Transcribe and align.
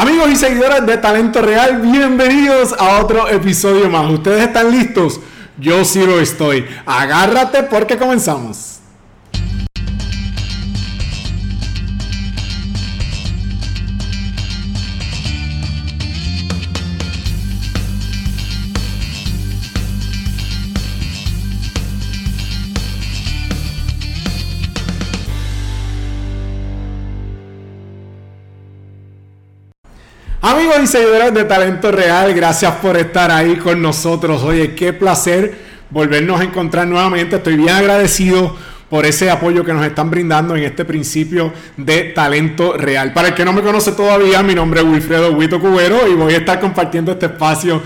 Amigos 0.00 0.30
y 0.30 0.36
seguidores 0.36 0.86
de 0.86 0.96
Talento 0.96 1.42
Real, 1.42 1.82
bienvenidos 1.82 2.72
a 2.72 3.00
otro 3.02 3.28
episodio 3.28 3.90
más. 3.90 4.10
¿Ustedes 4.10 4.44
están 4.44 4.70
listos? 4.70 5.20
Yo 5.58 5.84
sí 5.84 6.06
lo 6.06 6.18
estoy. 6.18 6.66
Agárrate 6.86 7.64
porque 7.64 7.98
comenzamos. 7.98 8.69
Amigos 30.60 30.80
y 30.84 30.86
seguidores 30.88 31.32
de 31.32 31.44
Talento 31.44 31.90
Real, 31.90 32.34
gracias 32.34 32.74
por 32.74 32.94
estar 32.98 33.30
ahí 33.30 33.56
con 33.56 33.80
nosotros. 33.80 34.42
Oye, 34.42 34.74
qué 34.74 34.92
placer 34.92 35.54
volvernos 35.88 36.38
a 36.38 36.44
encontrar 36.44 36.86
nuevamente. 36.86 37.36
Estoy 37.36 37.56
bien 37.56 37.70
agradecido 37.70 38.54
por 38.90 39.06
ese 39.06 39.30
apoyo 39.30 39.64
que 39.64 39.72
nos 39.72 39.86
están 39.86 40.10
brindando 40.10 40.54
en 40.54 40.64
este 40.64 40.84
principio 40.84 41.50
de 41.78 42.12
talento 42.14 42.76
real. 42.76 43.14
Para 43.14 43.28
el 43.28 43.34
que 43.34 43.42
no 43.42 43.54
me 43.54 43.62
conoce 43.62 43.92
todavía, 43.92 44.42
mi 44.42 44.54
nombre 44.54 44.80
es 44.80 44.86
Wilfredo 44.86 45.32
Huito 45.32 45.58
Cubero 45.60 46.06
y 46.06 46.12
voy 46.12 46.34
a 46.34 46.36
estar 46.36 46.60
compartiendo 46.60 47.12
este 47.12 47.24
espacio 47.24 47.80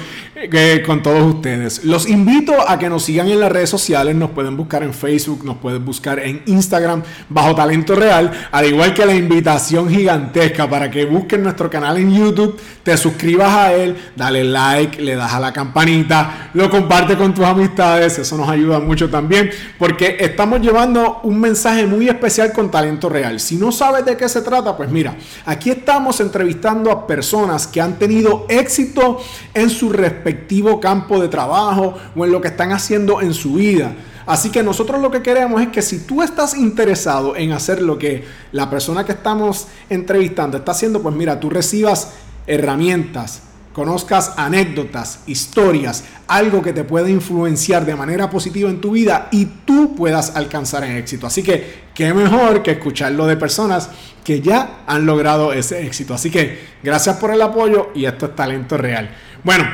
con 0.84 1.00
todos 1.00 1.34
ustedes. 1.34 1.84
Los 1.84 2.08
invito 2.08 2.54
a 2.68 2.76
que 2.78 2.88
nos 2.88 3.04
sigan 3.04 3.28
en 3.28 3.38
las 3.38 3.52
redes 3.52 3.70
sociales, 3.70 4.16
nos 4.16 4.30
pueden 4.30 4.56
buscar 4.56 4.82
en 4.82 4.92
Facebook, 4.92 5.44
nos 5.44 5.58
pueden 5.58 5.84
buscar 5.84 6.18
en 6.18 6.42
Instagram 6.46 7.04
bajo 7.28 7.54
Talento 7.54 7.94
Real, 7.94 8.48
al 8.50 8.66
igual 8.66 8.94
que 8.94 9.06
la 9.06 9.14
invitación 9.14 9.88
gigantesca 9.88 10.68
para 10.68 10.90
que 10.90 11.04
busquen 11.04 11.44
nuestro 11.44 11.70
canal 11.70 11.98
en 11.98 12.12
YouTube, 12.12 12.58
te 12.82 12.96
suscribas 12.96 13.54
a 13.54 13.72
él, 13.74 13.96
dale 14.16 14.42
like, 14.42 15.00
le 15.00 15.14
das 15.14 15.32
a 15.32 15.40
la 15.40 15.52
campanita, 15.52 16.50
lo 16.52 16.68
comparte 16.68 17.16
con 17.16 17.32
tus 17.32 17.44
amistades, 17.44 18.18
eso 18.18 18.36
nos 18.36 18.48
ayuda 18.48 18.80
mucho 18.80 19.08
también, 19.08 19.50
porque 19.78 20.16
estamos 20.18 20.60
llevando 20.60 21.20
un 21.22 21.40
mensaje 21.40 21.86
muy 21.86 22.08
especial 22.08 22.52
con 22.52 22.72
talento 22.72 23.08
real. 23.08 23.38
Si 23.38 23.54
no 23.56 23.70
sabes 23.70 24.04
de 24.04 24.16
qué 24.16 24.28
se 24.28 24.42
trata, 24.42 24.76
pues 24.76 24.90
mira, 24.90 25.14
aquí 25.46 25.70
estamos 25.70 26.20
entrevistando 26.20 26.90
a 26.90 27.06
personas 27.06 27.68
que 27.68 27.80
han 27.80 27.98
tenido 28.00 28.46
éxito 28.48 29.20
en 29.54 29.70
su 29.70 29.92
respectivo 30.24 30.80
campo 30.80 31.20
de 31.20 31.28
trabajo 31.28 31.94
o 32.16 32.24
en 32.24 32.32
lo 32.32 32.40
que 32.40 32.48
están 32.48 32.72
haciendo 32.72 33.20
en 33.20 33.34
su 33.34 33.54
vida. 33.54 33.94
Así 34.26 34.50
que 34.50 34.62
nosotros 34.62 35.02
lo 35.02 35.10
que 35.10 35.20
queremos 35.20 35.60
es 35.60 35.68
que 35.68 35.82
si 35.82 36.00
tú 36.00 36.22
estás 36.22 36.56
interesado 36.56 37.36
en 37.36 37.52
hacer 37.52 37.82
lo 37.82 37.98
que 37.98 38.24
la 38.52 38.70
persona 38.70 39.04
que 39.04 39.12
estamos 39.12 39.66
entrevistando 39.90 40.56
está 40.56 40.72
haciendo, 40.72 41.02
pues 41.02 41.14
mira, 41.14 41.38
tú 41.38 41.50
recibas 41.50 42.14
herramientas, 42.46 43.42
conozcas 43.74 44.32
anécdotas, 44.38 45.20
historias, 45.26 46.04
algo 46.26 46.62
que 46.62 46.72
te 46.72 46.84
pueda 46.84 47.10
influenciar 47.10 47.84
de 47.84 47.96
manera 47.96 48.30
positiva 48.30 48.70
en 48.70 48.80
tu 48.80 48.92
vida 48.92 49.28
y 49.30 49.44
tú 49.44 49.94
puedas 49.94 50.34
alcanzar 50.36 50.84
el 50.84 50.96
éxito. 50.96 51.26
Así 51.26 51.42
que, 51.42 51.84
qué 51.94 52.14
mejor 52.14 52.62
que 52.62 52.70
escucharlo 52.72 53.26
de 53.26 53.36
personas 53.36 53.90
que 54.24 54.40
ya 54.40 54.84
han 54.86 55.04
logrado 55.04 55.52
ese 55.52 55.86
éxito. 55.86 56.14
Así 56.14 56.30
que, 56.30 56.60
gracias 56.82 57.16
por 57.16 57.30
el 57.30 57.42
apoyo 57.42 57.90
y 57.94 58.06
esto 58.06 58.26
es 58.26 58.34
talento 58.34 58.78
real. 58.78 59.14
Bueno, 59.42 59.66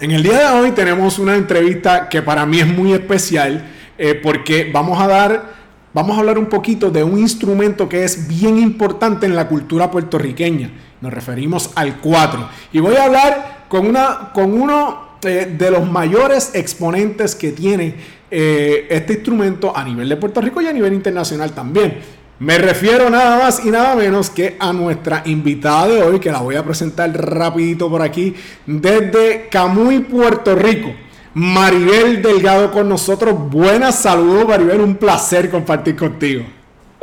en 0.00 0.10
el 0.10 0.22
día 0.22 0.38
de 0.38 0.60
hoy 0.60 0.70
tenemos 0.72 1.18
una 1.18 1.36
entrevista 1.36 2.08
que 2.08 2.22
para 2.22 2.44
mí 2.46 2.60
es 2.60 2.66
muy 2.66 2.92
especial 2.92 3.64
eh, 3.96 4.14
porque 4.14 4.70
vamos 4.72 5.00
a 5.00 5.06
dar 5.06 5.54
vamos 5.92 6.16
a 6.16 6.20
hablar 6.20 6.38
un 6.38 6.46
poquito 6.46 6.90
de 6.90 7.04
un 7.04 7.18
instrumento 7.18 7.88
que 7.88 8.04
es 8.04 8.26
bien 8.26 8.58
importante 8.58 9.26
en 9.26 9.36
la 9.36 9.46
cultura 9.46 9.90
puertorriqueña. 9.90 10.70
Nos 11.00 11.12
referimos 11.12 11.70
al 11.76 12.00
4. 12.00 12.48
Y 12.72 12.80
voy 12.80 12.96
a 12.96 13.04
hablar 13.04 13.66
con, 13.68 13.86
una, 13.86 14.32
con 14.34 14.60
uno 14.60 15.18
eh, 15.22 15.54
de 15.56 15.70
los 15.70 15.88
mayores 15.88 16.50
exponentes 16.54 17.36
que 17.36 17.52
tiene 17.52 17.94
eh, 18.30 18.88
este 18.90 19.14
instrumento 19.14 19.76
a 19.76 19.84
nivel 19.84 20.08
de 20.08 20.16
Puerto 20.16 20.40
Rico 20.40 20.60
y 20.60 20.66
a 20.66 20.72
nivel 20.72 20.92
internacional 20.92 21.52
también. 21.52 22.00
Me 22.38 22.58
refiero 22.58 23.08
nada 23.10 23.38
más 23.38 23.64
y 23.64 23.70
nada 23.70 23.94
menos 23.94 24.28
que 24.28 24.56
a 24.58 24.72
nuestra 24.72 25.22
invitada 25.24 25.86
de 25.86 26.02
hoy, 26.02 26.18
que 26.18 26.32
la 26.32 26.40
voy 26.40 26.56
a 26.56 26.64
presentar 26.64 27.10
rapidito 27.12 27.88
por 27.88 28.02
aquí, 28.02 28.34
desde 28.66 29.48
Camuy, 29.50 30.00
Puerto 30.00 30.54
Rico. 30.54 30.92
Maribel 31.34 32.22
Delgado 32.22 32.70
con 32.70 32.88
nosotros. 32.88 33.34
Buenas, 33.50 33.96
saludos 33.96 34.46
Maribel, 34.46 34.80
un 34.80 34.96
placer 34.96 35.50
compartir 35.50 35.96
contigo. 35.96 36.44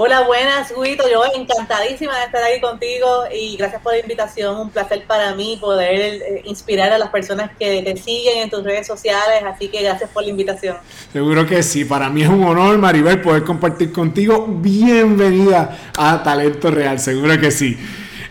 Hola, 0.03 0.21
buenas, 0.21 0.73
Guito. 0.75 1.03
Yo 1.07 1.21
encantadísima 1.35 2.17
de 2.17 2.25
estar 2.25 2.43
aquí 2.43 2.59
contigo 2.59 3.25
y 3.31 3.55
gracias 3.55 3.83
por 3.83 3.93
la 3.93 3.99
invitación. 3.99 4.59
Un 4.59 4.71
placer 4.71 5.05
para 5.05 5.35
mí 5.35 5.59
poder 5.61 6.23
eh, 6.23 6.41
inspirar 6.45 6.91
a 6.91 6.97
las 6.97 7.09
personas 7.11 7.51
que 7.59 7.83
te 7.83 7.95
siguen 7.97 8.39
en 8.39 8.49
tus 8.49 8.63
redes 8.63 8.87
sociales. 8.87 9.43
Así 9.45 9.67
que 9.67 9.83
gracias 9.83 10.09
por 10.09 10.23
la 10.23 10.29
invitación. 10.31 10.77
Seguro 11.13 11.45
que 11.45 11.61
sí. 11.61 11.85
Para 11.85 12.09
mí 12.09 12.23
es 12.23 12.29
un 12.29 12.43
honor, 12.43 12.79
Maribel, 12.79 13.21
poder 13.21 13.43
compartir 13.43 13.91
contigo. 13.91 14.47
Bienvenida 14.49 15.77
a 15.95 16.23
Talento 16.23 16.71
Real. 16.71 16.99
Seguro 16.99 17.39
que 17.39 17.51
sí. 17.51 17.77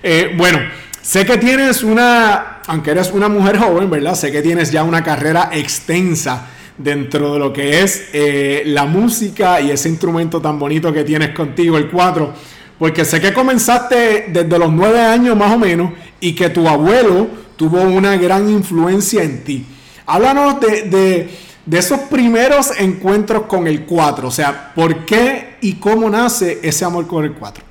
Eh, 0.03 0.35
bueno. 0.37 0.59
Sé 1.01 1.25
que 1.25 1.39
tienes 1.39 1.85
una, 1.85 2.63
aunque 2.67 2.91
eres 2.91 3.13
una 3.13 3.29
mujer 3.29 3.59
joven, 3.59 3.89
¿verdad? 3.89 4.17
Sé 4.17 4.33
que 4.33 4.43
tienes 4.43 4.73
ya 4.73 4.83
una 4.83 5.05
carrera 5.05 5.51
extensa 5.53 6.49
dentro 6.79 7.35
de 7.35 7.39
lo 7.39 7.53
que 7.53 7.83
es 7.83 8.11
eh, 8.13 8.63
la 8.67 8.85
música 8.87 9.61
y 9.61 9.71
ese 9.71 9.89
instrumento 9.89 10.41
tan 10.41 10.59
bonito 10.59 10.93
que 10.93 11.05
tienes 11.05 11.31
contigo, 11.31 11.77
el 11.77 11.91
4. 11.91 12.33
Porque 12.79 13.05
sé 13.05 13.21
que 13.21 13.33
comenzaste 13.33 14.27
desde 14.29 14.59
los 14.59 14.73
9 14.73 15.01
años 15.01 15.37
más 15.37 15.53
o 15.53 15.59
menos 15.59 15.93
y 16.21 16.35
que 16.35 16.49
tu 16.51 16.67
abuelo 16.67 17.29
tuvo 17.57 17.83
una 17.83 18.17
gran 18.17 18.49
influencia 18.49 19.23
en 19.23 19.45
ti. 19.45 19.67
Háblanos 20.07 20.61
de, 20.61 20.83
de, 20.83 21.31
de 21.67 21.79
esos 21.79 22.01
primeros 22.01 22.73
encuentros 22.79 23.43
con 23.43 23.67
el 23.67 23.85
4, 23.85 24.29
o 24.29 24.31
sea, 24.31 24.73
¿por 24.75 25.05
qué 25.05 25.57
y 25.61 25.75
cómo 25.75 26.09
nace 26.09 26.59
ese 26.63 26.85
amor 26.85 27.07
con 27.07 27.25
el 27.25 27.33
4? 27.35 27.70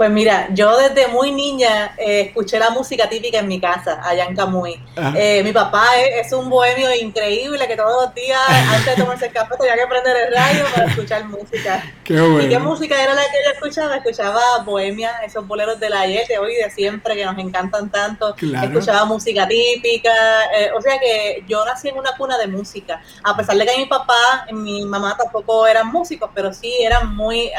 Pues 0.00 0.10
mira, 0.10 0.48
yo 0.54 0.78
desde 0.78 1.08
muy 1.08 1.30
niña 1.30 1.94
eh, 1.98 2.22
escuché 2.22 2.58
la 2.58 2.70
música 2.70 3.06
típica 3.06 3.40
en 3.40 3.46
mi 3.46 3.60
casa, 3.60 4.00
allá 4.02 4.24
en 4.24 4.34
Camuy. 4.34 4.82
Eh, 5.14 5.42
mi 5.44 5.52
papá 5.52 5.88
es, 5.98 6.32
un 6.32 6.48
bohemio 6.48 6.88
increíble 6.94 7.68
que 7.68 7.76
todos 7.76 8.06
los 8.06 8.14
días, 8.14 8.40
antes 8.48 8.96
de 8.96 9.02
tomarse 9.02 9.26
el 9.26 9.32
café, 9.34 9.56
tenía 9.58 9.74
que 9.74 9.86
prender 9.86 10.16
el 10.16 10.34
radio 10.34 10.64
para 10.74 10.86
escuchar 10.86 11.26
música. 11.26 11.84
Qué 12.04 12.18
bueno. 12.18 12.40
¿Y 12.40 12.48
qué 12.48 12.58
música 12.58 13.00
era 13.00 13.12
la 13.12 13.20
que 13.24 13.44
yo 13.44 13.50
escuchaba? 13.52 13.96
Escuchaba 13.96 14.40
bohemia, 14.64 15.20
esos 15.22 15.46
boleros 15.46 15.78
de 15.78 15.90
la 15.90 16.00
ayer, 16.00 16.26
de 16.26 16.38
hoy 16.38 16.54
de 16.54 16.70
siempre, 16.70 17.14
que 17.14 17.26
nos 17.26 17.38
encantan 17.38 17.90
tanto. 17.90 18.34
Escuchaba 18.34 19.04
música 19.04 19.46
típica. 19.46 20.10
Eh, 20.58 20.70
o 20.76 20.80
sea 20.80 20.98
que 20.98 21.44
yo 21.46 21.62
nací 21.66 21.88
en 21.88 21.98
una 21.98 22.16
cuna 22.16 22.38
de 22.38 22.46
música. 22.46 23.02
A 23.22 23.36
pesar 23.36 23.54
de 23.54 23.66
que 23.66 23.76
mi 23.76 23.84
papá 23.84 24.46
y 24.48 24.54
mi 24.54 24.82
mamá 24.86 25.14
tampoco 25.16 25.66
eran 25.66 25.88
músicos, 25.88 26.30
pero 26.34 26.54
sí 26.54 26.74
eran 26.80 27.14
muy 27.14 27.52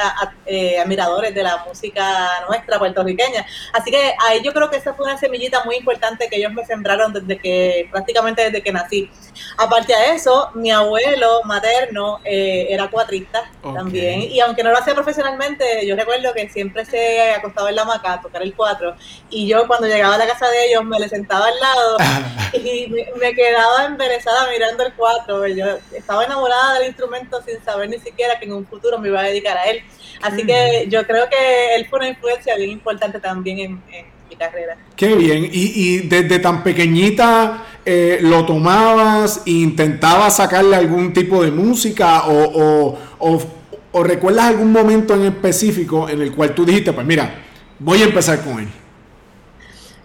admiradores 0.81 1.35
de 1.35 1.43
la 1.43 1.63
música 1.67 2.30
nuestra 2.47 2.79
puertorriqueña. 2.79 3.45
Así 3.73 3.91
que 3.91 4.13
ahí 4.27 4.41
yo 4.43 4.53
creo 4.53 4.69
que 4.69 4.77
esa 4.77 4.93
fue 4.93 5.05
una 5.05 5.17
semillita 5.17 5.63
muy 5.63 5.75
importante 5.75 6.27
que 6.29 6.37
ellos 6.37 6.53
me 6.53 6.65
sembraron 6.65 7.13
desde 7.13 7.37
que, 7.39 7.87
prácticamente 7.91 8.43
desde 8.43 8.61
que 8.61 8.71
nací. 8.71 9.09
Aparte 9.57 9.93
de 9.93 10.15
eso, 10.15 10.49
mi 10.55 10.71
abuelo 10.71 11.41
materno 11.45 12.19
eh, 12.23 12.67
era 12.69 12.89
cuatrista 12.89 13.49
también, 13.61 14.21
y 14.21 14.39
aunque 14.39 14.63
no 14.63 14.71
lo 14.71 14.77
hacía 14.77 14.93
profesionalmente, 14.93 15.85
yo 15.85 15.95
recuerdo 15.95 16.33
que 16.33 16.49
siempre 16.49 16.85
se 16.85 17.31
acostaba 17.31 17.69
en 17.69 17.75
la 17.75 17.83
hamaca 17.83 18.13
a 18.13 18.21
tocar 18.21 18.41
el 18.41 18.53
cuatro, 18.55 18.95
y 19.29 19.47
yo 19.47 19.67
cuando 19.67 19.87
llegaba 19.87 20.15
a 20.15 20.17
la 20.17 20.27
casa 20.27 20.49
de 20.49 20.65
ellos 20.67 20.83
me 20.83 20.99
le 20.99 21.09
sentaba 21.09 21.47
al 21.47 21.59
lado 21.59 21.97
y 22.53 22.87
me, 23.19 23.33
quedaba 23.33 23.85
embelesada 23.85 24.49
mirando 24.49 24.83
el 24.83 24.93
cuatro. 24.93 25.47
Yo 25.47 25.65
estaba 25.93 26.25
enamorada 26.25 26.75
del 26.75 26.87
instrumento 26.87 27.41
sin 27.43 27.63
saber 27.63 27.89
ni 27.89 27.99
siquiera 27.99 28.39
que 28.39 28.45
en 28.45 28.53
un 28.53 28.65
futuro 28.65 28.97
me 28.99 29.07
iba 29.09 29.19
a 29.19 29.23
dedicar 29.23 29.57
a 29.57 29.65
él. 29.65 29.83
Así 30.21 30.45
que 30.45 30.85
yo 30.87 31.05
creo 31.07 31.27
que 31.29 31.75
él 31.75 31.87
fue 31.87 31.99
una 31.99 32.09
influencia 32.21 32.55
bien 32.55 32.69
importante 32.69 33.19
también 33.19 33.59
en, 33.59 33.81
mi 34.29 34.35
carrera. 34.37 34.77
Qué 34.95 35.15
bien. 35.15 35.49
Y, 35.51 35.99
desde 36.07 36.39
tan 36.39 36.63
pequeñita 36.63 37.65
eh, 37.83 38.19
lo 38.21 38.45
tomabas 38.45 39.41
e 39.45 39.51
intentabas 39.51 40.37
sacarle 40.37 40.75
algún 40.77 41.11
tipo 41.11 41.43
de 41.43 41.51
música 41.51 42.27
o, 42.27 42.97
o, 43.19 44.03
recuerdas 44.03 44.45
algún 44.45 44.71
momento 44.71 45.15
en 45.15 45.25
específico 45.25 46.07
en 46.07 46.21
el 46.21 46.33
cual 46.33 46.55
tú 46.55 46.63
dijiste, 46.63 46.93
pues 46.93 47.05
mira, 47.05 47.41
voy 47.79 48.01
a 48.01 48.05
empezar 48.05 48.41
con 48.41 48.59
él. 48.59 48.69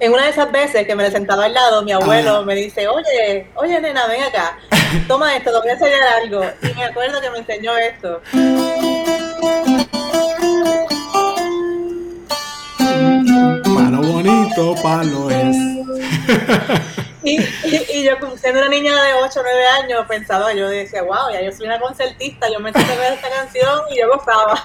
En 0.01 0.13
una 0.13 0.25
de 0.25 0.31
esas 0.31 0.51
veces 0.51 0.87
que 0.87 0.95
me 0.95 1.09
sentaba 1.11 1.45
al 1.45 1.55
lado, 1.55 1.83
mi 1.83 1.93
abuelo 1.93 2.45
me 2.45 2.55
dice, 2.55 2.89
oye, 2.89 3.47
oye 3.55 3.81
nena, 3.81 4.07
ven 4.09 4.25
acá, 4.25 4.59
toma 5.09 5.37
esto, 5.37 5.53
te 5.53 5.59
voy 5.59 5.69
a 5.69 5.73
enseñar 5.73 6.03
algo. 6.23 6.45
Y 6.63 6.75
me 6.75 6.85
acuerdo 6.85 7.21
que 7.21 7.31
me 7.31 7.39
enseñó 7.39 7.77
esto. 7.79 8.21
Palo 13.65 14.03
bonito, 14.03 14.75
palo 14.83 15.31
es. 15.31 15.57
Y, 17.27 17.41
y, 17.65 18.05
yo, 18.05 18.13
siendo 18.37 18.61
una 18.61 18.69
niña 18.69 18.93
de 19.03 19.15
8 19.15 19.41
o 19.41 19.43
9 19.43 19.67
años, 19.83 20.05
pensaba, 20.07 20.55
yo 20.55 20.69
decía, 20.69 21.03
wow, 21.03 21.33
ya 21.33 21.43
yo 21.43 21.51
soy 21.51 21.67
una 21.67 21.81
concertista, 21.81 22.47
yo 22.53 22.61
me 22.61 22.73
senté 22.73 22.93
a 22.93 22.97
ver 22.97 23.13
esta 23.15 23.29
canción 23.29 23.81
y 23.91 23.99
yo 23.99 24.09
gozaba. 24.09 24.65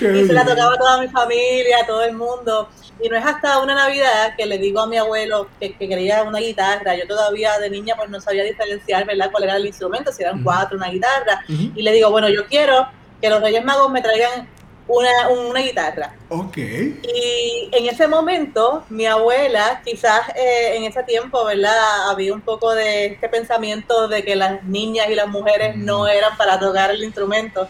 y 0.00 0.26
se 0.26 0.32
la 0.32 0.44
tocaba 0.44 0.74
a 0.74 0.76
toda 0.76 1.00
mi 1.00 1.06
familia, 1.06 1.78
a 1.82 1.86
todo 1.86 2.02
el 2.02 2.16
mundo. 2.16 2.68
Y 3.00 3.08
no 3.08 3.16
es 3.16 3.24
hasta 3.24 3.60
una 3.60 3.76
Navidad 3.76 4.34
que 4.36 4.44
le 4.44 4.58
digo 4.58 4.80
a 4.80 4.88
mi 4.88 4.96
abuelo 4.96 5.48
que, 5.60 5.76
quería 5.76 6.24
una 6.24 6.40
guitarra. 6.40 6.96
Yo 6.96 7.06
todavía 7.06 7.56
de 7.60 7.70
niña 7.70 7.94
pues 7.96 8.10
no 8.10 8.20
sabía 8.20 8.42
diferenciar, 8.42 9.06
¿verdad?, 9.06 9.30
cuál 9.30 9.44
era 9.44 9.54
el 9.54 9.66
instrumento, 9.66 10.10
si 10.10 10.24
eran 10.24 10.42
cuatro, 10.42 10.76
una 10.76 10.88
guitarra. 10.88 11.44
Y 11.48 11.80
le 11.80 11.92
digo, 11.92 12.10
bueno, 12.10 12.28
yo 12.28 12.44
quiero 12.46 12.88
que 13.20 13.30
los 13.30 13.40
Reyes 13.40 13.64
Magos 13.64 13.88
me 13.92 14.02
traigan 14.02 14.48
una, 14.90 15.28
una 15.28 15.60
guitarra. 15.60 16.14
Ok. 16.28 16.56
Y 16.56 17.68
en 17.72 17.86
ese 17.86 18.08
momento, 18.08 18.84
mi 18.88 19.06
abuela, 19.06 19.80
quizás 19.84 20.28
eh, 20.34 20.76
en 20.76 20.84
ese 20.84 21.02
tiempo, 21.04 21.44
¿verdad? 21.44 22.10
Había 22.10 22.34
un 22.34 22.40
poco 22.40 22.74
de 22.74 23.06
este 23.06 23.28
pensamiento 23.28 24.08
de 24.08 24.24
que 24.24 24.36
las 24.36 24.62
niñas 24.64 25.08
y 25.08 25.14
las 25.14 25.28
mujeres 25.28 25.76
no 25.76 26.08
eran 26.08 26.36
para 26.36 26.58
tocar 26.58 26.90
el 26.90 27.02
instrumento. 27.04 27.68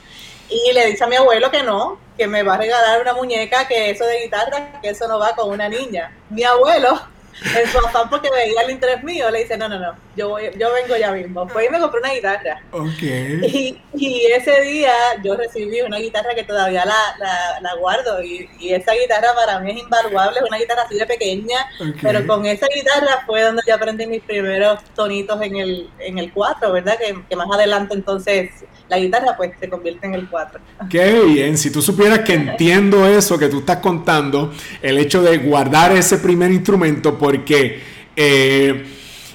Y 0.49 0.72
le 0.72 0.87
dice 0.87 1.05
a 1.05 1.06
mi 1.06 1.17
abuelo 1.17 1.50
que 1.50 1.62
no, 1.62 1.99
que 2.17 2.26
me 2.26 2.43
va 2.43 2.55
a 2.55 2.58
regalar 2.58 3.00
una 3.00 3.14
muñeca, 3.14 3.69
que 3.69 3.90
eso 3.90 4.05
de 4.05 4.22
guitarra, 4.22 4.81
que 4.81 4.88
eso 4.88 5.06
no 5.06 5.19
va 5.19 5.37
con 5.37 5.50
una 5.50 5.69
niña. 5.69 6.17
Mi 6.28 6.43
abuelo 6.43 7.00
en 7.43 7.69
su 7.71 7.79
afán 7.79 8.09
porque 8.11 8.29
veía 8.31 8.63
el 8.63 8.71
interés 8.71 9.03
mío, 9.03 9.31
le 9.31 9.41
dice, 9.41 9.57
no, 9.57 9.69
no, 9.69 9.79
no, 9.79 9.95
yo 10.17 10.37
yo 10.39 10.73
vengo 10.73 10.97
ya 10.99 11.13
mismo. 11.13 11.49
Fue 11.49 11.67
y 11.67 11.69
me 11.69 11.81
compré 11.81 12.01
una 12.01 12.13
guitarra. 12.13 12.63
Okay. 12.71 13.81
Y, 13.95 14.27
ese 14.31 14.61
día 14.63 14.93
yo 15.23 15.37
recibí 15.37 15.81
una 15.81 15.99
guitarra 15.99 16.35
que 16.35 16.45
todavía 16.45 16.85
la, 16.85 17.59
la, 17.61 17.75
guardo 17.75 18.23
y, 18.23 18.49
y, 18.59 18.73
esa 18.73 18.93
guitarra 18.93 19.35
para 19.35 19.61
mí 19.61 19.73
es 19.73 19.79
invaluable, 19.79 20.39
es 20.41 20.47
una 20.49 20.59
guitarra 20.59 20.83
así 20.83 20.97
de 20.97 21.07
pequeña, 21.07 21.67
pero 22.01 22.27
con 22.27 22.47
esa 22.47 22.67
guitarra 22.75 23.25
fue 23.27 23.43
donde 23.43 23.63
yo 23.67 23.75
aprendí 23.75 24.07
mis 24.07 24.23
primeros 24.23 24.81
tonitos 24.95 25.41
en 25.43 25.57
el, 25.57 25.91
en 25.99 26.19
el 26.19 26.33
4, 26.33 26.73
¿verdad? 26.73 26.97
Que, 26.99 27.17
que 27.29 27.37
más 27.37 27.49
adelante 27.51 27.95
entonces 27.95 28.51
la 28.91 28.99
guitarra 28.99 29.37
pues 29.37 29.53
se 29.59 29.69
convierte 29.69 30.07
en 30.07 30.15
el 30.15 30.29
4. 30.29 30.61
Qué 30.91 31.21
bien, 31.21 31.57
si 31.57 31.71
tú 31.71 31.81
supieras 31.81 32.21
que 32.21 32.35
entiendo 32.35 33.07
eso 33.07 33.39
que 33.39 33.49
tú 33.49 33.61
estás 33.61 33.77
contando, 33.79 34.53
el 34.83 34.99
hecho 34.99 35.23
de 35.23 35.39
guardar 35.39 35.93
ese 35.93 36.19
primer 36.19 36.51
instrumento, 36.51 37.17
porque 37.31 37.81
eh, 38.17 38.85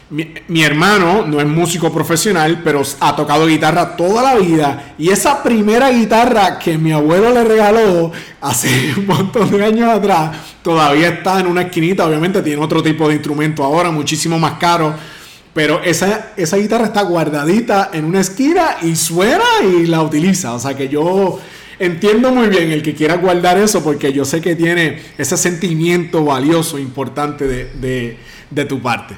mi, 0.09 0.63
hermano 0.63 1.25
no 1.25 1.39
es 1.39 1.47
músico 1.47 1.94
profesional, 1.94 2.59
pero 2.62 2.81
ha 3.00 3.15
tocado 3.15 3.47
guitarra 3.47 3.95
toda 3.95 4.21
la 4.21 4.36
vida. 4.36 4.95
Y 4.97 5.12
esa 5.12 5.42
primera 5.42 5.89
guitarra 5.92 6.59
que 6.59 6.77
mi 6.77 6.92
abuelo 6.92 7.31
le 7.31 7.45
regaló 7.45 8.12
hace 8.42 8.94
un 8.97 9.07
montón 9.07 9.50
de 9.50 9.63
años 9.63 9.89
atrás, 9.89 10.36
todavía 10.62 11.07
está 11.07 11.39
en 11.39 11.47
una 11.47 11.62
esquinita. 11.62 12.06
Obviamente 12.06 12.42
tiene 12.42 12.62
otro 12.62 12.83
tipo 12.83 13.07
de 13.07 13.13
instrumento 13.15 13.63
ahora, 13.63 13.92
muchísimo 13.92 14.38
más 14.38 14.53
caro 14.53 14.94
pero 15.53 15.81
esa, 15.81 16.33
esa 16.36 16.57
guitarra 16.57 16.88
está 16.88 17.01
guardadita 17.03 17.92
en 17.94 18.03
una 18.03 18.19
esquina 18.19 18.75
y 18.81 18.94
suena 18.97 19.45
y 19.63 19.86
la 19.86 20.01
utiliza. 20.01 20.53
O 20.53 20.59
sea 20.59 20.75
que 20.75 20.89
yo 20.89 21.39
entiendo 21.80 22.31
muy 22.31 22.48
bien 22.48 22.72
el 22.72 22.83
que 22.83 22.94
quiera 22.94 23.16
guardar 23.16 23.57
eso 23.57 23.83
porque 23.83 24.13
yo 24.13 24.25
sé 24.25 24.42
que 24.42 24.56
tiene 24.56 25.01
ese 25.18 25.38
sentimiento 25.38 26.24
valioso, 26.24 26.77
importante 26.77 27.45
de, 27.48 28.66
tu 28.68 28.81
parte. 28.81 29.18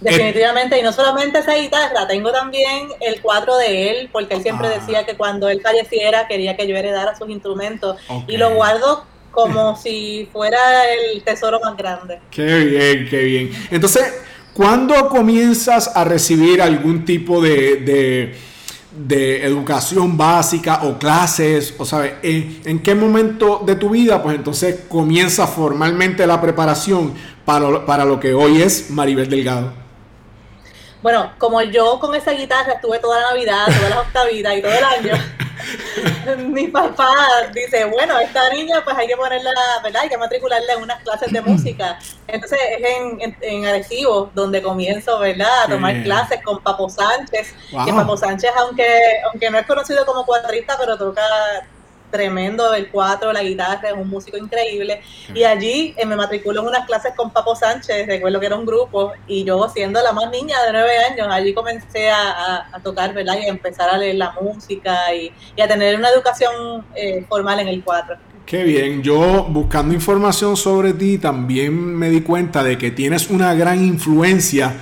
Definitivamente, 0.00 0.78
y 0.78 0.82
no 0.82 0.92
solamente 0.92 1.40
esa 1.40 1.54
guitarra, 1.56 2.06
tengo 2.08 2.32
también 2.32 2.88
el 3.00 3.20
cuadro 3.20 3.58
de 3.58 3.90
él, 3.90 4.08
porque 4.10 4.34
él 4.34 4.42
siempre 4.42 4.68
ah. 4.68 4.78
decía 4.78 5.04
que 5.04 5.14
cuando 5.14 5.48
él 5.50 5.60
falleciera 5.60 6.26
quería 6.26 6.56
que 6.56 6.66
yo 6.66 6.74
heredara 6.74 7.14
sus 7.16 7.28
instrumentos, 7.28 7.96
y 8.26 8.38
lo 8.38 8.54
guardo 8.54 9.04
como 9.30 9.76
si 9.82 10.26
fuera 10.32 10.58
el 10.90 11.22
tesoro 11.22 11.60
más 11.60 11.76
grande. 11.76 12.18
Qué 12.30 12.64
bien, 12.64 13.08
qué 13.10 13.22
bien. 13.24 13.50
Entonces, 13.70 14.10
¿Cuándo 14.52 15.08
comienzas 15.08 15.92
a 15.94 16.04
recibir 16.04 16.60
algún 16.60 17.04
tipo 17.04 17.40
de, 17.40 18.34
educación 19.08 20.16
básica 20.16 20.80
o 20.84 20.98
clases? 20.98 21.74
O 21.78 21.84
sabes, 21.84 22.14
¿en, 22.22 22.82
qué 22.82 22.94
momento 22.94 23.62
de 23.64 23.76
tu 23.76 23.90
vida, 23.90 24.22
pues 24.22 24.36
entonces 24.36 24.80
comienza 24.88 25.46
formalmente 25.46 26.26
la 26.26 26.40
preparación 26.40 27.14
para, 27.44 27.84
para 27.86 28.04
lo 28.04 28.18
que 28.18 28.34
hoy 28.34 28.62
es 28.62 28.90
Maribel 28.90 29.28
Delgado? 29.28 29.72
Bueno, 31.02 31.32
como 31.38 31.62
yo 31.62 31.98
con 31.98 32.14
esa 32.14 32.32
guitarra 32.32 32.74
estuve 32.74 32.98
toda 32.98 33.20
la 33.20 33.28
Navidad, 33.30 33.66
toda 33.66 33.88
la 33.88 34.00
octavidas 34.00 34.58
y 34.58 34.62
todo 34.62 34.72
el 34.72 34.84
año, 34.84 35.14
mi 36.38 36.68
papá 36.68 37.14
dice, 37.54 37.84
bueno, 37.84 38.18
esta 38.18 38.50
niña 38.50 38.82
pues 38.84 38.96
hay 38.96 39.06
que 39.06 39.16
ponerla, 39.16 39.52
¿verdad? 39.82 40.02
Hay 40.02 40.08
que 40.08 40.18
matricularla 40.18 40.74
en 40.74 40.82
unas 40.82 41.02
clases 41.02 41.32
de 41.32 41.40
música. 41.40 41.98
Entonces 42.26 42.58
es 42.78 42.84
en, 42.84 43.36
en, 43.40 43.66
Arecibo 43.66 44.30
donde 44.34 44.62
comienzo, 44.62 45.18
¿verdad? 45.18 45.64
A 45.64 45.68
tomar 45.68 46.02
clases 46.02 46.42
con 46.42 46.62
Papo 46.62 46.88
Sánchez. 46.88 47.54
Que 47.84 47.92
Papo 47.92 48.16
Sánchez, 48.16 48.50
aunque, 48.56 48.86
aunque 49.30 49.50
no 49.50 49.58
es 49.58 49.66
conocido 49.66 50.04
como 50.06 50.24
cuadrista, 50.24 50.76
pero 50.78 50.96
toca 50.96 51.22
tremendo 52.10 52.74
el 52.74 52.88
cuatro, 52.90 53.32
la 53.32 53.42
guitarra, 53.42 53.88
es 53.88 53.94
un 53.94 54.08
músico 54.08 54.36
increíble. 54.36 55.00
Y 55.34 55.44
allí 55.44 55.94
eh, 55.96 56.04
me 56.06 56.16
matriculo 56.16 56.60
en 56.60 56.68
unas 56.68 56.86
clases 56.86 57.12
con 57.16 57.30
Papo 57.30 57.54
Sánchez, 57.54 58.06
recuerdo 58.06 58.40
que 58.40 58.46
era 58.46 58.56
un 58.56 58.66
grupo, 58.66 59.12
y 59.26 59.44
yo 59.44 59.68
siendo 59.68 60.02
la 60.02 60.12
más 60.12 60.30
niña 60.30 60.62
de 60.64 60.72
nueve 60.72 60.98
años, 61.10 61.28
allí 61.30 61.54
comencé 61.54 62.10
a, 62.10 62.66
tocar, 62.82 63.12
¿verdad? 63.14 63.36
Y 63.40 63.44
a 63.44 63.48
empezar 63.48 63.90
a 63.90 63.98
leer 63.98 64.16
la 64.16 64.32
música 64.40 65.14
y, 65.14 65.32
a 65.60 65.68
tener 65.68 65.96
una 65.96 66.08
educación 66.08 66.84
eh, 66.94 67.24
formal 67.28 67.60
en 67.60 67.68
el 67.68 67.82
cuatro. 67.84 68.16
Qué 68.46 68.64
bien, 68.64 69.02
yo 69.02 69.44
buscando 69.48 69.94
información 69.94 70.56
sobre 70.56 70.92
ti 70.94 71.18
también 71.18 71.72
me 71.72 72.10
di 72.10 72.22
cuenta 72.22 72.64
de 72.64 72.76
que 72.76 72.90
tienes 72.90 73.30
una 73.30 73.54
gran 73.54 73.84
influencia 73.84 74.74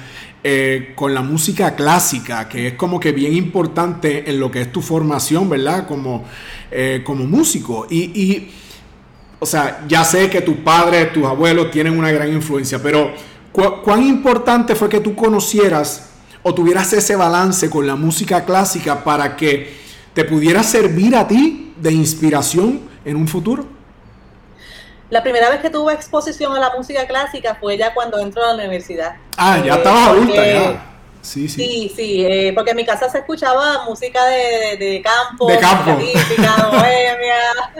eh, 0.42 0.92
con 0.94 1.12
la 1.12 1.20
música 1.20 1.74
clásica, 1.74 2.48
que 2.48 2.68
es 2.68 2.74
como 2.74 3.00
que 3.00 3.12
bien 3.12 3.34
importante 3.34 4.30
en 4.30 4.38
lo 4.38 4.50
que 4.50 4.62
es 4.62 4.72
tu 4.72 4.80
formación, 4.80 5.50
¿verdad? 5.50 5.86
Como, 5.86 6.24
eh, 6.70 7.02
como 7.04 7.24
músico. 7.24 7.86
Y, 7.90 8.50
o 9.38 9.46
sea, 9.46 9.84
ya 9.86 10.04
sé 10.04 10.28
que 10.28 10.40
tus 10.40 10.56
padres, 10.56 11.12
tus 11.12 11.24
abuelos 11.24 11.70
tienen 11.70 11.98
una 11.98 12.10
gran 12.10 12.32
influencia, 12.32 12.82
pero 12.82 13.12
¿cuán 13.52 14.02
importante 14.02 14.74
fue 14.74 14.88
que 14.88 15.00
tú 15.00 15.14
conocieras 15.14 16.10
o 16.42 16.54
tuvieras 16.54 16.92
ese 16.92 17.16
balance 17.16 17.70
con 17.70 17.86
la 17.86 17.96
música 17.96 18.44
clásica 18.44 19.04
para 19.04 19.36
que 19.36 19.76
te 20.14 20.24
pudiera 20.24 20.62
servir 20.62 21.14
a 21.16 21.26
ti 21.26 21.72
de 21.80 21.92
inspiración 21.92 22.80
en 23.04 23.16
un 23.16 23.28
futuro? 23.28 23.66
La 25.10 25.22
primera 25.22 25.48
vez 25.48 25.60
que 25.60 25.70
tuve 25.70 25.94
exposición 25.94 26.54
a 26.54 26.60
la 26.60 26.72
música 26.76 27.06
clásica 27.06 27.56
fue 27.58 27.78
ya 27.78 27.94
cuando 27.94 28.18
entró 28.18 28.44
a 28.44 28.48
la 28.48 28.54
universidad. 28.54 29.16
Ah, 29.38 29.58
ya 29.64 29.76
estabas 29.76 30.08
adulta 30.08 30.46
ya. 30.46 30.84
Sí, 31.22 31.48
sí. 31.48 31.62
Sí, 31.62 31.92
sí, 31.94 32.24
eh, 32.24 32.52
porque 32.54 32.70
en 32.70 32.76
mi 32.76 32.86
casa 32.86 33.08
se 33.08 33.18
escuchaba 33.18 33.84
música 33.84 34.24
de, 34.26 34.76
de 34.76 35.02
campo, 35.02 35.46
de 35.46 35.58
campo. 35.58 35.96
típica, 35.96 36.66
bohemia, 36.70 37.72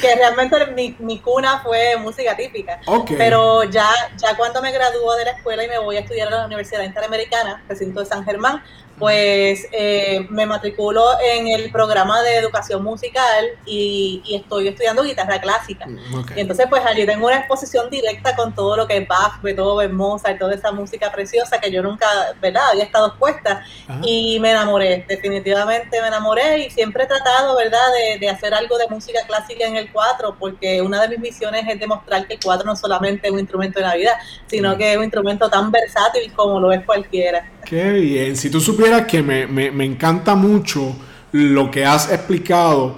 que 0.00 0.14
realmente 0.14 0.66
mi, 0.74 0.96
mi, 0.98 1.18
cuna 1.18 1.60
fue 1.60 1.96
música 1.96 2.36
típica. 2.36 2.80
Okay. 2.86 3.16
Pero 3.16 3.64
ya, 3.64 3.88
ya 4.16 4.36
cuando 4.36 4.62
me 4.62 4.72
graduó 4.72 5.14
de 5.16 5.24
la 5.24 5.30
escuela 5.32 5.64
y 5.64 5.68
me 5.68 5.78
voy 5.78 5.96
a 5.96 6.00
estudiar 6.00 6.28
a 6.28 6.30
la 6.30 6.46
Universidad 6.46 6.82
Interamericana, 6.82 7.62
recinto 7.68 8.00
de 8.00 8.06
San 8.06 8.24
Germán, 8.24 8.62
pues 9.00 9.66
eh, 9.72 10.26
me 10.28 10.44
matriculo 10.44 11.02
en 11.32 11.48
el 11.48 11.72
programa 11.72 12.22
de 12.22 12.36
educación 12.36 12.84
musical 12.84 13.46
y, 13.64 14.22
estoy 14.30 14.68
estudiando 14.68 15.02
guitarra 15.02 15.40
clásica. 15.40 15.86
Mm, 15.86 16.36
y 16.36 16.40
entonces 16.40 16.66
pues 16.68 16.84
allí 16.84 17.06
tengo 17.06 17.26
una 17.26 17.38
exposición 17.38 17.88
directa 17.90 18.36
con 18.36 18.54
todo 18.54 18.76
lo 18.76 18.86
que 18.86 18.98
es 18.98 19.08
Bach, 19.08 19.40
Beethoven, 19.42 19.94
Mozart, 19.94 20.38
toda 20.38 20.54
esa 20.54 20.70
música 20.70 21.10
preciosa 21.10 21.58
que 21.58 21.70
yo 21.70 21.82
nunca, 21.82 22.06
¿verdad? 22.40 22.62
Había 22.70 22.84
estado 22.84 23.08
expuesta 23.08 23.64
y 24.02 24.38
me 24.40 24.50
enamoré, 24.50 25.04
definitivamente 25.08 26.00
me 26.00 26.08
enamoré 26.08 26.66
y 26.66 26.70
siempre 26.70 27.04
he 27.04 27.06
tratado, 27.06 27.56
¿verdad? 27.56 27.78
De, 28.20 28.28
hacer 28.28 28.54
algo 28.54 28.78
de 28.78 28.86
música 28.88 29.20
clásica 29.26 29.66
en 29.66 29.76
el 29.76 29.90
cuatro 29.90 30.36
porque 30.38 30.80
una 30.82 31.00
de 31.00 31.08
mis 31.08 31.18
misiones 31.18 31.64
es 31.66 31.80
demostrar 31.80 32.26
que 32.26 32.34
el 32.34 32.40
cuatro 32.40 32.66
no 32.66 32.76
solamente 32.76 33.26
es 33.26 33.32
un 33.32 33.40
instrumento 33.40 33.80
de 33.80 33.86
la 33.86 33.94
vida, 33.96 34.18
sino 34.46 34.76
que 34.76 34.92
es 34.92 34.96
un 34.98 35.04
instrumento 35.04 35.48
tan 35.48 35.70
versátil 35.70 36.32
como 36.34 36.60
lo 36.60 36.70
es 36.72 36.84
cualquiera. 36.84 37.50
Qué 37.64 37.90
bien, 37.92 38.36
si 38.36 38.50
tú 38.50 38.60
supieras 38.60 38.89
que 39.06 39.22
me, 39.22 39.84
encanta 39.84 40.34
mucho 40.34 40.96
lo 41.32 41.70
que 41.70 41.84
has 41.84 42.10
explicado 42.10 42.96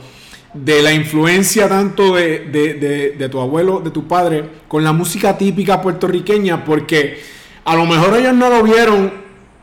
de 0.55 0.83
la 0.83 0.93
influencia 0.93 1.69
tanto 1.69 2.15
de, 2.15 3.29
tu 3.31 3.41
abuelo, 3.41 3.81
de 3.81 3.91
tu 3.91 4.07
padre, 4.07 4.49
con 4.69 4.83
la 4.83 4.93
música 4.93 5.37
típica 5.37 5.81
puertorriqueña, 5.81 6.65
porque 6.65 7.21
a 7.65 7.77
lo 7.77 7.87
mejor 7.87 8.17
ellos 8.19 8.35
no 8.35 8.49
lo 8.49 8.63
vieron 8.63 9.13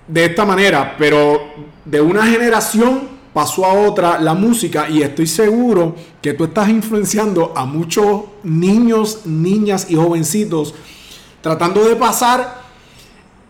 de 0.07 0.25
esta 0.25 0.45
manera, 0.45 0.95
pero 0.97 1.41
de 1.85 2.01
una 2.01 2.25
generación 2.25 3.19
pasó 3.33 3.65
a 3.65 3.73
otra 3.73 4.19
la 4.19 4.33
música 4.33 4.89
y 4.89 5.01
estoy 5.01 5.27
seguro 5.27 5.95
que 6.21 6.33
tú 6.33 6.45
estás 6.45 6.69
influenciando 6.69 7.53
a 7.55 7.65
muchos 7.65 8.23
niños, 8.43 9.25
niñas 9.25 9.87
y 9.89 9.95
jovencitos 9.95 10.73
tratando 11.41 11.87
de 11.87 11.95
pasar... 11.95 12.59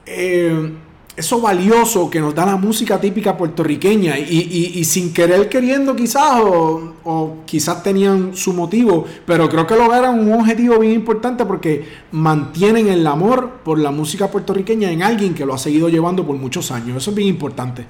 Eh, 0.06 0.72
eso 1.20 1.42
valioso 1.42 2.10
que 2.10 2.22
nos 2.22 2.34
da 2.34 2.46
la 2.46 2.56
música 2.56 3.00
típica 3.00 3.36
puertorriqueña 3.36 4.18
y, 4.18 4.82
sin 4.86 5.12
querer 5.12 5.50
queriendo 5.50 5.94
quizás 5.94 6.42
o, 6.42 7.44
quizás 7.46 7.84
tenían 7.84 8.36
su 8.36 8.54
motivo, 8.54 9.06
pero 9.26 9.50
creo 9.50 9.68
que 9.68 9.76
lograron 9.76 10.20
un 10.20 10.40
objetivo 10.40 10.80
bien 10.80 10.94
importante 10.94 11.46
porque 11.46 11.86
mantienen 12.14 12.88
el 12.88 13.06
amor 13.06 13.60
por 13.66 13.80
la 13.80 13.92
música 13.92 14.32
puertorriqueña 14.32 14.90
en 14.92 15.04
alguien 15.04 15.34
que 15.34 15.46
lo 15.46 15.54
ha 15.54 15.58
seguido 15.58 15.90
llevando 15.90 16.26
por 16.26 16.38
muchos 16.38 16.72
años. 16.72 16.98
Eso 16.98 17.10
es 17.10 17.16
bien 17.18 17.28
importante. 17.28 17.86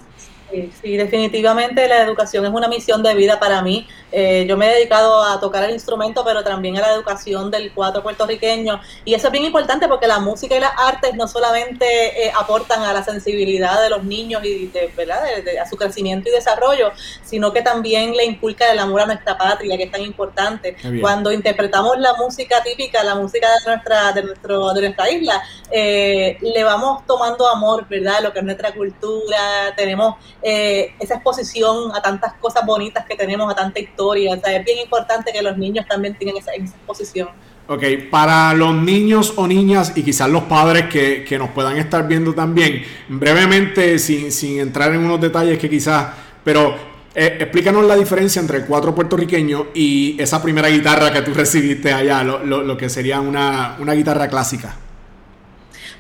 Sí, 0.52 0.98
definitivamente 0.98 1.88
la 1.88 2.02
educación 2.02 2.46
es 2.46 2.52
una 2.52 2.68
misión 2.68 3.04
de 3.04 3.14
vida 3.14 3.40
para 3.40 3.62
mí. 3.62 3.88
Eh, 4.12 4.46
yo 4.48 4.58
me 4.58 4.68
he 4.68 4.76
dedicado 4.76 5.24
a 5.24 5.40
tocar 5.40 5.64
el 5.64 5.72
instrumento, 5.72 6.24
pero 6.26 6.44
también 6.44 6.76
a 6.78 6.82
la 6.82 6.94
educación 6.94 7.52
del 7.52 7.72
cuatro 7.72 8.02
puertorriqueño. 8.02 8.82
Y 9.06 9.14
eso 9.14 9.28
es 9.28 9.32
bien 9.32 9.46
importante 9.46 9.88
porque 9.88 10.08
la 10.08 10.20
música 10.20 10.56
y 10.56 10.60
las 10.60 10.72
artes 10.76 11.14
no 11.14 11.28
solamente 11.28 11.86
eh, 11.86 12.32
aportan 12.36 12.82
a 12.82 12.94
la 12.94 13.04
sensibilidad 13.04 13.82
de 13.82 13.90
los 13.92 14.04
niños 14.04 14.44
y 14.44 14.68
de, 14.68 14.92
¿verdad? 14.98 15.20
a 15.62 15.70
su 15.70 15.78
crecimiento 15.78 16.30
y 16.30 16.32
desarrollo, 16.32 16.92
sino 17.24 17.54
que 17.54 17.62
también 17.62 18.16
le 18.16 18.26
inculca 18.26 18.72
el 18.72 18.80
amor 18.80 19.02
a 19.02 19.06
nuestra 19.06 19.38
patria, 19.38 19.78
que 19.78 19.84
es 19.84 19.92
tan 19.92 20.02
importante. 20.02 20.76
Cuando 21.00 21.32
interpretamos 21.32 22.00
la 22.00 22.16
música 22.16 22.64
típica, 22.64 23.04
la 23.04 23.16
música 23.16 23.48
de 23.60 23.72
nuestra, 23.72 24.12
de 24.14 24.24
nuestro, 24.24 24.74
de 24.74 24.82
nuestra 24.82 25.12
isla, 25.12 25.44
eh, 25.70 26.38
le 26.42 26.64
vamos 26.64 27.06
tomando 27.06 27.48
amor, 27.48 27.88
¿verdad? 27.88 28.24
Lo 28.24 28.34
que 28.34 28.40
es 28.40 28.46
nuestra 28.46 28.74
cultura, 28.74 29.74
tenemos 29.76 30.16
eh, 30.42 30.94
esa 31.00 31.16
exposición 31.16 31.92
a 31.94 32.02
tantas 32.02 32.34
cosas 32.36 32.66
bonitas 32.66 33.06
que 33.06 33.16
tenemos, 33.16 33.52
a 33.52 33.56
tanta 33.56 33.80
historia. 33.80 34.34
O 34.34 34.40
sea, 34.40 34.56
es 34.56 34.66
bien 34.66 34.80
importante 34.80 35.32
que 35.34 35.42
los 35.42 35.58
niños 35.58 35.86
también 35.88 36.18
tengan 36.18 36.38
esa, 36.38 36.54
exposición. 36.54 37.30
Ok, 37.68 37.84
para 38.10 38.54
los 38.54 38.74
niños 38.74 39.34
o 39.36 39.48
niñas 39.48 39.94
y 39.96 40.02
quizás 40.02 40.30
los 40.30 40.44
padres 40.44 40.86
que, 40.88 41.24
que 41.24 41.38
nos 41.38 41.50
puedan 41.50 41.78
estar 41.78 42.08
viendo 42.08 42.34
también, 42.34 42.84
brevemente, 43.10 44.00
sin, 44.00 44.32
sin 44.32 44.60
entrar 44.60 44.92
en 44.94 45.02
unos 45.02 45.22
detalles 45.22 45.60
que 45.60 45.70
quizás, 45.70 46.08
pero 46.44 46.74
eh, 47.14 47.38
explícanos 47.40 47.86
la 47.86 47.96
diferencia 47.96 48.40
entre 48.40 48.58
el 48.58 48.66
cuatro 48.66 48.96
puertorriqueño 48.96 49.68
y 49.76 50.20
esa 50.20 50.42
primera 50.42 50.70
guitarra 50.70 51.14
que 51.14 51.22
tú 51.22 51.34
recibiste 51.36 51.94
allá, 51.94 52.24
lo, 52.24 52.44
lo, 52.44 52.64
lo 52.64 52.76
que 52.76 52.90
sería 52.90 53.20
una, 53.20 53.76
una 53.80 53.94
guitarra 53.94 54.28
clásica. 54.28 54.76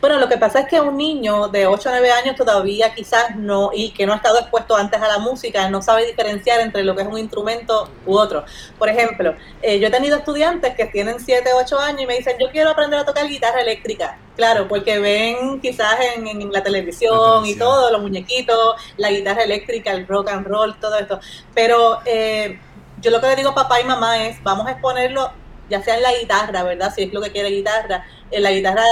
Bueno, 0.01 0.17
lo 0.17 0.29
que 0.29 0.37
pasa 0.37 0.61
es 0.61 0.67
que 0.67 0.79
un 0.79 0.95
niño 0.95 1.49
de 1.49 1.67
8 1.67 1.89
o 1.89 1.91
9 1.91 2.11
años 2.11 2.35
todavía 2.37 2.93
quizás 2.93 3.35
no, 3.35 3.71
y 3.73 3.91
que 3.91 4.05
no 4.05 4.13
ha 4.13 4.15
estado 4.15 4.39
expuesto 4.39 4.77
antes 4.77 5.01
a 5.01 5.07
la 5.09 5.19
música, 5.19 5.69
no 5.69 5.81
sabe 5.81 6.05
diferenciar 6.05 6.61
entre 6.61 6.85
lo 6.85 6.95
que 6.95 7.01
es 7.01 7.07
un 7.09 7.17
instrumento 7.17 7.89
u 8.05 8.15
otro. 8.15 8.45
Por 8.77 8.87
ejemplo, 8.87 9.35
eh, 9.61 9.77
yo 9.77 9.87
he 9.87 9.91
tenido 9.91 10.15
estudiantes 10.15 10.73
que 10.75 10.85
tienen 10.85 11.19
7, 11.19 11.49
8 11.53 11.79
años 11.79 12.01
y 12.03 12.05
me 12.07 12.15
dicen, 12.15 12.37
yo 12.39 12.49
quiero 12.49 12.69
aprender 12.69 12.97
a 12.97 13.05
tocar 13.05 13.27
guitarra 13.27 13.59
eléctrica. 13.59 14.17
Claro, 14.37 14.69
porque 14.69 14.99
ven 14.99 15.59
quizás 15.59 15.97
en, 16.15 16.49
la, 16.49 16.63
televisión 16.63 17.45
y 17.45 17.55
todo, 17.55 17.91
los 17.91 18.01
muñequitos, 18.01 18.75
la 18.95 19.11
guitarra 19.11 19.43
eléctrica, 19.43 19.91
el 19.91 20.07
rock 20.07 20.29
and 20.29 20.47
roll, 20.47 20.79
todo 20.79 20.97
esto. 20.97 21.19
Pero 21.53 21.99
eh, 22.05 22.57
yo 23.01 23.11
lo 23.11 23.19
que 23.19 23.27
le 23.27 23.35
digo 23.35 23.49
a 23.49 23.55
papá 23.55 23.81
y 23.81 23.83
mamá 23.83 24.27
es, 24.27 24.41
vamos 24.43 24.65
a 24.65 24.71
exponerlo 24.71 25.29
ya 25.69 25.83
sea 25.83 25.97
en 25.97 26.03
la 26.03 26.13
guitarra, 26.13 26.63
¿verdad? 26.63 26.93
Si 26.93 27.03
es 27.03 27.13
lo 27.13 27.21
que 27.21 27.31
quiere 27.31 27.49
guitarra, 27.49 28.05
en 28.31 28.43
la 28.43 28.51
guitarra 28.51 28.83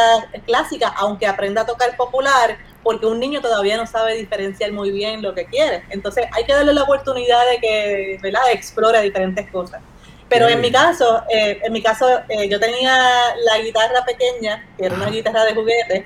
clásica, 0.46 0.94
aunque 0.98 1.28
aprenda 1.28 1.62
a 1.62 1.66
tocar 1.66 1.96
popular, 1.96 2.58
porque 2.84 3.06
un 3.06 3.20
niño 3.20 3.42
todavía 3.42 3.78
no 3.78 3.86
sabe 3.86 4.16
diferenciar 4.16 4.72
muy 4.72 4.92
bien 4.92 5.22
lo 5.22 5.34
que 5.34 5.46
quiere. 5.46 5.84
Entonces 5.90 6.26
hay 6.32 6.46
que 6.46 6.54
darle 6.54 6.74
la 6.74 6.84
oportunidad 6.84 7.42
de 7.50 7.58
que, 7.60 8.20
¿verdad? 8.22 8.42
Explore 8.52 9.02
diferentes 9.02 9.50
cosas. 9.52 9.82
Pero 10.30 10.50
en 10.50 10.60
mi 10.60 10.72
caso, 10.72 11.24
eh, 11.30 11.60
en 11.64 11.72
mi 11.72 11.82
caso, 11.82 12.06
eh, 12.28 12.50
yo 12.50 12.60
tenía 12.60 12.94
la 13.46 13.60
guitarra 13.60 14.04
pequeña, 14.06 14.66
que 14.78 14.86
era 14.86 14.96
una 14.96 15.10
guitarra 15.10 15.46
de 15.46 15.54
juguete, 15.54 16.06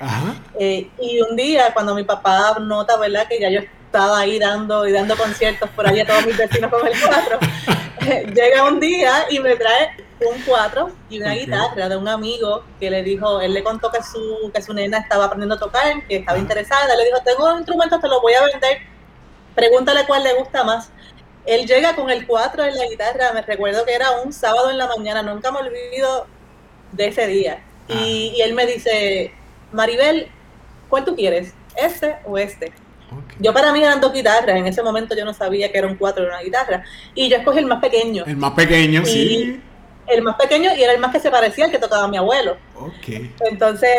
eh, 0.60 0.90
y 1.00 1.22
un 1.22 1.36
día 1.36 1.74
cuando 1.74 1.96
mi 1.96 2.04
papá 2.04 2.56
nota, 2.60 2.98
¿verdad? 2.98 3.28
Que 3.28 3.40
ya 3.40 3.50
yo 3.50 3.62
estaba 3.62 4.20
ahí 4.20 4.38
dando 4.38 4.88
y 4.88 4.92
dando 4.92 5.18
conciertos 5.18 5.70
por 5.72 5.88
ahí 5.88 6.00
a 6.00 6.06
todos 6.06 6.26
mis 6.26 6.38
vecinos 6.38 6.72
con 6.72 6.88
el 6.88 6.94
cuatro, 7.02 7.40
llega 8.34 8.64
un 8.64 8.80
día 8.80 9.26
y 9.30 9.40
me 9.40 9.56
trae 9.56 9.92
un 10.30 10.42
cuatro 10.44 10.92
y 11.10 11.20
una 11.20 11.34
guitarra 11.34 11.90
de 11.90 11.98
un 11.98 12.08
amigo 12.08 12.64
que 12.80 12.90
le 12.90 13.04
dijo, 13.04 13.42
él 13.42 13.54
le 13.54 13.64
contó 13.64 13.92
que 13.92 14.04
su, 14.04 14.52
que 14.54 14.62
su 14.62 14.74
nena 14.74 15.00
estaba 15.00 15.26
aprendiendo 15.26 15.56
a 15.56 15.60
tocar, 15.60 16.06
que 16.08 16.18
estaba 16.18 16.38
interesada, 16.38 16.96
le 16.96 17.06
dijo, 17.06 17.18
tengo 17.24 17.52
un 17.52 17.58
instrumento, 17.58 18.00
te 18.00 18.08
lo 18.08 18.22
voy 18.22 18.34
a 18.34 18.46
vender, 18.46 18.80
pregúntale 19.56 20.06
cuál 20.06 20.24
le 20.24 20.34
gusta 20.34 20.64
más. 20.64 20.92
Él 21.46 21.66
llega 21.66 21.96
con 21.96 22.10
el 22.10 22.28
cuatro 22.28 22.64
en 22.64 22.78
la 22.78 22.86
guitarra, 22.86 23.34
me 23.34 23.42
recuerdo 23.42 23.84
que 23.84 23.94
era 23.94 24.12
un 24.24 24.32
sábado 24.32 24.70
en 24.70 24.78
la 24.78 24.88
mañana, 24.88 25.24
nunca 25.24 25.52
me 25.52 25.60
olvido 25.60 26.28
de 26.92 27.08
ese 27.08 27.26
día. 27.28 27.64
Y, 27.88 28.34
y, 28.38 28.42
él 28.42 28.54
me 28.54 28.66
dice, 28.66 29.34
Maribel, 29.72 30.30
¿cuál 30.88 31.04
tú 31.04 31.16
quieres? 31.16 31.54
¿Este 31.76 32.18
o 32.26 32.38
este? 32.38 32.72
Yo 33.40 33.54
para 33.54 33.74
mí 33.74 33.84
eran 33.84 34.00
dos 34.00 34.14
guitarras, 34.14 34.56
en 34.56 34.68
ese 34.68 34.84
momento 34.84 35.16
yo 35.16 35.26
no 35.26 35.34
sabía 35.34 35.70
que 35.72 35.80
era 35.80 35.88
un 35.88 35.96
cuatro 35.96 36.24
y 36.24 36.28
una 36.28 36.42
guitarra. 36.42 36.86
Y 37.16 37.28
yo 37.28 37.38
escogí 37.38 37.60
el 37.60 37.66
más 37.66 37.82
pequeño. 37.82 38.24
El 38.26 38.38
más 38.38 38.54
pequeño, 38.54 39.04
sí 39.04 39.62
el 40.12 40.22
más 40.22 40.36
pequeño 40.36 40.72
y 40.76 40.84
era 40.84 40.94
el 40.94 41.00
más 41.00 41.12
que 41.12 41.20
se 41.20 41.32
parecía 41.32 41.66
al 41.66 41.72
que 41.72 41.80
tocaba 41.80 42.08
mi 42.08 42.18
abuelo. 42.18 42.58
Okay. 42.76 43.34
Entonces, 43.42 43.90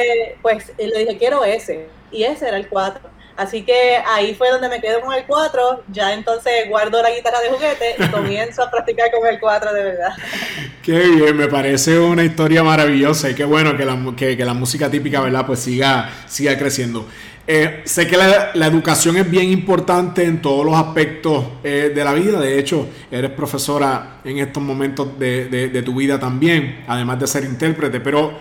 pues 0.40 0.73
le 0.78 0.99
dije, 0.99 1.19
quiero 1.19 1.45
ese. 1.45 1.88
Y 2.11 2.25
ese 2.25 2.49
era 2.49 2.57
el 2.57 2.69
4. 2.69 3.00
Así 3.42 3.62
que 3.62 3.96
ahí 4.06 4.34
fue 4.34 4.50
donde 4.50 4.68
me 4.68 4.80
quedo 4.80 5.00
con 5.00 5.12
el 5.12 5.25
4. 5.25 5.82
Ya 5.88 6.12
entonces 6.12 6.68
guardo 6.68 7.02
la 7.02 7.11
guitarra 7.11 7.40
de 7.40 7.49
juguete 7.49 7.96
y 7.99 8.06
comienzo 8.06 8.62
a 8.62 8.70
practicar 8.70 9.11
con 9.11 9.28
el 9.28 9.40
4 9.40 9.72
de 9.72 9.82
verdad. 9.82 10.11
Qué 10.82 10.99
bien, 10.99 11.37
me 11.37 11.49
parece 11.49 11.99
una 11.99 12.22
historia 12.22 12.62
maravillosa 12.62 13.30
y 13.30 13.34
qué 13.34 13.44
bueno 13.44 13.76
que 13.76 13.84
la, 13.84 13.96
que, 14.16 14.37
la 14.37 14.54
música 14.54 14.90
típica, 14.90 15.20
¿verdad? 15.20 15.46
Pues 15.46 15.61
siga, 15.61 16.11
siga 16.26 16.58
creciendo. 16.58 17.06
Eh, 17.46 17.82
sé 17.84 18.06
que 18.06 18.16
la, 18.16 18.66
educación 18.66 19.16
es 19.16 19.28
bien 19.28 19.50
importante 19.50 20.25
en 20.25 20.40
todos 20.40 20.64
los 20.64 20.75
aspectos 20.75 21.44
eh, 21.62 21.92
de 21.94 22.04
la 22.04 22.14
vida. 22.14 22.40
De 22.40 22.58
hecho, 22.58 22.88
eres 23.11 23.30
profesora 23.30 24.20
en 24.25 24.38
estos 24.38 24.62
momentos 24.62 25.18
de, 25.18 25.82
tu 25.84 25.94
vida 25.94 26.18
también, 26.18 26.84
además 26.87 27.18
de 27.20 27.26
ser 27.26 27.44
intérprete. 27.44 28.00
Pero, 28.00 28.32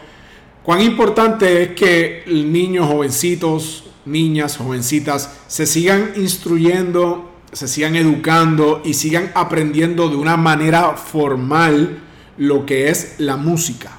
¿cuán 0.63 0.81
importante 0.81 1.63
es 1.63 1.69
que 1.69 2.23
niños, 2.27 2.87
jovencitos, 2.87 3.90
niñas, 4.05 4.57
jovencitas, 4.57 5.29
se 5.47 5.65
sigan 5.65 6.13
instruyendo, 6.15 7.29
se 7.51 7.67
sigan 7.67 7.95
educando 7.95 8.81
y 8.83 8.93
sigan 8.93 9.31
aprendiendo 9.35 10.09
de 10.09 10.15
una 10.15 10.37
manera 10.37 10.93
formal 10.95 12.01
lo 12.37 12.65
que 12.65 12.89
es 12.89 13.15
la 13.19 13.37
música? 13.37 13.97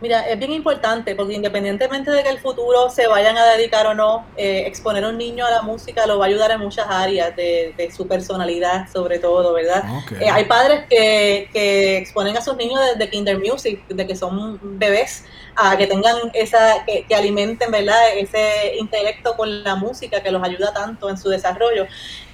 Mira, 0.00 0.26
es 0.26 0.38
bien 0.38 0.52
importante 0.52 1.14
porque 1.14 1.34
independientemente 1.34 2.10
de 2.10 2.22
que 2.22 2.30
el 2.30 2.38
futuro 2.38 2.88
se 2.88 3.06
vayan 3.06 3.36
a 3.36 3.44
dedicar 3.44 3.86
o 3.86 3.94
no, 3.94 4.24
eh, 4.34 4.62
exponer 4.66 5.04
a 5.04 5.08
un 5.08 5.18
niño 5.18 5.44
a 5.44 5.50
la 5.50 5.60
música 5.60 6.06
lo 6.06 6.18
va 6.18 6.24
a 6.24 6.28
ayudar 6.28 6.50
en 6.52 6.60
muchas 6.60 6.86
áreas 6.88 7.36
de, 7.36 7.90
su 7.94 8.08
personalidad, 8.08 8.90
sobre 8.90 9.18
todo, 9.18 9.52
¿verdad? 9.52 9.84
Eh, 10.18 10.30
hay 10.30 10.44
padres 10.46 10.86
que, 10.88 11.50
que, 11.52 11.98
exponen 11.98 12.34
a 12.36 12.40
sus 12.40 12.56
niños 12.56 12.80
desde 12.92 13.10
Kinder 13.10 13.38
Music, 13.38 13.86
de 13.88 14.06
que 14.06 14.16
son 14.16 14.58
bebés, 14.78 15.24
a 15.62 15.76
que 15.76 15.86
tengan 15.86 16.16
esa, 16.32 16.84
que, 16.86 17.04
que, 17.06 17.14
alimenten, 17.14 17.70
¿verdad? 17.70 18.16
Ese 18.16 18.76
intelecto 18.78 19.36
con 19.36 19.62
la 19.62 19.76
música 19.76 20.22
que 20.22 20.30
los 20.30 20.42
ayuda 20.42 20.72
tanto 20.72 21.10
en 21.10 21.18
su 21.18 21.28
desarrollo. 21.28 21.86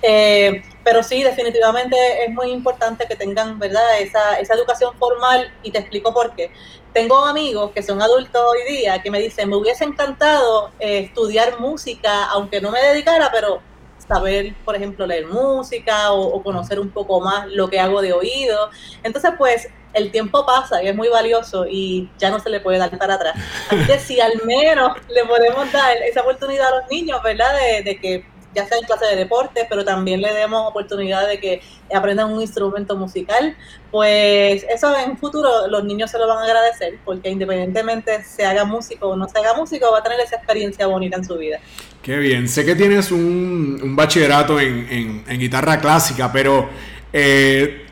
Eh, 0.02 0.62
pero 0.84 1.02
sí, 1.02 1.22
definitivamente 1.22 1.96
es 2.24 2.30
muy 2.32 2.50
importante 2.50 3.06
que 3.06 3.16
tengan, 3.16 3.58
¿verdad? 3.58 4.00
Esa, 4.00 4.38
esa 4.38 4.54
educación 4.54 4.96
formal 4.98 5.52
y 5.62 5.70
te 5.72 5.78
explico 5.78 6.14
por 6.14 6.34
qué 6.34 6.50
tengo 6.92 7.26
amigos 7.26 7.72
que 7.72 7.82
son 7.82 8.00
adultos 8.00 8.40
hoy 8.40 8.72
día 8.72 9.02
que 9.02 9.10
me 9.10 9.20
dicen, 9.20 9.50
me 9.50 9.56
hubiese 9.56 9.84
encantado 9.84 10.70
eh, 10.78 11.00
estudiar 11.00 11.60
música, 11.60 12.24
aunque 12.26 12.62
no 12.62 12.70
me 12.70 12.80
dedicara, 12.80 13.30
pero 13.30 13.60
saber, 14.08 14.54
por 14.64 14.76
ejemplo, 14.76 15.06
leer 15.06 15.26
música 15.26 16.12
o, 16.12 16.42
conocer 16.42 16.80
un 16.80 16.90
poco 16.90 17.20
más 17.20 17.48
lo 17.48 17.68
que 17.68 17.80
hago 17.80 18.00
de 18.00 18.12
oído. 18.12 18.70
Entonces, 19.02 19.32
pues, 19.36 19.68
el 19.96 20.10
tiempo 20.10 20.44
pasa 20.44 20.82
y 20.82 20.88
es 20.88 20.94
muy 20.94 21.08
valioso 21.08 21.66
y 21.68 22.08
ya 22.18 22.30
no 22.30 22.38
se 22.38 22.50
le 22.50 22.60
puede 22.60 22.78
dar 22.78 22.96
para 22.98 23.14
atrás. 23.14 23.34
Así 23.70 23.84
que 23.86 23.98
si 23.98 24.20
al 24.20 24.42
menos 24.44 24.92
le 25.08 25.24
podemos 25.24 25.72
dar 25.72 25.96
esa 26.08 26.20
oportunidad 26.20 26.68
a 26.68 26.80
los 26.80 26.90
niños, 26.90 27.20
¿verdad? 27.22 27.56
De, 27.56 27.82
de 27.82 27.98
que 27.98 28.24
ya 28.56 28.66
sea 28.66 28.78
en 28.78 28.84
clase 28.84 29.04
de 29.06 29.16
deporte, 29.16 29.66
pero 29.68 29.84
también 29.84 30.22
le 30.22 30.32
demos 30.32 30.68
oportunidad 30.68 31.28
de 31.28 31.38
que 31.38 31.60
aprendan 31.94 32.32
un 32.32 32.40
instrumento 32.40 32.96
musical, 32.96 33.54
pues 33.90 34.64
eso 34.68 34.96
en 34.96 35.18
futuro 35.18 35.68
los 35.68 35.84
niños 35.84 36.10
se 36.10 36.18
lo 36.18 36.26
van 36.26 36.38
a 36.38 36.44
agradecer, 36.44 36.98
porque 37.04 37.28
independientemente 37.28 38.24
se 38.24 38.46
haga 38.46 38.64
músico 38.64 39.08
o 39.08 39.16
no 39.16 39.28
se 39.28 39.38
haga 39.38 39.54
músico, 39.54 39.92
va 39.92 39.98
a 39.98 40.02
tener 40.02 40.20
esa 40.20 40.36
experiencia 40.36 40.86
bonita 40.86 41.18
en 41.18 41.24
su 41.24 41.36
vida. 41.36 41.60
Qué 42.02 42.16
bien, 42.16 42.48
sé 42.48 42.64
que 42.64 42.74
tienes 42.74 43.12
un, 43.12 43.94
bachillerato 43.94 44.58
en, 44.58 45.24
guitarra 45.38 45.78
clásica, 45.78 46.32
pero 46.32 46.68
eh, 47.12 47.85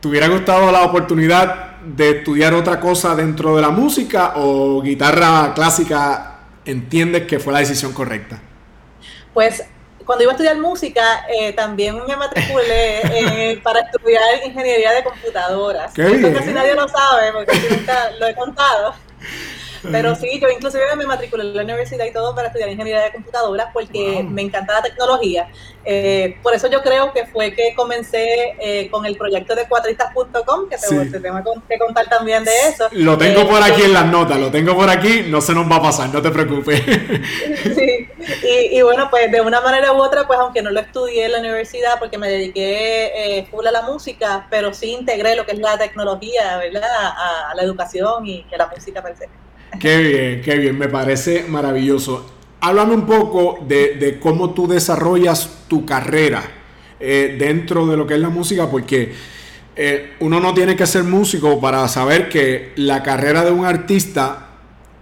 ¿te 0.00 0.08
hubiera 0.08 0.28
gustado 0.28 0.70
la 0.72 0.82
oportunidad 0.82 1.78
de 1.82 2.18
estudiar 2.18 2.54
otra 2.54 2.80
cosa 2.80 3.14
dentro 3.14 3.56
de 3.56 3.62
la 3.62 3.70
música 3.70 4.34
o 4.36 4.80
guitarra 4.82 5.52
clásica 5.54 6.38
entiendes 6.64 7.26
que 7.26 7.38
fue 7.38 7.52
la 7.52 7.60
decisión 7.60 7.92
correcta? 7.92 8.40
Pues 9.32 9.64
cuando 10.04 10.24
iba 10.24 10.32
a 10.32 10.34
estudiar 10.36 10.56
música, 10.56 11.26
eh, 11.28 11.52
también 11.52 11.94
me 12.06 12.16
matriculé 12.16 13.00
eh, 13.02 13.60
para 13.62 13.80
estudiar 13.80 14.22
ingeniería 14.44 14.92
de 14.92 15.04
computadoras. 15.04 15.92
Esto 15.98 16.32
casi 16.32 16.50
nadie 16.50 16.74
lo 16.74 16.88
sabe, 16.88 17.32
porque 17.32 17.58
nunca 17.70 18.10
lo 18.18 18.26
he 18.26 18.34
contado. 18.34 18.94
Pero 19.82 20.14
sí, 20.14 20.38
yo 20.40 20.48
inclusive 20.48 20.84
me 20.96 21.06
matriculé 21.06 21.44
en 21.44 21.56
la 21.56 21.62
universidad 21.62 22.04
y 22.04 22.12
todo 22.12 22.34
para 22.34 22.48
estudiar 22.48 22.68
ingeniería 22.70 23.04
de 23.04 23.12
computadoras 23.12 23.68
porque 23.72 24.24
me 24.28 24.42
encanta 24.42 24.74
la 24.74 24.82
tecnología. 24.82 25.48
Eh, 25.84 26.36
por 26.42 26.54
eso 26.54 26.68
yo 26.68 26.82
creo 26.82 27.12
que 27.12 27.26
fue 27.26 27.54
que 27.54 27.74
comencé 27.74 28.56
eh, 28.60 28.90
con 28.90 29.06
el 29.06 29.16
proyecto 29.16 29.54
de 29.54 29.66
cuatristas.com, 29.66 30.68
que 30.68 30.76
te, 30.76 31.20
tengo 31.20 31.42
que 31.68 31.78
contar 31.78 32.08
también 32.08 32.44
de 32.44 32.50
eso. 32.68 32.88
Lo 32.92 33.16
tengo 33.16 33.48
por 33.48 33.62
aquí 33.62 33.82
en 33.82 33.94
las 33.94 34.06
notas, 34.06 34.38
lo 34.38 34.50
tengo 34.50 34.76
por 34.76 34.90
aquí, 34.90 35.24
no 35.26 35.40
se 35.40 35.54
nos 35.54 35.70
va 35.70 35.76
a 35.76 35.82
pasar, 35.82 36.12
no 36.12 36.20
te 36.20 36.30
preocupes. 36.30 36.82
sí, 37.74 38.08
y, 38.70 38.82
bueno, 38.82 39.08
pues 39.10 39.30
de 39.30 39.40
una 39.40 39.60
manera 39.60 39.92
u 39.92 39.96
otra, 39.96 40.26
pues 40.26 40.38
aunque 40.38 40.60
no 40.60 40.70
lo 40.70 40.80
estudié 40.80 41.26
en 41.26 41.32
la 41.32 41.38
universidad 41.38 41.98
porque 41.98 42.18
me 42.18 42.28
dediqué 42.28 43.46
full 43.50 43.66
a 43.66 43.72
la 43.72 43.82
música, 43.82 44.46
pero 44.50 44.74
sí 44.74 44.92
integré 44.92 45.36
lo 45.36 45.46
que 45.46 45.52
es 45.52 45.58
la 45.58 45.78
tecnología, 45.78 46.58
¿verdad? 46.58 46.82
A, 46.92 47.54
la 47.54 47.62
educación 47.62 48.26
y 48.26 48.44
que 48.44 48.56
la 48.56 48.66
música 48.66 49.02
per 49.02 49.16
Qué 49.78 49.98
bien, 49.98 50.40
qué 50.42 50.58
bien, 50.58 50.76
me 50.76 50.88
parece 50.88 51.44
maravilloso. 51.48 52.26
Háblame 52.60 52.94
un 52.94 53.06
poco 53.06 53.64
de, 53.66 54.18
cómo 54.20 54.50
tú 54.50 54.66
desarrollas 54.66 55.64
tu 55.68 55.86
carrera 55.86 56.42
eh, 56.98 57.36
dentro 57.38 57.86
de 57.86 57.96
lo 57.96 58.06
que 58.06 58.14
es 58.14 58.20
la 58.20 58.28
música, 58.28 58.68
porque 58.68 59.12
eh, 59.76 60.14
uno 60.18 60.40
no 60.40 60.52
tiene 60.54 60.74
que 60.74 60.86
ser 60.86 61.04
músico 61.04 61.60
para 61.60 61.86
saber 61.86 62.28
que 62.28 62.72
la 62.74 63.04
carrera 63.04 63.44
de 63.44 63.52
un 63.52 63.64
artista 63.64 64.48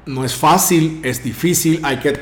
no 0.04 0.24
es 0.24 0.34
fácil, 0.34 1.00
es 1.02 1.24
difícil, 1.24 1.80
hay 1.82 1.96
que 1.96 2.12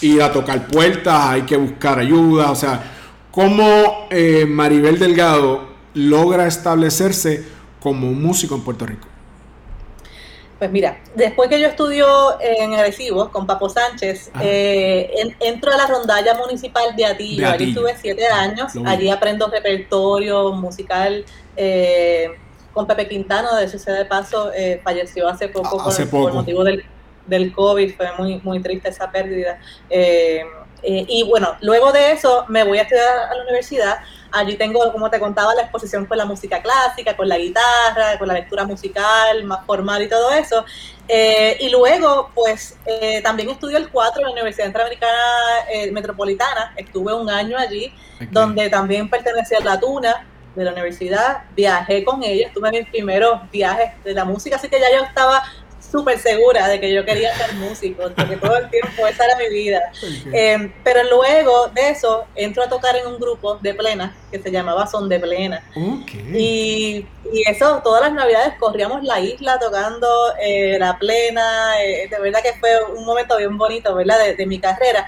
ir 0.00 0.22
a 0.22 0.32
tocar 0.32 0.66
puertas, 0.66 1.26
hay 1.26 1.42
que 1.42 1.58
buscar 1.58 1.98
ayuda, 1.98 2.50
o 2.50 2.54
sea, 2.54 2.92
cómo 3.30 4.06
eh, 4.10 4.46
Maribel 4.48 4.98
Delgado 4.98 5.68
logra 5.92 6.46
establecerse 6.46 7.44
como 7.80 8.12
músico 8.12 8.54
en 8.54 8.62
Puerto 8.62 8.86
Rico. 8.86 9.07
Pues 10.58 10.72
mira, 10.72 10.98
después 11.14 11.48
que 11.48 11.60
yo 11.60 11.68
estudio 11.68 12.06
en 12.40 12.74
Arecibo 12.74 13.30
con 13.30 13.46
Papo 13.46 13.68
Sánchez, 13.68 14.32
eh, 14.40 15.08
entro 15.38 15.72
a 15.72 15.76
la 15.76 15.86
rondalla 15.86 16.34
municipal 16.34 16.96
de 16.96 17.06
Atillo. 17.06 17.48
Allí 17.48 17.68
estuve 17.68 17.94
siete 17.96 18.26
años. 18.26 18.72
Allí 18.84 19.08
aprendo 19.08 19.46
repertorio 19.46 20.50
musical 20.52 21.24
eh, 21.56 22.30
con 22.72 22.88
Pepe 22.88 23.06
Quintano. 23.08 23.54
De 23.54 23.66
hecho, 23.66 23.78
de 23.78 24.04
paso, 24.04 24.50
eh, 24.52 24.80
falleció 24.82 25.28
hace 25.28 25.46
poco, 25.46 25.80
por, 26.10 26.34
motivo 26.34 26.64
del, 26.64 26.84
del, 27.28 27.52
COVID. 27.52 27.94
Fue 27.96 28.08
muy, 28.18 28.40
muy 28.42 28.60
triste 28.60 28.88
esa 28.88 29.12
pérdida. 29.12 29.60
y 30.82 31.22
bueno, 31.22 31.56
luego 31.60 31.92
de 31.92 32.10
eso 32.10 32.46
me 32.48 32.64
voy 32.64 32.78
a 32.78 32.82
estudiar 32.82 33.06
a 33.30 33.34
la 33.36 33.42
universidad 33.44 33.98
Allí 34.30 34.56
tengo, 34.56 34.92
como 34.92 35.10
te 35.10 35.18
contaba, 35.18 35.54
la 35.54 35.62
exposición 35.62 36.04
con 36.06 36.18
la 36.18 36.24
música 36.24 36.60
clásica, 36.60 37.16
con 37.16 37.28
la 37.28 37.38
guitarra, 37.38 38.18
con 38.18 38.28
la 38.28 38.34
lectura 38.34 38.64
musical 38.64 39.44
más 39.44 39.64
formal 39.64 40.02
y 40.02 40.08
todo 40.08 40.30
eso. 40.32 40.64
Eh, 41.08 41.56
y 41.60 41.70
luego, 41.70 42.30
pues, 42.34 42.76
eh, 42.84 43.22
también 43.22 43.48
estudio 43.48 43.78
el 43.78 43.88
4 43.88 44.20
en 44.20 44.26
la 44.26 44.32
Universidad 44.32 44.66
Interamericana 44.66 45.12
eh, 45.72 45.90
Metropolitana. 45.90 46.74
Estuve 46.76 47.14
un 47.14 47.30
año 47.30 47.56
allí, 47.56 47.92
donde 48.30 48.68
también 48.68 49.08
pertenecía 49.08 49.58
a 49.58 49.64
la 49.64 49.80
Tuna 49.80 50.26
de 50.54 50.64
la 50.64 50.72
universidad. 50.72 51.44
Viajé 51.56 52.04
con 52.04 52.22
ella, 52.22 52.48
estuve 52.48 52.68
en 52.68 52.74
mis 52.74 52.90
primeros 52.90 53.50
viajes 53.50 53.92
de 54.04 54.12
la 54.12 54.24
música, 54.24 54.56
así 54.56 54.68
que 54.68 54.78
ya 54.78 54.90
yo 54.92 55.04
estaba 55.04 55.42
súper 55.90 56.18
segura 56.18 56.68
de 56.68 56.80
que 56.80 56.92
yo 56.92 57.04
quería 57.04 57.34
ser 57.36 57.54
músico, 57.54 58.04
porque 58.14 58.36
todo 58.36 58.56
el 58.56 58.70
tiempo 58.70 59.06
esa 59.06 59.24
era 59.24 59.36
mi 59.36 59.48
vida. 59.48 59.80
Em, 60.32 60.72
pero 60.84 61.02
luego 61.04 61.68
de 61.68 61.90
eso, 61.90 62.26
entro 62.34 62.62
a 62.62 62.68
tocar 62.68 62.96
en 62.96 63.06
un 63.06 63.18
grupo 63.18 63.56
de 63.56 63.74
plena 63.74 64.16
que 64.30 64.38
se 64.38 64.50
llamaba 64.50 64.86
Son 64.86 65.08
de 65.08 65.18
Plena. 65.18 65.62
Y, 66.34 67.06
y, 67.32 67.42
eso, 67.46 67.80
todas 67.82 68.02
las 68.02 68.12
navidades 68.12 68.54
corríamos 68.58 69.02
la 69.02 69.20
isla 69.20 69.58
tocando 69.58 70.08
eh, 70.40 70.76
la 70.78 70.98
plena. 70.98 71.82
Eh, 71.82 72.08
de 72.08 72.18
verdad 72.20 72.40
que 72.42 72.54
fue 72.60 72.70
un 72.94 73.04
momento 73.04 73.36
bien 73.36 73.56
bonito, 73.56 73.94
¿verdad? 73.94 74.18
De, 74.18 74.34
de 74.34 74.46
mi 74.46 74.58
carrera. 74.58 75.06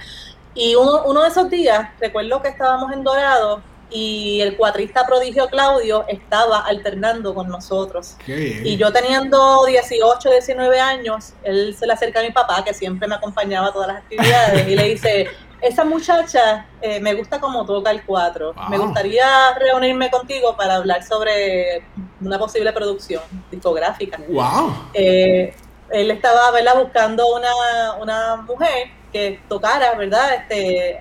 Y 0.53 0.75
uno, 0.75 1.03
uno 1.05 1.21
de 1.23 1.29
esos 1.29 1.49
días, 1.49 1.89
recuerdo 1.99 2.41
que 2.41 2.49
estábamos 2.49 2.91
en 2.91 3.03
Dorado 3.03 3.61
y 3.91 4.39
el 4.41 4.55
cuatrista 4.55 5.05
prodigio 5.05 5.47
Claudio 5.47 6.05
estaba 6.07 6.59
alternando 6.59 7.35
con 7.35 7.49
nosotros. 7.49 8.15
Y 8.25 8.77
yo 8.77 8.91
teniendo 8.91 9.65
18, 9.65 10.29
19 10.29 10.79
años, 10.79 11.33
él 11.43 11.75
se 11.77 11.85
le 11.85 11.93
acerca 11.93 12.21
a 12.21 12.23
mi 12.23 12.31
papá, 12.31 12.63
que 12.63 12.73
siempre 12.73 13.07
me 13.07 13.15
acompañaba 13.15 13.67
a 13.67 13.73
todas 13.73 13.89
las 13.89 13.97
actividades, 13.97 14.67
y 14.67 14.75
le 14.75 14.83
dice, 14.85 15.27
esa 15.61 15.83
muchacha 15.83 16.65
eh, 16.81 16.99
me 16.99 17.13
gusta 17.13 17.39
como 17.39 17.65
toca 17.65 17.91
el 17.91 18.03
cuatro, 18.03 18.53
me 18.69 18.77
gustaría 18.77 19.53
reunirme 19.59 20.09
contigo 20.09 20.55
para 20.55 20.75
hablar 20.75 21.03
sobre 21.03 21.83
una 22.19 22.39
posible 22.39 22.71
producción 22.73 23.21
discográfica. 23.51 24.19
Wow. 24.27 24.89
Eh, 24.93 25.53
él 25.89 26.11
estaba 26.11 26.49
¿verdad? 26.51 26.81
buscando 26.81 27.35
una, 27.35 27.93
una 27.99 28.35
mujer 28.37 28.89
que 29.11 29.41
tocara, 29.47 29.93
¿verdad? 29.95 30.35
Este, 30.35 30.99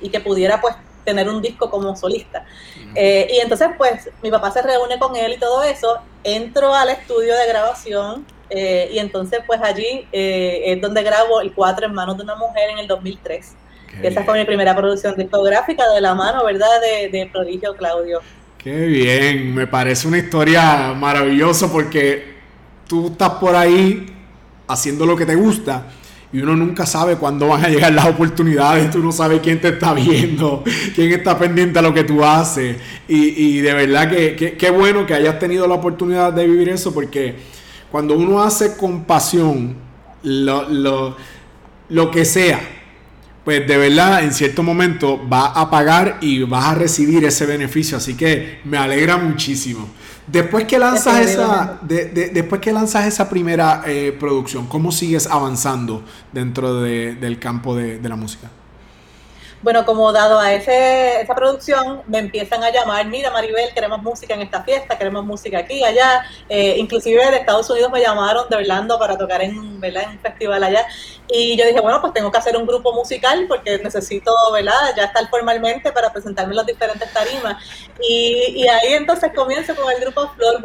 y 0.00 0.08
que 0.08 0.20
pudiera 0.20 0.60
pues 0.60 0.74
tener 1.04 1.28
un 1.28 1.40
disco 1.42 1.70
como 1.70 1.94
solista. 1.96 2.44
Eh, 2.94 3.28
y 3.30 3.40
entonces, 3.40 3.68
pues, 3.76 4.10
mi 4.22 4.30
papá 4.30 4.50
se 4.50 4.62
reúne 4.62 4.98
con 4.98 5.14
él 5.16 5.34
y 5.34 5.38
todo 5.38 5.62
eso, 5.62 5.98
entro 6.22 6.74
al 6.74 6.88
estudio 6.90 7.34
de 7.36 7.46
grabación 7.46 8.26
eh, 8.50 8.90
y 8.92 8.98
entonces, 8.98 9.40
pues, 9.46 9.60
allí 9.62 10.06
eh, 10.12 10.62
es 10.66 10.80
donde 10.80 11.02
grabo 11.02 11.40
el 11.40 11.52
Cuatro 11.52 11.86
en 11.86 11.94
manos 11.94 12.16
de 12.16 12.24
una 12.24 12.36
mujer 12.36 12.70
en 12.70 12.78
el 12.78 12.86
2003. 12.86 13.54
esa 14.02 14.24
fue 14.24 14.38
mi 14.38 14.44
primera 14.44 14.74
producción 14.74 15.14
discográfica 15.16 15.88
de 15.90 16.00
la 16.00 16.14
mano, 16.14 16.44
¿verdad?, 16.44 16.80
de, 16.80 17.08
de 17.08 17.26
Prodigio 17.26 17.74
Claudio. 17.76 18.20
Qué 18.58 18.86
bien, 18.86 19.54
me 19.54 19.66
parece 19.66 20.08
una 20.08 20.18
historia 20.18 20.94
maravillosa 20.96 21.70
porque 21.70 22.34
tú 22.88 23.08
estás 23.08 23.30
por 23.30 23.54
ahí 23.54 24.06
haciendo 24.66 25.04
lo 25.04 25.16
que 25.16 25.26
te 25.26 25.34
gusta 25.34 25.86
y 26.34 26.40
uno 26.40 26.56
nunca 26.56 26.84
sabe 26.84 27.14
cuándo 27.14 27.46
van 27.46 27.64
a 27.64 27.68
llegar 27.68 27.92
las 27.92 28.06
oportunidades, 28.06 28.90
tú 28.90 28.98
no 28.98 29.12
sabes 29.12 29.40
quién 29.40 29.60
te 29.60 29.68
está 29.68 29.94
viendo, 29.94 30.64
quién 30.92 31.12
está 31.12 31.38
pendiente 31.38 31.78
a 31.78 31.82
lo 31.82 31.94
que 31.94 32.02
tú 32.02 32.24
haces. 32.24 32.76
Y, 33.06 33.60
de 33.60 33.72
verdad 33.72 34.10
que 34.10 34.56
qué 34.58 34.70
bueno 34.70 35.06
que 35.06 35.14
hayas 35.14 35.38
tenido 35.38 35.68
la 35.68 35.74
oportunidad 35.74 36.32
de 36.32 36.48
vivir 36.48 36.70
eso, 36.70 36.92
porque 36.92 37.36
cuando 37.88 38.16
uno 38.16 38.42
hace 38.42 38.76
con 38.76 39.04
pasión 39.04 39.76
lo, 40.24 41.16
lo 41.88 42.10
que 42.10 42.24
sea, 42.24 42.60
pues 43.44 43.64
de 43.68 43.76
verdad 43.76 44.24
en 44.24 44.34
cierto 44.34 44.64
momento 44.64 45.20
va 45.32 45.46
a 45.52 45.70
pagar 45.70 46.18
y 46.20 46.42
vas 46.42 46.64
a 46.64 46.74
recibir 46.74 47.24
ese 47.24 47.46
beneficio. 47.46 47.98
Así 47.98 48.14
que 48.14 48.58
me 48.64 48.76
alegra 48.76 49.18
muchísimo. 49.18 49.88
Después 50.26 50.64
que 50.64 50.78
lanzas 50.78 51.20
esa, 51.20 51.78
después 51.82 52.60
que 52.60 52.72
lanzas 52.72 53.06
esa 53.06 53.28
primera 53.28 53.82
eh, 53.86 54.16
producción, 54.18 54.66
¿cómo 54.66 54.90
sigues 54.90 55.26
avanzando 55.26 56.02
dentro 56.32 56.80
del 56.80 57.38
campo 57.38 57.76
de 57.76 58.08
la 58.08 58.16
música? 58.16 58.48
Bueno, 59.64 59.86
como 59.86 60.12
dado 60.12 60.38
a 60.38 60.52
ese, 60.52 61.22
esa 61.22 61.34
producción, 61.34 62.02
me 62.06 62.18
empiezan 62.18 62.62
a 62.62 62.70
llamar, 62.70 63.06
mira 63.06 63.30
Maribel, 63.30 63.72
queremos 63.72 64.02
música 64.02 64.34
en 64.34 64.42
esta 64.42 64.62
fiesta, 64.62 64.98
queremos 64.98 65.24
música 65.24 65.60
aquí, 65.60 65.82
allá. 65.82 66.22
Eh, 66.50 66.74
inclusive 66.76 67.30
de 67.30 67.38
Estados 67.38 67.70
Unidos 67.70 67.90
me 67.90 68.02
llamaron 68.02 68.46
de 68.50 68.56
Orlando 68.56 68.98
para 68.98 69.16
tocar 69.16 69.40
en, 69.40 69.80
¿verdad? 69.80 70.02
en 70.02 70.10
un 70.10 70.18
festival 70.18 70.62
allá. 70.64 70.86
Y 71.28 71.56
yo 71.56 71.66
dije, 71.66 71.80
bueno, 71.80 71.98
pues 72.02 72.12
tengo 72.12 72.30
que 72.30 72.36
hacer 72.36 72.58
un 72.58 72.66
grupo 72.66 72.92
musical 72.92 73.46
porque 73.48 73.78
necesito, 73.78 74.30
¿verdad? 74.52 74.94
Ya 74.98 75.04
estar 75.04 75.26
formalmente 75.30 75.90
para 75.92 76.12
presentarme 76.12 76.52
en 76.52 76.56
las 76.58 76.66
diferentes 76.66 77.10
tarimas. 77.10 77.56
Y, 78.06 78.64
y 78.64 78.68
ahí 78.68 78.92
entonces 78.92 79.32
comienzo 79.34 79.74
con 79.74 79.90
el 79.90 79.98
grupo 79.98 80.28
Flor 80.36 80.60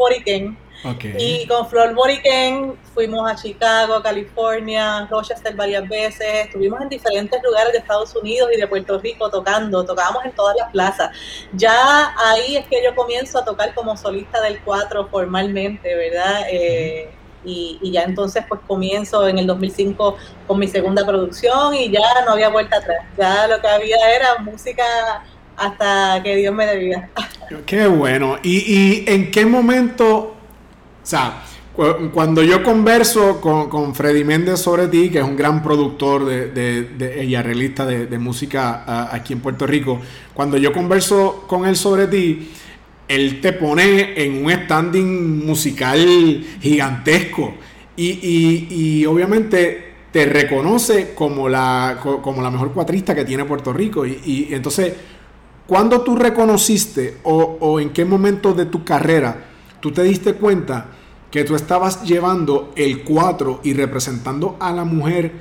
Boriken 0.84 1.16
y 1.20 1.46
con 1.48 1.68
Flor 1.68 1.94
Boriken 1.94 2.76
fuimos 2.94 3.30
a 3.30 3.36
Chicago, 3.36 4.02
California, 4.02 5.08
Rochester 5.10 5.56
varias 5.56 5.88
veces, 5.88 6.46
estuvimos 6.46 6.82
en 6.82 6.90
diferentes 6.90 7.42
lugares 7.44 7.74
de 7.74 7.80
Estados 7.80 8.16
Unidos 8.16 8.50
y 8.56 8.60
de 8.60 8.68
Puerto 8.68 9.00
Rico 9.00 9.30
tocando, 9.30 9.86
tocábamos 9.86 10.26
en 10.26 10.32
todas 10.32 10.56
las 10.58 10.72
plazas. 10.72 11.12
Ya 11.54 12.14
ahí 12.18 12.56
es 12.56 12.66
que 12.68 12.84
yo 12.84 12.96
comienzo 12.96 13.40
a 13.40 13.46
tocar 13.46 13.74
como 13.74 13.98
solista 13.98 14.42
del 14.42 14.60
4 14.62 15.08
formalmente, 15.10 15.96
¿verdad? 15.96 16.42
Eh, 16.50 17.10
y, 17.44 17.80
y, 17.82 17.92
ya 17.92 18.04
entonces 18.04 18.44
pues 18.50 18.60
comienzo 18.68 19.26
en 19.28 19.38
el 19.38 19.48
2005 19.48 20.18
con 20.46 20.60
mi 20.60 20.68
segunda 20.68 21.06
producción 21.06 21.74
y 21.74 21.90
ya 21.90 22.02
no 22.26 22.34
había 22.34 22.50
vuelta 22.50 22.78
atrás, 22.78 23.06
ya 23.18 23.48
lo 23.48 23.62
que 23.62 23.68
había 23.68 23.96
era 24.14 24.40
música 24.40 24.84
hasta 25.56 26.22
que 26.24 26.36
Dios 26.36 26.54
me 26.54 26.66
debía. 26.66 27.10
Qué 27.66 27.88
bueno. 27.88 28.38
¿Y, 28.44 28.58
y 28.58 29.06
en 29.08 29.32
qué 29.32 29.46
momento 29.46 30.36
o 31.10 31.12
sea, 31.12 31.42
cuando 32.14 32.44
yo 32.44 32.62
converso 32.62 33.42
con, 33.42 33.96
Freddy 33.96 34.24
Méndez 34.24 34.60
sobre 34.60 34.90
ti, 34.90 35.10
que 35.10 35.18
es 35.18 35.24
un 35.24 35.36
gran 35.36 35.64
productor 35.64 36.24
de, 36.24 37.26
y 37.28 37.34
arreglista 37.34 37.84
de, 37.84 38.20
música 38.20 39.12
aquí 39.12 39.34
en 39.34 39.40
Puerto 39.40 39.66
Rico, 39.66 40.00
cuando 40.36 40.56
yo 40.58 40.72
converso 40.72 41.46
con 41.48 41.66
él 41.66 41.76
sobre 41.76 42.06
ti, 42.06 42.52
él 43.08 43.42
te 43.42 43.54
pone 43.54 44.24
en 44.24 44.46
un 44.46 44.52
standing 44.52 45.44
musical 45.44 46.46
gigantesco 46.62 47.56
y, 47.98 49.04
obviamente 49.08 49.90
te 50.12 50.28
reconoce 50.28 51.16
como 51.16 51.50
la, 51.50 51.98
como 52.22 52.44
la 52.44 52.52
mejor 52.52 52.72
cuatrista 52.72 53.16
que 53.16 53.26
tiene 53.26 53.46
Puerto 53.46 53.74
Rico. 53.74 54.06
Y, 54.06 54.50
entonces, 54.52 54.94
¿cuándo 55.66 56.02
tú 56.02 56.16
reconociste 56.16 57.18
o, 57.24 57.58
o 57.60 57.80
en 57.80 57.90
qué 57.90 58.06
momento 58.06 58.54
de 58.54 58.68
tu 58.68 58.84
carrera 58.84 59.48
tú 59.80 59.92
te 59.92 60.04
diste 60.04 60.34
cuenta? 60.36 60.99
Que 61.32 61.44
tú 61.44 61.56
estabas 61.56 62.04
llevando 62.04 62.72
el 62.76 63.04
4 63.04 63.62
y 63.64 63.74
representando 63.74 64.58
a 64.60 64.72
la 64.72 64.84
mujer 64.84 65.32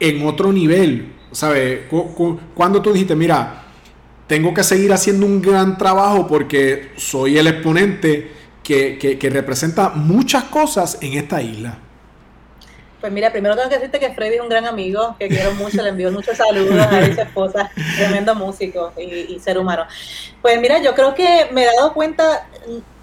en 0.00 0.26
otro 0.26 0.52
nivel. 0.52 1.12
¿Sabes? 1.32 1.80
Cuando 2.54 2.80
tú 2.80 2.92
dijiste, 2.92 3.14
mira, 3.14 3.64
tengo 4.26 4.54
que 4.54 4.64
seguir 4.64 4.92
haciendo 4.92 5.26
un 5.26 5.42
gran 5.42 5.76
trabajo 5.76 6.26
porque 6.26 6.92
soy 6.96 7.38
el 7.38 7.46
exponente 7.46 8.32
que, 8.62 9.30
representa 9.32 9.90
muchas 9.90 10.44
cosas 10.44 10.98
en 11.00 11.14
esta 11.14 11.40
isla. 11.40 11.78
Pues 13.00 13.12
mira, 13.12 13.30
primero 13.30 13.54
tengo 13.54 13.68
que 13.68 13.76
decirte 13.76 14.00
que 14.00 14.10
Freddy 14.14 14.36
es 14.36 14.40
un 14.40 14.48
gran 14.48 14.66
amigo, 14.66 15.14
que 15.18 15.28
quiero 15.28 15.52
mucho, 15.52 15.82
le 15.82 15.90
envío 15.90 16.10
muchos 16.10 16.36
saludos 16.36 16.76
a 16.76 17.14
su 17.14 17.20
esposa, 17.20 17.70
tremendo 17.96 18.34
músico 18.34 18.92
y, 18.96 19.38
ser 19.38 19.58
humano. 19.58 19.84
Pues 20.42 20.60
mira, 20.60 20.82
yo 20.82 20.94
creo 20.94 21.14
que 21.14 21.48
me 21.52 21.62
he 21.62 21.66
dado 21.66 21.92
cuenta, 21.92 22.48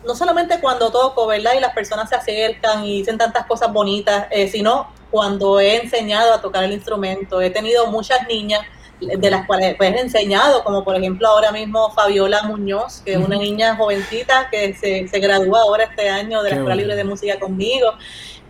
no 0.06 0.16
solamente 0.16 0.60
cuando 0.60 0.92
toco, 0.92 1.28
¿verdad? 1.28 1.54
Y 1.58 1.60
las 1.60 1.74
personas 1.74 2.10
se 2.10 2.16
acercan 2.16 2.84
y 2.84 3.00
dicen 3.00 3.18
tantas 3.18 3.46
cosas 3.46 3.72
bonitas, 3.72 4.28
eh, 4.32 4.48
sino 4.48 4.92
cuando 5.12 5.60
he 5.60 5.78
enseñado 5.78 6.34
a 6.34 6.42
tocar 6.42 6.63
el 6.63 6.74
instrumento. 6.74 7.42
He 7.42 7.50
tenido 7.50 7.88
muchas 7.88 8.28
niñas 8.28 8.62
de 9.00 9.30
las 9.30 9.46
cuales 9.46 9.76
pues, 9.76 9.94
he 9.94 10.00
enseñado, 10.00 10.63
como 10.63 10.84
por 10.84 10.96
ejemplo 10.96 11.28
ahora 11.28 11.52
mismo 11.52 11.92
Fabiola 11.92 12.44
Muñoz, 12.44 13.02
que 13.04 13.13
es 13.13 13.18
una 13.18 13.38
niña 13.38 13.76
jovencita 13.76 14.48
que 14.50 14.74
se, 14.76 15.08
se 15.08 15.20
gradúa 15.20 15.62
ahora 15.62 15.86
este 15.86 16.10
año 16.10 16.42
de 16.42 16.52
la 16.52 16.56
Escuela 16.58 16.76
Libre 16.76 16.96
de 16.96 17.04
Música 17.04 17.39
conmigo. 17.39 17.94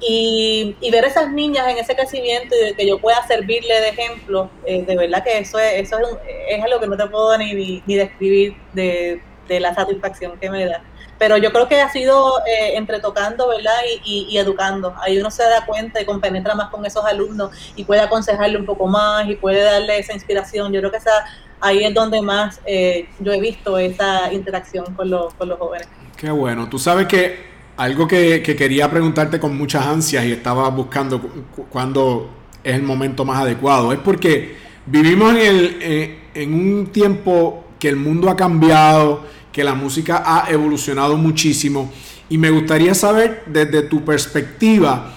Y, 0.06 0.76
y, 0.82 0.92
ver 0.92 1.06
esas 1.06 1.32
niñas 1.32 1.66
en 1.70 1.78
ese 1.78 1.96
crecimiento 1.96 2.54
y 2.56 2.66
de 2.66 2.74
que 2.74 2.86
yo 2.86 3.00
pueda 3.00 3.26
servirle 3.26 3.80
de 3.80 3.90
ejemplo, 3.90 4.50
eh, 4.66 4.84
de 4.84 4.98
verdad 4.98 5.24
que 5.24 5.38
eso 5.38 5.58
es, 5.58 5.76
eso 5.76 5.98
es, 5.98 6.08
es, 6.50 6.62
algo 6.62 6.82
que 6.82 6.88
no 6.88 6.98
te 6.98 7.08
puedo 7.08 7.38
ni, 7.38 7.82
ni 7.86 7.96
describir 7.96 8.54
de, 8.74 9.22
de 9.48 9.60
la 9.62 9.74
satisfacción 9.74 10.38
que 10.40 10.50
me 10.50 10.66
da 10.66 10.84
pero 11.24 11.38
yo 11.38 11.54
creo 11.54 11.70
que 11.70 11.80
ha 11.80 11.90
sido 11.90 12.40
eh, 12.40 12.76
entre 12.76 13.00
tocando, 13.00 13.48
¿verdad? 13.48 13.72
Y, 14.04 14.38
educando. 14.38 14.94
Ahí 15.02 15.18
uno 15.18 15.32
se 15.32 15.42
da 15.44 15.66
cuenta 15.66 16.02
y 16.02 16.06
compenetra 16.06 16.54
más 16.54 16.70
con 16.70 16.86
esos 16.86 17.06
alumnos 17.06 17.50
y 17.78 17.86
puede 17.86 18.02
aconsejarle 18.02 18.58
un 18.58 18.66
poco 18.66 18.88
más 18.88 19.30
y 19.30 19.36
puede 19.36 19.62
darle 19.62 20.00
esa 20.00 20.12
inspiración. 20.12 20.74
Yo 20.74 20.82
creo 20.82 20.92
que 20.92 20.98
esa, 20.98 21.24
ahí 21.62 21.86
es 21.86 21.94
donde 21.94 22.22
más 22.22 22.60
eh, 22.66 23.08
yo 23.20 23.32
he 23.32 23.40
visto 23.40 23.78
esa 23.78 24.34
interacción 24.34 24.94
con 24.96 25.10
los, 25.10 25.34
jóvenes. 25.34 25.88
Qué 26.18 26.30
bueno. 26.30 26.68
Tú 26.68 26.78
sabes 26.78 27.08
que 27.08 27.46
algo 27.78 28.06
que, 28.06 28.44
quería 28.44 28.92
preguntarte 28.92 29.40
con 29.40 29.58
muchas 29.58 29.86
ansias 29.86 30.26
y 30.26 30.34
estaba 30.34 30.68
buscando 30.72 31.22
cuándo 31.70 32.32
es 32.66 32.76
el 32.76 32.84
momento 32.84 33.24
más 33.24 33.44
adecuado, 33.44 33.94
es 33.94 34.00
porque 34.00 34.58
vivimos 34.88 35.32
en, 35.36 35.38
el, 35.38 35.78
eh, 35.82 36.20
en 36.34 36.54
un 36.54 36.88
tiempo 36.88 37.64
que 37.80 37.88
el 37.88 37.96
mundo 37.96 38.30
ha 38.30 38.36
cambiado 38.36 39.32
que 39.54 39.64
la 39.64 39.76
música 39.76 40.24
ha 40.26 40.52
evolucionado 40.52 41.16
muchísimo 41.16 41.90
y 42.28 42.38
me 42.38 42.50
gustaría 42.50 42.94
saber 42.96 43.44
desde 43.46 43.84
tu 43.84 44.04
perspectiva 44.04 45.14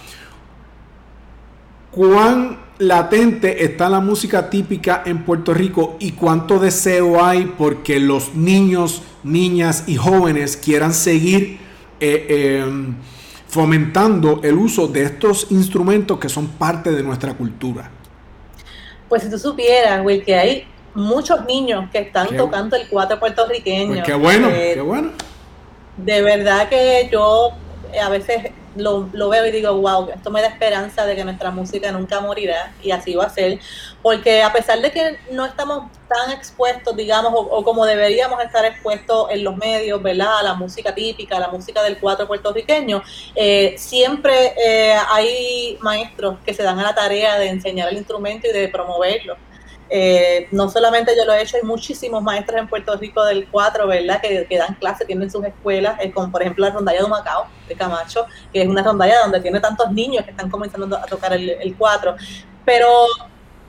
cuán 1.91 2.59
latente 2.79 3.65
está 3.65 3.89
la 3.89 4.01
música 4.01 4.51
típica 4.51 5.03
en 5.07 5.25
Puerto 5.25 5.55
Rico 5.55 5.97
y 5.99 6.13
cuánto 6.13 6.59
deseo 6.59 7.25
hay 7.25 7.55
porque 7.57 7.99
los 7.99 8.35
niños, 8.35 9.03
niñas 9.25 9.85
y 9.87 9.97
jóvenes 9.97 10.59
quieran 10.59 10.93
seguir 10.93 11.59
eh, 11.99 12.61
em, 12.61 12.95
fomentando 13.49 14.41
el 14.45 14.59
uso 14.59 14.87
de 14.87 15.05
estos 15.05 15.47
instrumentos 15.51 16.19
que 16.19 16.29
son 16.29 16.49
parte 16.49 16.91
de 16.93 17.03
nuestra 17.03 17.33
cultura. 17.33 17.91
Pues 19.09 19.23
si 19.23 19.31
tú 19.31 19.39
supieras, 19.39 20.05
Will, 20.05 20.23
que 20.23 20.35
hay 20.37 20.65
muchos 20.97 21.45
niños 21.45 21.91
que 21.93 21.99
están 21.99 22.37
tocando 22.37 22.75
el 22.75 22.89
cuatro 22.89 23.21
puertorriqueño. 23.21 23.93
Pues 23.93 24.05
qué 24.05 24.15
bueno, 24.15 24.49
eh, 24.49 24.73
qué 24.75 24.81
bueno. 24.81 25.13
De 25.97 26.23
verdad 26.23 26.69
que 26.69 27.09
yo 27.13 27.53
eh, 27.93 28.01
a 28.01 28.09
veces 28.09 28.51
lo, 28.77 29.07
veo 29.29 29.47
y 29.47 29.51
digo, 29.51 29.73
wow, 29.75 30.11
esto 30.15 30.31
me 30.31 30.43
da 30.43 30.49
esperanza 30.49 31.07
de 31.07 31.17
que 31.17 31.25
nuestra 31.25 31.51
música 31.51 31.93
nunca 31.93 32.21
morirá 32.21 32.75
y 32.83 32.91
así 32.91 33.15
va 33.15 33.25
a 33.25 33.31
ser, 33.31 33.59
porque 34.03 34.43
a 34.43 34.53
pesar 34.53 34.81
de 34.81 34.91
que 34.91 35.19
no 35.31 35.47
estamos 35.47 35.91
tan 36.09 36.31
expuestos, 36.31 36.95
digamos, 36.95 37.33
o, 37.35 37.65
como 37.65 37.87
deberíamos 37.87 38.43
estar 38.43 38.65
expuestos 38.67 39.31
en 39.31 39.45
los 39.45 39.57
medios, 39.57 40.03
¿verdad? 40.03 40.41
A 40.41 40.43
la 40.43 40.55
música 40.55 40.95
típica, 40.95 41.37
a 41.37 41.41
la 41.41 41.49
música 41.49 41.83
del 41.83 41.99
cuatro 41.99 42.27
puertorriqueño, 42.27 43.03
eh, 43.35 43.75
siempre 43.79 44.53
hay 45.11 45.79
maestros 45.81 46.37
que 46.45 46.53
se 46.53 46.63
dan 46.63 46.79
a 46.79 46.83
la 46.83 46.95
tarea 46.95 47.39
de 47.39 47.49
enseñar 47.49 47.89
el 47.89 47.97
instrumento 47.97 48.47
y 48.47 48.53
de 48.53 48.69
promoverlo. 48.69 49.37
Eh, 49.89 50.49
no 50.51 50.69
solamente 50.69 51.13
yo 51.17 51.25
lo 51.25 51.33
he 51.33 51.43
hecho, 51.43 51.57
hay 51.57 51.63
muchísimos 51.63 52.23
maestros 52.23 52.61
en 52.61 52.69
Puerto 52.69 52.97
Rico 52.97 53.25
del 53.25 53.49
4, 53.49 53.87
¿verdad? 53.87 54.21
Que, 54.21 54.47
dan 54.57 54.75
clases, 54.75 55.07
tienen 55.07 55.31
sus 55.31 55.45
escuelas, 55.45 55.99
eh, 56.01 56.11
como 56.11 56.31
por 56.33 56.43
ejemplo 56.43 56.67
la 56.67 56.73
rondalla 56.73 57.03
de 57.03 57.09
Macao, 57.09 57.47
de 57.69 57.75
Camacho, 57.75 58.27
que 58.53 58.63
es 58.63 58.69
una 58.69 58.83
rondalla 58.83 59.21
donde 59.21 59.41
tiene 59.41 59.61
tantos 59.61 59.93
niños 59.93 60.25
que 60.25 60.31
están 60.31 60.51
comenzando 60.51 60.97
a 60.97 61.07
tocar 61.07 61.33
el, 61.33 61.51
el 61.51 61.77
4. 61.77 62.17
Pero 62.65 63.07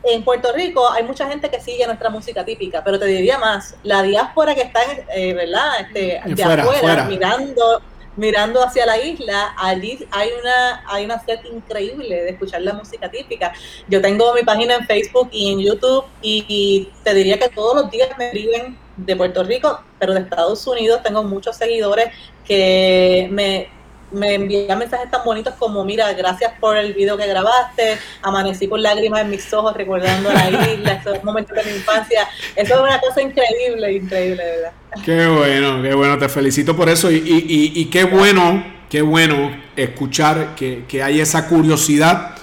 en 0.03 0.23
Puerto 0.23 0.51
Rico 0.53 0.89
hay 0.91 1.03
mucha 1.03 1.27
gente 1.27 1.49
que 1.49 1.59
sigue 1.59 1.85
nuestra 1.85 2.09
música 2.09 2.45
típica, 2.45 2.83
pero 2.83 2.99
te 2.99 3.05
diría 3.05 3.37
más, 3.37 3.75
la 3.83 4.01
diáspora 4.01 4.55
que 4.55 4.61
está, 4.61 4.79
eh, 5.13 5.33
¿verdad? 5.33 5.81
Este, 5.81 6.21
de 6.25 6.43
afuera, 6.43 7.05
mirando 7.05 7.81
mirando 8.17 8.61
hacia 8.61 8.85
la 8.85 8.97
isla, 9.01 9.53
allí 9.57 10.05
hay 10.11 10.29
una, 10.41 10.83
hay 10.87 11.05
una 11.05 11.23
set 11.23 11.45
increíble 11.45 12.23
de 12.23 12.29
escuchar 12.31 12.61
la 12.63 12.73
música 12.73 13.09
típica. 13.09 13.53
Yo 13.87 14.01
tengo 14.01 14.33
mi 14.33 14.43
página 14.43 14.75
en 14.75 14.85
Facebook 14.85 15.29
y 15.31 15.53
en 15.53 15.59
YouTube 15.59 16.03
y, 16.21 16.89
te 17.03 17.13
diría 17.13 17.39
que 17.39 17.49
todos 17.49 17.75
los 17.75 17.91
días 17.91 18.09
me 18.17 18.27
escriben 18.27 18.77
de 18.97 19.15
Puerto 19.15 19.43
Rico, 19.43 19.79
pero 19.99 20.13
de 20.13 20.21
Estados 20.21 20.65
Unidos 20.67 21.01
tengo 21.03 21.23
muchos 21.23 21.55
seguidores 21.55 22.07
que 22.43 23.27
me, 23.31 23.69
me 24.11 24.35
envían 24.35 24.79
mensajes 24.79 25.11
tan 25.11 25.23
bonitos 25.25 25.53
como, 25.55 25.83
mira, 25.83 26.11
gracias 26.13 26.53
por 26.59 26.77
el 26.77 26.93
video 26.93 27.17
que 27.17 27.27
grabaste, 27.27 27.97
amanecí 28.21 28.67
con 28.67 28.81
lágrimas 28.81 29.21
en 29.21 29.31
mis 29.31 29.53
ojos 29.53 29.75
recordando 29.75 30.31
la 30.31 30.49
isla, 30.49 30.93
esos 30.93 31.23
momentos 31.23 31.55
de 31.55 31.63
mi 31.63 31.77
infancia. 31.77 32.27
Eso 32.55 32.75
es 32.75 32.79
una 32.79 32.99
cosa 32.99 33.21
increíble, 33.21 33.93
increíble, 33.93 34.43
verdad. 34.43 34.71
Qué 35.03 35.27
bueno, 35.27 35.81
qué 35.81 35.93
bueno, 35.93 36.17
te 36.17 36.29
felicito 36.29 36.75
por 36.75 36.89
eso 36.89 37.11
y, 37.11 37.15
y, 37.17 37.71
y, 37.75 37.85
qué 37.85 38.05
bueno, 38.05 38.63
qué 38.89 39.01
bueno 39.01 39.51
escuchar 39.75 40.55
que, 40.55 40.85
que 40.87 41.03
hay 41.03 41.19
esa 41.19 41.47
curiosidad 41.47 42.35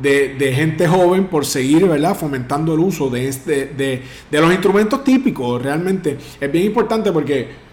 de, 0.00 0.34
de, 0.34 0.52
gente 0.52 0.86
joven 0.86 1.26
por 1.26 1.46
seguir, 1.46 1.86
¿verdad? 1.86 2.14
Fomentando 2.14 2.74
el 2.74 2.80
uso 2.80 3.08
de, 3.08 3.28
este, 3.28 3.66
de, 3.66 4.02
de 4.30 4.40
los 4.40 4.52
instrumentos 4.52 5.02
típicos, 5.02 5.62
realmente. 5.62 6.18
Es 6.38 6.52
bien 6.52 6.66
importante 6.66 7.10
porque, 7.12 7.65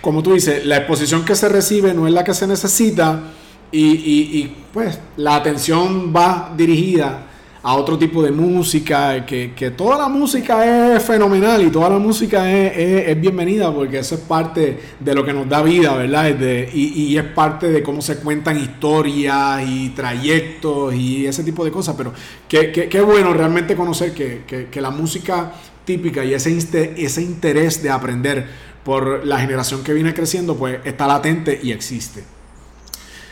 como 0.00 0.22
tú 0.22 0.34
dices, 0.34 0.64
la 0.64 0.78
exposición 0.78 1.24
que 1.24 1.34
se 1.34 1.48
recibe 1.48 1.94
no 1.94 2.06
es 2.06 2.12
la 2.12 2.24
que 2.24 2.34
se 2.34 2.46
necesita 2.46 3.20
y, 3.70 3.80
y, 3.80 4.56
pues 4.72 4.98
la 5.16 5.36
atención 5.36 6.12
va 6.14 6.52
dirigida 6.56 7.24
a 7.62 7.74
otro 7.74 7.98
tipo 7.98 8.22
de 8.22 8.30
música, 8.30 9.26
que, 9.26 9.52
que, 9.54 9.72
toda 9.72 9.98
la 9.98 10.08
música 10.08 10.94
es 10.94 11.02
fenomenal 11.02 11.60
y 11.62 11.70
toda 11.70 11.90
la 11.90 11.98
música 11.98 12.50
es, 12.50 13.08
es, 13.08 13.20
bienvenida 13.20 13.70
porque 13.74 13.98
eso 13.98 14.14
es 14.14 14.22
parte 14.22 14.78
de 14.98 15.14
lo 15.14 15.24
que 15.24 15.32
nos 15.34 15.48
da 15.48 15.60
vida, 15.60 15.94
¿verdad? 15.96 16.30
y, 16.72 17.12
y, 17.12 17.18
es 17.18 17.24
parte 17.24 17.68
de 17.68 17.82
cómo 17.82 18.00
se 18.00 18.18
cuentan 18.20 18.58
historias 18.58 19.62
y 19.68 19.90
trayectos 19.90 20.94
y 20.94 21.26
ese 21.26 21.42
tipo 21.44 21.64
de 21.64 21.70
cosas, 21.70 21.94
pero 21.98 22.12
qué, 22.48 22.72
qué, 22.72 23.00
bueno 23.00 23.34
realmente 23.34 23.74
conocer 23.76 24.12
que, 24.12 24.44
que, 24.46 24.68
que, 24.68 24.80
la 24.80 24.90
música 24.90 25.52
típica 25.84 26.24
y 26.24 26.34
ese, 26.34 26.56
ese 26.96 27.22
interés 27.22 27.82
de 27.82 27.90
aprender 27.90 28.46
por 28.88 29.26
la 29.26 29.38
generación 29.38 29.84
que 29.84 29.92
viene 29.92 30.14
creciendo, 30.14 30.56
pues 30.56 30.80
está 30.82 31.06
latente 31.06 31.60
y 31.62 31.72
existe. 31.72 32.24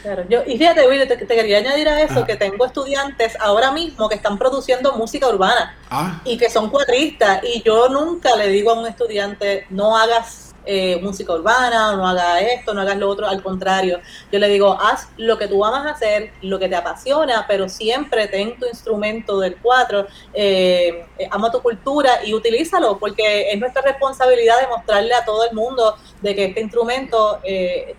Claro, 0.02 0.26
yo, 0.28 0.42
y 0.46 0.58
fíjate, 0.58 0.86
Willy, 0.86 1.08
te, 1.08 1.16
quería 1.16 1.56
añadir 1.56 1.88
a 1.88 2.02
eso 2.02 2.26
que 2.26 2.36
tengo 2.36 2.66
estudiantes 2.66 3.34
ahora 3.40 3.72
mismo 3.72 4.06
que 4.06 4.16
están 4.16 4.36
produciendo 4.36 4.92
música 4.92 5.26
urbana 5.26 5.74
ah. 5.88 6.20
y 6.26 6.36
que 6.36 6.50
son 6.50 6.68
cuadristas 6.68 7.40
y 7.42 7.62
yo 7.62 7.88
nunca 7.88 8.36
le 8.36 8.48
digo 8.48 8.72
a 8.72 8.80
un 8.80 8.86
estudiante 8.86 9.66
no 9.70 9.96
hagas 9.96 10.45
eh, 10.66 10.98
música 11.00 11.32
urbana, 11.32 11.94
no 11.96 12.06
hagas 12.06 12.42
esto, 12.42 12.74
no 12.74 12.80
hagas 12.80 12.98
lo 12.98 13.08
otro, 13.08 13.26
al 13.26 13.42
contrario, 13.42 14.00
yo 14.32 14.38
le 14.38 14.48
digo, 14.48 14.76
haz 14.80 15.08
lo 15.16 15.38
que 15.38 15.46
tú 15.48 15.64
amas 15.64 15.86
hacer, 15.86 16.32
lo 16.42 16.58
que 16.58 16.68
te 16.68 16.76
apasiona, 16.76 17.44
pero 17.46 17.68
siempre 17.68 18.26
ten 18.26 18.58
tu 18.58 18.66
instrumento 18.66 19.38
del 19.38 19.56
cuatro, 19.56 20.06
eh, 20.34 21.06
ama 21.30 21.50
tu 21.50 21.62
cultura 21.62 22.24
y 22.24 22.34
utilízalo, 22.34 22.98
porque 22.98 23.50
es 23.50 23.58
nuestra 23.60 23.82
responsabilidad 23.82 24.60
de 24.60 24.66
mostrarle 24.66 25.14
a 25.14 25.24
todo 25.24 25.48
el 25.48 25.54
mundo 25.54 25.96
de 26.26 26.34
que 26.34 26.44
este 26.46 26.60
instrumento 26.60 27.40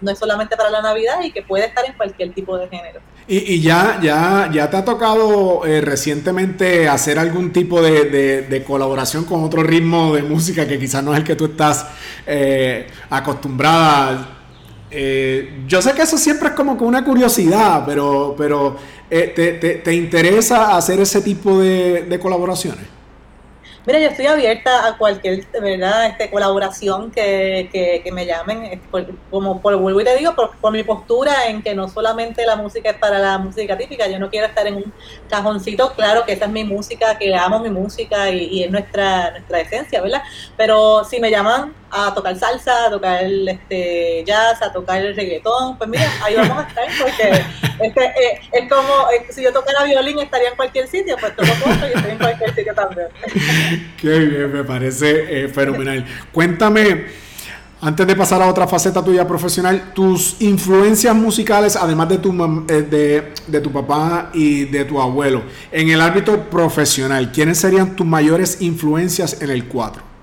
no 0.02 0.12
es 0.12 0.20
solamente 0.20 0.56
para 0.58 0.70
la 0.70 0.82
Navidad 0.82 1.22
y 1.24 1.32
que 1.32 1.42
puede 1.42 1.66
estar 1.66 1.86
en 1.86 1.94
cualquier 1.94 2.34
tipo 2.34 2.58
de 2.58 2.68
género. 2.68 3.00
Y, 3.30 3.60
ya, 3.60 4.00
ya, 4.02 4.50
ya 4.54 4.70
te 4.70 4.78
ha 4.78 4.86
tocado 4.86 5.66
eh, 5.66 5.82
recientemente 5.82 6.88
hacer 6.88 7.20
algún 7.20 7.52
tipo 7.52 7.82
de, 7.82 8.63
colaboración 8.66 9.26
con 9.26 9.44
otro 9.44 9.63
ritmo 9.63 10.16
de 10.16 10.24
música 10.24 10.66
que 10.66 10.80
quizás 10.80 11.04
no 11.04 11.12
es 11.12 11.20
el 11.20 11.26
que 11.26 11.36
tú 11.36 11.46
estás 11.46 11.88
eh, 12.26 12.88
acostumbrada. 13.10 14.30
Eh, 14.90 15.66
yo 15.68 15.82
sé 15.82 15.92
que 15.92 16.04
eso 16.04 16.18
siempre 16.18 16.50
es 16.50 16.54
como 16.54 16.78
con 16.78 16.88
una 16.88 17.04
curiosidad, 17.04 17.84
pero, 17.86 18.34
pero 18.38 18.78
te, 19.10 19.82
te, 19.84 19.94
interesa 19.94 20.78
hacer 20.78 21.02
ese 21.02 21.20
tipo 21.20 21.60
de, 21.60 22.18
colaboraciones? 22.22 22.97
Mira, 23.88 24.00
yo 24.00 24.10
estoy 24.10 24.26
abierta 24.26 24.86
a 24.86 24.97
cualquier 24.97 25.47
verdad 25.62 26.08
este, 26.08 26.30
colaboración 26.30 27.10
que, 27.10 27.69
que, 28.04 28.12
me 28.12 28.26
llamen, 28.26 28.82
como 29.32 29.62
por 29.62 29.78
vuelvo 29.78 30.02
y 30.02 30.04
te 30.04 30.17
digo, 30.17 30.36
por, 30.36 30.58
por, 30.58 30.73
mi 30.73 30.84
postura 30.84 31.47
en 31.47 31.62
que 31.62 31.73
no 31.73 31.88
solamente 31.88 32.45
la 32.45 32.58
música 32.58 32.89
es 32.89 32.97
para 32.97 33.17
la 33.17 33.38
música 33.38 33.78
típica, 33.78 34.06
yo 34.10 34.19
no 34.19 34.30
quiero 34.30 34.47
estar 34.47 34.67
en 34.67 34.76
un 34.76 34.93
cajoncito, 35.30 35.93
claro 35.93 36.26
que 36.26 36.34
esa 36.34 36.45
es 36.45 36.52
mi 36.52 36.65
música, 36.65 37.17
que 37.17 37.34
amo 37.34 37.60
mi 37.60 37.69
música 37.69 38.30
y, 38.30 38.50
y 38.58 38.63
es 38.65 38.71
nuestra, 38.71 39.32
nuestra 39.32 39.62
esencia, 39.62 40.02
¿verdad? 40.02 40.21
Pero 40.58 41.06
si 41.06 41.21
me 41.21 41.32
llaman 41.32 41.73
a 41.91 42.13
tocar 42.13 42.38
salsa, 42.38 42.88
a 42.88 42.89
tocar 42.89 43.23
este 43.23 44.23
jazz, 44.26 44.62
a 44.62 44.71
tocar 44.71 45.04
el 45.04 45.15
reggaetón, 45.15 45.78
pues 45.78 45.89
mira, 45.89 46.12
ahí 46.23 46.36
vamos 46.36 46.65
a 46.65 46.67
estar 46.67 46.86
porque 47.02 47.43
este, 47.80 48.13
es 48.52 48.69
como 48.69 49.10
eh, 49.12 49.26
si 49.30 49.43
yo 49.43 49.54
tocara 49.54 49.84
violín 49.84 50.19
estaría 50.19 50.50
en 50.50 50.56
cualquier 50.56 50.88
sitio, 50.88 51.15
pues 51.19 51.36
toco 51.36 51.47
y 51.47 51.97
estoy 51.97 52.12
en 52.12 52.17
cualquier 52.17 52.56
sitio 52.56 52.73
también. 52.73 53.08
Qué 54.02 54.19
bien, 54.19 54.54
me 54.54 54.63
parece 54.63 55.43
eh, 55.43 55.47
fenomenal. 55.47 56.06
Cuéntame, 56.32 57.06
antes 57.80 58.08
de 58.08 58.15
pasar 58.15 58.41
a 58.41 58.47
otra 58.47 58.67
faceta 58.67 59.04
tuya 59.04 59.28
profesional, 59.28 59.93
tus 59.93 60.41
influencias 60.41 61.15
musicales, 61.15 61.76
además 61.76 62.10
de 62.10 62.17
tu, 62.17 62.65
de, 62.65 63.34
de 63.47 63.62
tu 63.62 63.71
papá 63.71 64.32
y 64.34 64.65
de 64.65 64.84
tu 64.84 65.00
abuelo, 65.00 65.43
en 65.71 65.89
el 65.89 66.02
ámbito 66.02 66.50
profesional, 66.50 67.32
¿quiénes 67.32 67.60
serían 67.60 67.95
tus 67.95 68.06
mayores 68.06 68.62
influencias 68.62 69.41
en 69.41 69.52
el 69.52 69.65
cuatro? 69.65 70.16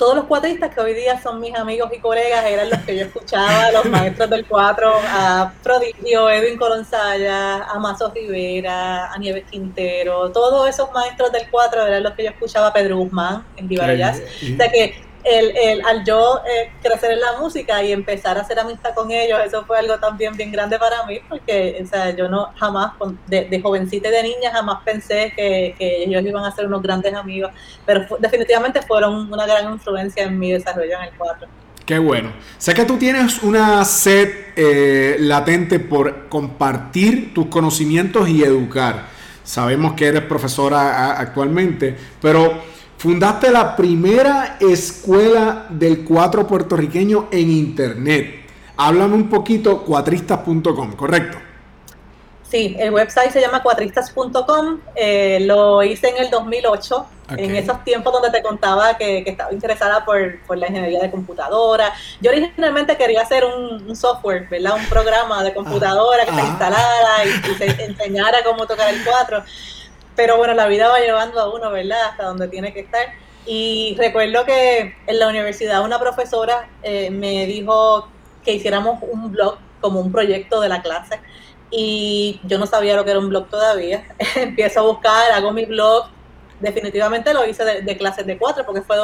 Todos 0.00 0.16
los 0.16 0.24
cuatristas 0.24 0.74
que 0.74 0.80
hoy 0.80 0.94
día 0.94 1.20
son 1.20 1.38
mis 1.40 1.54
amigos 1.54 1.90
y 1.94 1.98
colegas 1.98 2.42
eran 2.46 2.70
los 2.70 2.78
que 2.80 2.96
yo 2.96 3.02
escuchaba, 3.02 3.70
los 3.70 3.84
maestros 3.84 4.30
del 4.30 4.46
cuatro, 4.46 4.94
a 5.06 5.52
Prodigio, 5.62 6.30
Edwin 6.30 6.56
Colonsaya, 6.56 7.64
a 7.64 7.78
Mazo 7.78 8.10
Rivera, 8.10 9.12
a 9.12 9.18
Nieves 9.18 9.44
Quintero, 9.50 10.30
todos 10.30 10.66
esos 10.70 10.90
maestros 10.92 11.30
del 11.32 11.50
cuatro 11.50 11.86
eran 11.86 12.02
los 12.02 12.14
que 12.14 12.24
yo 12.24 12.30
escuchaba, 12.30 12.72
Pedro 12.72 12.96
Guzmán 12.96 13.44
en 13.58 13.68
Vivarayas. 13.68 14.22
O 14.42 14.56
sea 14.56 14.72
que 14.72 15.09
el, 15.24 15.56
el, 15.56 15.84
al 15.84 16.04
yo 16.04 16.40
eh, 16.46 16.72
crecer 16.82 17.12
en 17.12 17.20
la 17.20 17.38
música 17.38 17.82
y 17.82 17.92
empezar 17.92 18.38
a 18.38 18.42
hacer 18.42 18.58
amistad 18.58 18.94
con 18.94 19.10
ellos, 19.10 19.38
eso 19.44 19.64
fue 19.64 19.78
algo 19.78 19.98
también 19.98 20.36
bien 20.36 20.50
grande 20.50 20.78
para 20.78 21.04
mí, 21.06 21.20
porque 21.28 21.80
o 21.82 21.86
sea, 21.86 22.14
yo 22.16 22.28
no 22.28 22.52
jamás, 22.56 22.92
de, 23.26 23.60
jovencita 23.62 24.08
y 24.08 24.12
de 24.12 24.22
niña, 24.22 24.50
jamás 24.52 24.82
pensé 24.84 25.32
que, 25.36 25.74
que, 25.78 26.04
ellos 26.04 26.22
iban 26.24 26.44
a 26.44 26.54
ser 26.54 26.66
unos 26.66 26.82
grandes 26.82 27.14
amigos, 27.14 27.52
pero 27.84 28.06
definitivamente 28.18 28.82
fueron 28.82 29.32
una 29.32 29.46
gran 29.46 29.72
influencia 29.72 30.24
en 30.24 30.38
mi 30.38 30.52
desarrollo 30.52 30.96
en 30.96 31.02
el 31.02 31.10
cuatro. 31.16 31.48
Qué 31.90 31.98
bueno. 31.98 32.32
Sé 32.56 32.72
que 32.72 32.84
tú 32.84 32.98
tienes 32.98 33.42
una 33.42 33.84
sed 33.84 34.28
eh, 34.54 35.16
latente 35.18 35.80
por 35.80 36.28
compartir 36.28 37.34
tus 37.34 37.46
conocimientos 37.46 38.28
y 38.28 38.44
educar. 38.44 39.06
Sabemos 39.42 39.94
que 39.94 40.06
eres 40.06 40.22
profesora 40.22 41.18
actualmente, 41.18 41.96
pero 42.22 42.62
Fundaste 43.00 43.50
la 43.50 43.76
primera 43.76 44.58
escuela 44.60 45.64
del 45.70 46.04
cuatro 46.04 46.46
puertorriqueño 46.46 47.28
en 47.30 47.50
internet. 47.50 48.44
Háblame 48.76 49.14
un 49.14 49.30
poquito, 49.30 49.84
cuatristas.com, 49.86 50.92
¿correcto? 50.96 51.38
Sí, 52.42 52.76
el 52.78 52.92
website 52.92 53.30
se 53.30 53.40
llama 53.40 53.62
cuatristas.com. 53.62 54.80
Eh, 54.94 55.38
lo 55.46 55.82
hice 55.82 56.10
en 56.10 56.24
el 56.24 56.28
2008, 56.28 57.06
en 57.38 57.56
esos 57.56 57.82
tiempos 57.84 58.12
donde 58.12 58.30
te 58.30 58.42
contaba 58.42 58.98
que, 58.98 59.24
estaba 59.26 59.50
interesada 59.50 60.04
por, 60.04 60.58
la 60.58 60.68
ingeniería 60.68 61.00
de 61.00 61.10
computadora. 61.10 61.94
Yo 62.20 62.30
originalmente 62.30 62.98
quería 62.98 63.22
hacer 63.22 63.46
un, 63.46 63.96
software, 63.96 64.46
¿verdad? 64.50 64.74
Un 64.74 64.84
programa 64.90 65.42
de 65.42 65.54
computadora 65.54 66.26
que 66.26 66.34
se 66.34 66.40
instalara 66.42 67.24
y, 67.24 67.50
y, 67.50 67.54
se 67.54 67.82
enseñara 67.82 68.44
cómo 68.44 68.66
tocar 68.66 68.92
el 68.92 69.02
cuatro 69.04 69.42
pero 70.20 70.36
bueno, 70.36 70.52
la 70.52 70.66
vida 70.66 70.86
va 70.86 70.98
llevando 70.98 71.40
a 71.40 71.48
uno, 71.48 71.70
¿verdad? 71.70 72.10
Hasta 72.10 72.24
donde 72.24 72.46
tiene 72.48 72.74
que 72.74 72.80
estar. 72.80 73.06
Y 73.46 73.96
recuerdo 73.98 74.44
que 74.44 74.94
en 75.06 75.18
la 75.18 75.28
universidad 75.28 75.82
una 75.82 75.98
profesora 75.98 76.68
eh, 76.82 77.10
me 77.10 77.46
dijo 77.46 78.06
que 78.44 78.52
hiciéramos 78.52 79.02
un 79.10 79.32
blog 79.32 79.56
como 79.80 79.98
un 79.98 80.12
proyecto 80.12 80.60
de 80.60 80.68
la 80.68 80.82
clase 80.82 81.20
y 81.70 82.38
yo 82.44 82.58
no 82.58 82.66
sabía 82.66 82.96
lo 82.96 83.04
que 83.06 83.12
era 83.12 83.18
un 83.18 83.30
blog 83.30 83.48
todavía. 83.48 84.04
Empiezo 84.36 84.80
a 84.80 84.82
buscar, 84.82 85.32
hago 85.32 85.52
mi 85.52 85.64
blog. 85.64 86.10
Definitivamente 86.60 87.32
lo 87.32 87.46
hice 87.46 87.64
de, 87.64 87.96
clases 87.96 88.26
de 88.26 88.36
cuatro 88.36 88.66
porque 88.66 88.82
fue 88.82 88.98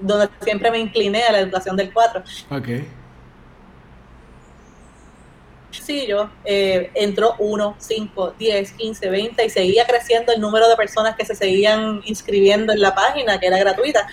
donde 0.00 0.28
siempre 0.42 0.70
me 0.70 0.80
incliné 0.80 1.22
a 1.22 1.32
la 1.32 1.38
educación 1.38 1.78
del 1.78 1.94
cuatro. 1.94 2.22
Okay 2.50 2.86
sencillo, 5.72 6.30
eh, 6.44 6.90
entró 6.94 7.34
1, 7.38 7.76
5, 7.78 8.34
10, 8.38 8.72
15, 8.72 9.08
20 9.08 9.44
y 9.44 9.50
seguía 9.50 9.86
creciendo 9.86 10.32
el 10.32 10.40
número 10.40 10.68
de 10.68 10.76
personas 10.76 11.16
que 11.16 11.24
se 11.24 11.34
seguían 11.34 12.02
inscribiendo 12.04 12.72
en 12.72 12.80
la 12.80 12.94
página, 12.94 13.38
que 13.40 13.46
era 13.46 13.58
gratuita. 13.58 14.06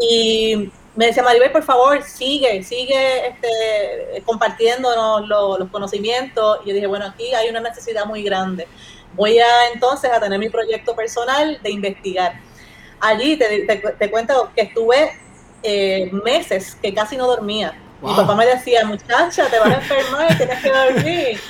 Y 0.00 0.70
me 0.94 1.06
decía 1.06 1.22
Maribel, 1.22 1.52
por 1.52 1.62
favor, 1.62 2.02
sigue, 2.02 2.62
sigue 2.62 3.28
este, 3.28 4.22
compartiéndonos 4.24 5.28
los 5.28 5.70
conocimientos. 5.70 6.58
Y 6.64 6.68
yo 6.68 6.74
dije, 6.74 6.86
bueno, 6.86 7.06
aquí 7.06 7.34
hay 7.34 7.48
una 7.48 7.60
necesidad 7.60 8.06
muy 8.06 8.22
grande. 8.22 8.66
Voy 9.14 9.38
a 9.38 9.72
entonces 9.72 10.10
a 10.10 10.20
tener 10.20 10.38
mi 10.38 10.48
proyecto 10.48 10.94
personal 10.94 11.58
de 11.62 11.70
investigar. 11.70 12.40
Allí 13.00 13.36
te, 13.36 13.66
te, 13.98 14.10
cuento 14.10 14.50
que 14.54 14.62
estuve 14.62 15.12
eh, 15.62 16.10
meses 16.24 16.76
que 16.80 16.94
casi 16.94 17.16
no 17.16 17.26
dormía 17.26 17.76
mi 18.02 18.14
papá 18.14 18.34
me 18.34 18.46
decía, 18.46 18.84
muchacha, 18.84 19.46
te 19.48 19.58
vas 19.58 19.70
a 19.70 19.74
enfermar, 19.74 20.36
tienes 20.36 20.62
que 20.62 20.70
dormir. 20.70 21.40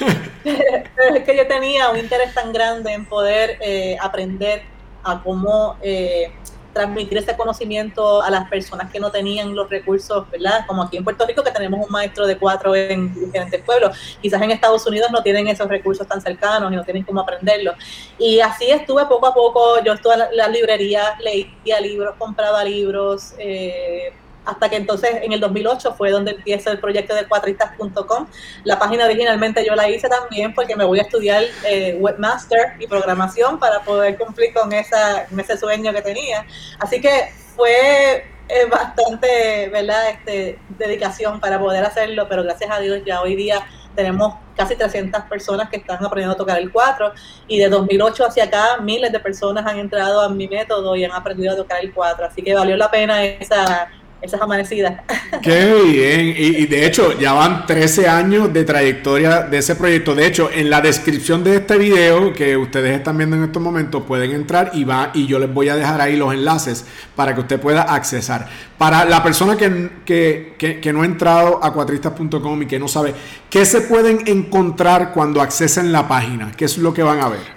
Pero 0.95 1.15
es 1.17 1.25
que 1.25 1.37
yo 1.37 1.47
tenía 1.47 1.91
un 1.91 1.99
interés 1.99 2.33
tan 2.35 2.53
grande 2.53 2.93
en 2.93 3.05
poder 3.05 3.59
eh, 3.61 3.97
aprender 4.01 4.63
a 5.03 5.23
cómo 5.23 5.77
eh, 5.83 6.33
transmitir 6.77 7.17
ese 7.17 7.35
conocimiento 7.35 8.23
a 8.23 8.31
las 8.31 8.49
personas 8.51 8.93
que 8.93 9.01
no 9.01 9.11
tenían 9.11 9.55
los 9.57 9.71
recursos, 9.71 10.31
¿verdad? 10.31 10.67
Como 10.67 10.83
aquí 10.83 10.99
en 10.99 11.05
Puerto 11.05 11.27
Rico 11.27 11.43
que 11.43 11.51
tenemos 11.51 11.85
un 11.85 11.91
maestro 11.91 12.27
de 12.27 12.37
cuatro 12.37 12.75
en 12.75 13.15
diferentes 13.15 13.63
pueblos. 13.63 13.97
Quizás 14.21 14.43
en 14.43 14.51
Estados 14.51 14.87
Unidos 14.87 15.11
no 15.11 15.23
tienen 15.23 15.49
esos 15.49 15.69
recursos 15.69 16.07
tan 16.07 16.21
cercanos 16.21 16.71
y 16.71 16.77
no 16.77 16.85
tienen 16.85 17.03
cómo 17.03 17.21
aprenderlo. 17.21 17.73
Y 18.19 18.41
así 18.41 18.71
estuve 18.71 19.07
poco 19.07 19.27
a 19.27 19.33
poco, 19.33 19.83
yo 19.83 19.95
estuve 19.95 20.15
en 20.15 20.37
la, 20.37 20.49
librería, 20.49 21.17
leía 21.21 21.81
libros, 21.81 22.15
compraba 22.19 22.63
libros, 22.63 23.33
eh, 23.39 24.13
hasta 24.47 24.69
que 24.69 24.77
entonces 24.77 25.11
en 25.23 25.33
el 25.33 25.41
2008 25.41 25.95
fue 25.95 26.11
donde 26.11 26.31
empieza 26.33 26.71
el 26.71 26.79
proyecto 26.79 27.15
de 27.15 27.27
cuatristas.com. 27.27 28.27
La 28.65 28.79
página 28.79 29.05
originalmente 29.05 29.65
yo 29.67 29.75
la 29.75 29.89
hice 29.89 30.09
también 30.09 30.55
porque 30.55 30.77
me 30.77 30.85
voy 30.85 31.01
a 31.01 31.03
estudiar 31.03 31.43
eh, 31.67 31.97
webmaster 32.01 32.75
y 32.79 32.87
programación 32.87 33.59
para 33.59 33.81
poder 33.81 34.17
cumplir 34.17 34.55
con, 34.55 34.73
esa, 34.73 35.27
ese 35.37 35.57
sueño 35.57 35.93
que 35.93 36.03
tenía. 36.03 36.47
Así 36.79 37.01
que 37.01 37.33
fue 37.57 38.25
eh, 38.49 38.65
bastante, 38.71 39.69
¿verdad?, 39.73 40.11
este, 40.11 40.59
dedicación 40.79 41.41
para 41.41 41.59
poder 41.59 41.85
hacerlo, 41.85 42.29
pero 42.29 42.45
gracias 42.45 42.71
a 42.71 42.79
Dios 42.79 43.03
ya 43.05 43.21
hoy 43.21 43.35
día 43.35 43.67
tenemos 43.97 44.35
casi 44.55 44.77
300 44.77 45.23
personas 45.23 45.69
que 45.69 45.79
están 45.79 45.97
aprendiendo 46.05 46.35
a 46.35 46.37
tocar 46.37 46.59
el 46.59 46.71
4 46.71 47.13
y 47.49 47.59
de 47.59 47.69
2008 47.69 48.27
hacia 48.27 48.45
acá 48.45 48.77
miles 48.81 49.11
de 49.11 49.19
personas 49.19 49.67
han 49.67 49.79
entrado 49.79 50.21
a 50.21 50.29
mi 50.29 50.47
método 50.47 50.95
y 50.95 51.05
han 51.05 51.13
aprendido 51.13 51.55
a 51.55 51.57
tocar 51.57 51.81
el 51.83 51.93
4, 51.93 52.27
así 52.27 52.43
que 52.43 52.55
valió 52.55 52.77
la 52.77 52.91
pena 52.91 53.25
esa 53.25 53.89
esas 54.23 54.41
amanecidas. 54.41 55.03
Qué 55.43 55.75
bien. 55.85 56.35
Y, 56.37 56.67
de 56.67 56.87
hecho, 56.87 57.19
ya 57.19 57.33
van 57.33 57.67
13 57.67 58.09
años 58.09 58.53
de 58.53 58.65
trayectoria 58.65 59.43
de 59.43 59.59
ese 59.59 59.77
proyecto. 59.77 60.15
De 60.15 60.27
hecho, 60.27 60.51
en 60.53 60.71
la 60.71 60.81
descripción 60.81 61.45
de 61.45 61.57
este 61.57 61.77
video 61.79 62.33
que 62.33 62.57
ustedes 62.57 62.97
están 62.97 63.19
viendo 63.19 63.37
en 63.37 63.45
estos 63.45 63.63
momentos, 63.63 64.03
pueden 64.05 64.33
entrar 64.33 64.71
y 64.75 64.85
va 64.85 65.11
y 65.15 65.27
yo 65.27 65.39
les 65.39 65.53
voy 65.53 65.69
a 65.69 65.77
dejar 65.77 66.01
ahí 66.01 66.17
los 66.17 66.33
enlaces 66.33 66.87
para 67.15 67.35
que 67.35 67.41
usted 67.41 67.61
pueda 67.61 67.83
accesar. 67.83 68.49
Para 68.79 69.05
la 69.05 69.23
persona 69.23 69.57
que, 69.57 69.91
que, 70.05 70.81
que, 70.81 70.93
no 70.93 71.03
ha 71.03 71.07
entrado 71.07 71.63
a 71.63 71.73
cuatristas.com 71.73 72.63
y 72.63 72.67
que 72.67 72.79
no 72.79 72.89
sabe, 72.89 73.15
¿qué 73.51 73.65
se 73.65 73.83
pueden 73.83 74.27
encontrar 74.27 75.13
cuando 75.13 75.41
accesen 75.41 75.93
la 75.93 76.09
página? 76.09 76.53
¿Qué 76.57 76.65
es 76.65 76.79
lo 76.79 76.93
que 76.93 77.03
van 77.03 77.21
a 77.21 77.29
ver? 77.29 77.57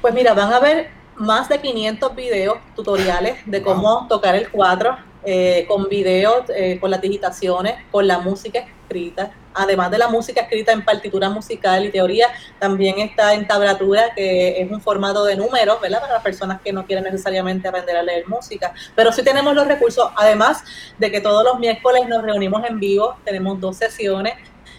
Pues 0.00 0.14
mira, 0.14 0.34
van 0.34 0.52
a 0.52 0.60
ver 0.60 0.90
más 1.16 1.48
de 1.48 1.60
500 1.60 2.14
videos 2.14 2.58
tutoriales 2.76 3.38
de 3.44 3.62
cómo 3.62 4.06
tocar 4.08 4.36
el 4.36 4.48
cuatro 4.48 4.96
eh, 5.24 5.64
con 5.66 5.88
videos, 5.88 6.44
eh, 6.54 6.78
con 6.80 6.90
las 6.90 7.00
digitaciones, 7.00 7.74
con 7.90 8.06
la 8.06 8.18
música 8.18 8.60
escrita. 8.60 9.32
Además 9.52 9.90
de 9.90 9.98
la 9.98 10.08
música 10.08 10.42
escrita 10.42 10.72
en 10.72 10.84
partitura 10.84 11.28
musical 11.28 11.84
y 11.84 11.90
teoría, 11.90 12.28
también 12.58 13.00
está 13.00 13.34
en 13.34 13.46
tablatura, 13.46 14.14
que 14.14 14.60
es 14.60 14.70
un 14.70 14.80
formato 14.80 15.24
de 15.24 15.36
números, 15.36 15.80
¿verdad? 15.80 16.00
Para 16.00 16.14
las 16.14 16.22
personas 16.22 16.60
que 16.60 16.72
no 16.72 16.86
quieren 16.86 17.04
necesariamente 17.04 17.66
aprender 17.66 17.96
a 17.96 18.02
leer 18.02 18.28
música. 18.28 18.72
Pero 18.94 19.10
sí 19.12 19.22
tenemos 19.22 19.54
los 19.54 19.66
recursos, 19.66 20.08
además 20.16 20.62
de 20.98 21.10
que 21.10 21.20
todos 21.20 21.44
los 21.44 21.58
miércoles 21.58 22.06
nos 22.08 22.22
reunimos 22.22 22.62
en 22.68 22.78
vivo, 22.78 23.16
tenemos 23.24 23.60
dos 23.60 23.76
sesiones 23.76 24.34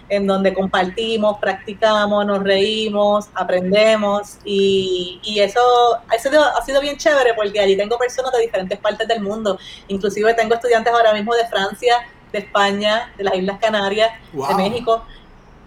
en 0.10 0.28
donde 0.28 0.54
compartimos, 0.54 1.38
practicamos, 1.40 2.26
nos 2.26 2.44
reímos, 2.44 3.30
aprendemos 3.34 4.38
y, 4.44 5.20
y 5.24 5.40
eso 5.40 5.60
ha 6.08 6.18
sido, 6.18 6.44
ha 6.44 6.62
sido 6.66 6.82
bien 6.82 6.98
chévere 6.98 7.34
porque 7.36 7.60
allí 7.60 7.78
tengo 7.78 7.98
personas 7.98 8.32
de 8.34 8.42
diferentes 8.42 8.78
partes 8.80 9.08
del 9.08 9.22
mundo, 9.22 9.58
inclusive 9.88 10.34
tengo 10.34 10.56
estudiantes 10.56 10.92
ahora 10.92 11.14
mismo 11.14 11.34
de 11.36 11.48
Francia, 11.48 11.96
de 12.32 12.40
España, 12.40 13.12
de 13.18 13.24
las 13.24 13.36
Islas 13.36 13.60
Canarias, 13.60 14.12
de 14.34 14.56
México 14.56 15.04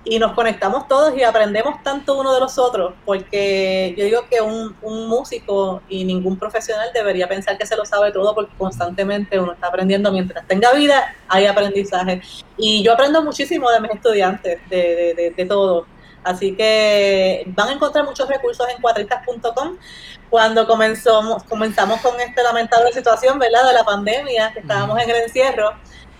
y 0.05 0.19
nos 0.19 0.33
conectamos 0.33 0.88
todos 0.88 1.17
y 1.17 1.23
aprendemos 1.23 1.83
tanto 1.83 2.19
uno 2.19 2.35
de 2.35 2.41
los 2.41 2.59
otros, 2.59 2.95
porque 3.05 3.95
yo 3.97 4.05
digo 4.05 4.27
que 4.29 4.41
un, 4.41 4.77
un, 4.83 5.07
músico 5.07 5.81
y 5.88 6.05
ningún 6.05 6.37
profesional 6.37 6.91
debería 6.93 7.29
pensar 7.29 7.57
que 7.57 7.67
se 7.67 7.77
lo 7.77 7.85
sabe 7.85 8.11
todo, 8.11 8.35
porque 8.35 8.53
constantemente 8.57 9.38
uno 9.38 9.53
está 9.53 9.69
aprendiendo 9.69 10.11
mientras 10.11 10.47
tenga 10.49 10.73
vida, 10.73 11.15
hay 11.29 11.47
aprendizaje. 11.47 12.21
Y 12.57 12.83
yo 12.83 12.95
aprendo 12.95 13.23
muchísimo 13.23 13.71
de 13.71 13.81
mis 13.81 13.93
estudiantes, 13.93 14.59
de, 14.69 15.15
de, 15.17 15.35
de, 15.37 15.47
todo. 15.47 15.87
Así 16.25 16.57
que 16.57 17.45
van 17.49 17.69
a 17.69 17.73
encontrar 17.73 18.05
muchos 18.05 18.29
recursos 18.29 18.67
en 18.75 18.81
cuatristas.com. 18.83 19.77
Cuando 20.31 20.67
comenzamos, 20.67 21.45
comenzamos 21.45 22.01
con 22.01 22.19
esta 22.21 22.43
lamentable 22.43 22.93
situación, 22.93 23.38
¿verdad? 23.38 23.67
De 23.67 23.73
la 23.73 23.85
pandemia, 23.85 24.53
que 24.53 24.61
estábamos 24.61 25.01
en 25.01 25.11
el 25.11 25.17
encierro, 25.17 25.73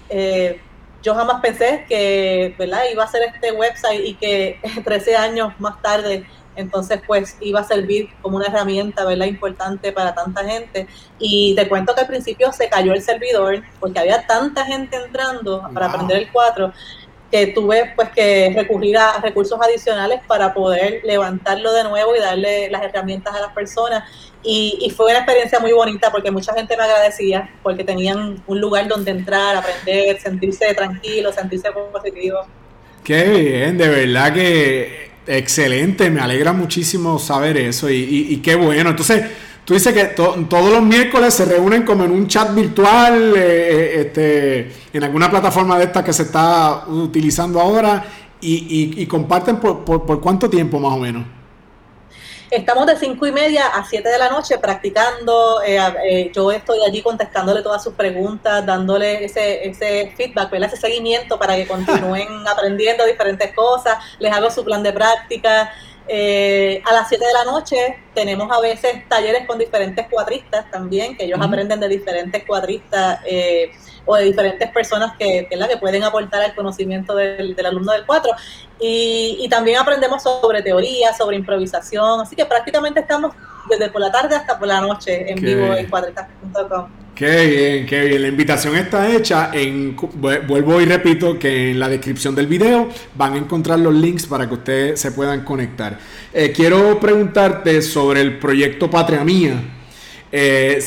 eh, 0.09 0.61
yo 1.03 1.15
jamás 1.15 1.41
pensé 1.41 1.85
que 1.89 2.55
¿verdad? 2.59 2.83
iba 2.91 3.05
a 3.05 3.09
ser 3.09 3.23
este 3.23 3.53
website 3.53 4.05
y 4.05 4.15
que 4.15 4.61
13 4.85 5.17
años 5.17 5.53
más 5.59 5.81
tarde 5.83 6.25
entonces 6.55 7.01
pues 7.07 7.37
iba 7.41 7.61
a 7.61 7.65
servir 7.65 8.11
como 8.21 8.37
una 8.37 8.47
herramienta 8.47 9.05
¿verdad? 9.05 9.27
importante 9.27 9.93
para 9.93 10.15
tanta 10.15 10.45
gente 10.45 10.87
y 11.19 11.55
te 11.55 11.69
cuento 11.69 11.95
que 11.95 12.03
al 12.03 12.07
principio 12.07 12.53
se 12.53 12.69
cayó 12.69 12.93
el 12.93 13.03
servidor 13.03 13.63
porque 13.81 13.99
había 13.99 14.27
tanta 14.27 14.65
gente 14.65 14.97
entrando 14.97 15.69
para 15.73 15.87
aprender 15.87 16.19
el 16.19 16.31
4 16.31 16.73
que 17.33 17.47
tuve 17.49 17.95
pues 17.97 18.11
que 18.11 18.53
recurrir 18.55 18.99
a 18.99 19.19
recursos 19.23 19.59
adicionales 19.61 20.21
para 20.29 20.53
poder 20.53 21.01
levantarlo 21.03 21.73
de 21.73 21.85
nuevo 21.85 22.15
y 22.15 22.21
darle 22.21 22.71
las 22.71 22.83
herramientas 22.83 23.35
a 23.35 23.41
las 23.41 23.53
personas 23.55 24.05
y, 24.45 24.93
fue 24.95 25.07
una 25.07 25.19
experiencia 25.19 25.59
muy 25.61 25.73
bonita 25.73 26.11
porque 26.11 26.31
mucha 26.31 26.53
gente 26.53 26.77
me 26.77 26.83
agradecía 26.83 27.49
porque 27.63 27.85
tenían 27.85 28.43
un 28.47 28.61
lugar 28.61 28.87
donde 28.87 29.13
entrar, 29.13 29.57
aprender, 29.57 30.21
sentirse 30.21 30.75
tranquilo, 30.75 31.33
sentirse 31.33 31.71
positivo. 31.71 32.41
Qué 33.03 33.25
bien, 33.25 33.79
de 33.79 33.89
verdad 33.89 34.35
que 34.35 35.11
excelente, 35.27 36.11
me 36.11 36.21
alegra 36.21 36.53
muchísimo 36.53 37.19
saber 37.19 37.57
eso 37.57 37.89
y, 37.89 38.27
y, 38.29 38.37
qué 38.39 38.57
bueno. 38.57 38.91
Entonces, 38.91 39.25
tú 39.65 39.75
dices 39.75 39.93
que 39.93 40.05
todos 40.07 40.71
los 40.71 40.83
miércoles 40.83 41.35
se 41.35 41.45
reúnen 41.45 41.85
como 41.85 42.05
en 42.05 42.13
un 42.13 42.27
chat 42.27 42.55
virtual, 42.55 43.35
eh, 43.37 43.41
eh, 43.41 44.01
este, 44.01 44.73
en 44.93 45.05
alguna 45.05 45.31
plataforma 45.31 45.79
de 45.79 45.85
esta 45.85 46.03
que 46.05 46.13
se 46.13 46.25
está 46.25 46.85
utilizando 46.89 47.61
ahora 47.61 48.05
y, 48.41 49.01
y 49.01 49.07
comparten 49.07 49.61
por, 49.61 49.85
por, 49.85 50.05
por 50.05 50.21
cuánto 50.21 50.51
tiempo 50.51 50.79
más 50.81 50.93
o 50.93 50.99
menos. 50.99 51.25
Estamos 52.53 52.87
de 52.87 52.99
cinco 52.99 53.27
y 53.27 53.33
media 53.33 53.69
a 53.69 53.83
7 53.83 54.07
de 54.07 54.19
la 54.19 54.29
noche 54.29 54.59
practicando. 54.59 55.63
Eh, 55.63 55.79
eh, 56.05 56.33
yo 56.35 56.53
estoy 56.53 56.81
allí 56.87 57.01
contestándole 57.01 57.63
todas 57.63 57.83
sus 57.83 57.95
preguntas, 57.95 58.67
dándole 58.67 59.25
ese, 59.25 59.67
ese 59.67 60.13
feedback, 60.15 60.53
ese 60.53 60.77
seguimiento 60.77 61.39
para 61.39 61.57
que 61.57 61.67
continúen 61.67 62.29
aprendiendo 62.47 63.07
diferentes 63.07 63.55
cosas. 63.55 63.97
Les 64.19 64.31
hago 64.31 64.51
su 64.51 64.63
plan 64.67 64.83
de 64.83 64.93
práctica. 64.93 65.73
Eh, 66.09 66.83
a 66.85 66.93
las 66.93 67.09
7 67.09 67.25
de 67.25 67.33
la 67.33 67.45
noche 67.45 67.99
tenemos 68.15 68.51
a 68.51 68.61
veces 68.61 69.09
talleres 69.09 69.47
con 69.47 69.59
diferentes 69.59 70.07
cuadristas 70.09 70.71
también, 70.71 71.17
que 71.17 71.25
ellos 71.25 71.39
aprenden 71.41 71.81
de 71.81 71.89
diferentes 71.89 72.45
cuadristas 72.45 73.21
o 74.05 74.17
de 74.17 74.25
diferentes 74.25 74.69
personas 74.71 75.13
que, 75.17 75.47
que, 75.49 75.57
que 75.57 75.77
pueden 75.77 76.03
aportar 76.03 76.43
al 76.43 76.55
conocimiento 76.55 77.15
del, 77.15 77.55
del 77.55 77.67
alumno 77.67 77.93
del 77.93 78.05
4. 78.05 78.33
Y, 78.81 79.39
y, 79.41 79.49
también 79.49 79.79
aprendemos 79.79 80.23
sobre 80.23 80.61
teoría, 80.63 81.15
sobre 81.15 81.37
improvisación, 81.37 82.21
así 82.21 82.35
que 82.35 82.45
prácticamente 82.45 83.01
estamos 83.01 83.33
desde 83.69 83.91
por 83.91 84.01
la 84.01 84.11
tarde 84.11 84.35
hasta 84.35 84.59
por 84.59 84.67
la 84.67 84.81
noche 84.81 85.31
en 85.31 85.41
vivo 85.41 85.73
en 85.73 85.89
cuadristas.com. 85.89 87.02
Qué 87.15 87.47
bien, 87.47 87.87
qué 87.87 88.07
bien. 88.07 88.23
La 88.23 88.29
invitación 88.29 88.75
está 88.75 89.15
hecha. 89.15 89.51
Vuelvo 90.47 90.81
y 90.81 90.87
repito 90.87 91.39
que 91.39 91.71
en 91.71 91.79
la 91.79 91.89
descripción 91.89 92.35
del 92.35 92.47
video 92.47 92.89
van 93.15 93.35
a 93.35 93.37
encontrar 93.37 93.79
los 93.79 93.95
links 93.95 94.27
para 94.27 94.49
que 94.49 94.55
ustedes 94.55 95.01
se 95.01 95.13
puedan 95.13 95.45
conectar. 95.45 95.99
Eh, 96.33 96.53
quiero 96.57 96.99
preguntarte 96.99 97.83
sobre 97.83 98.23
el 98.23 98.39
proyecto 98.39 98.89
Patria 98.89 99.23
Mía. 99.25 99.63
Eh, 100.31 100.83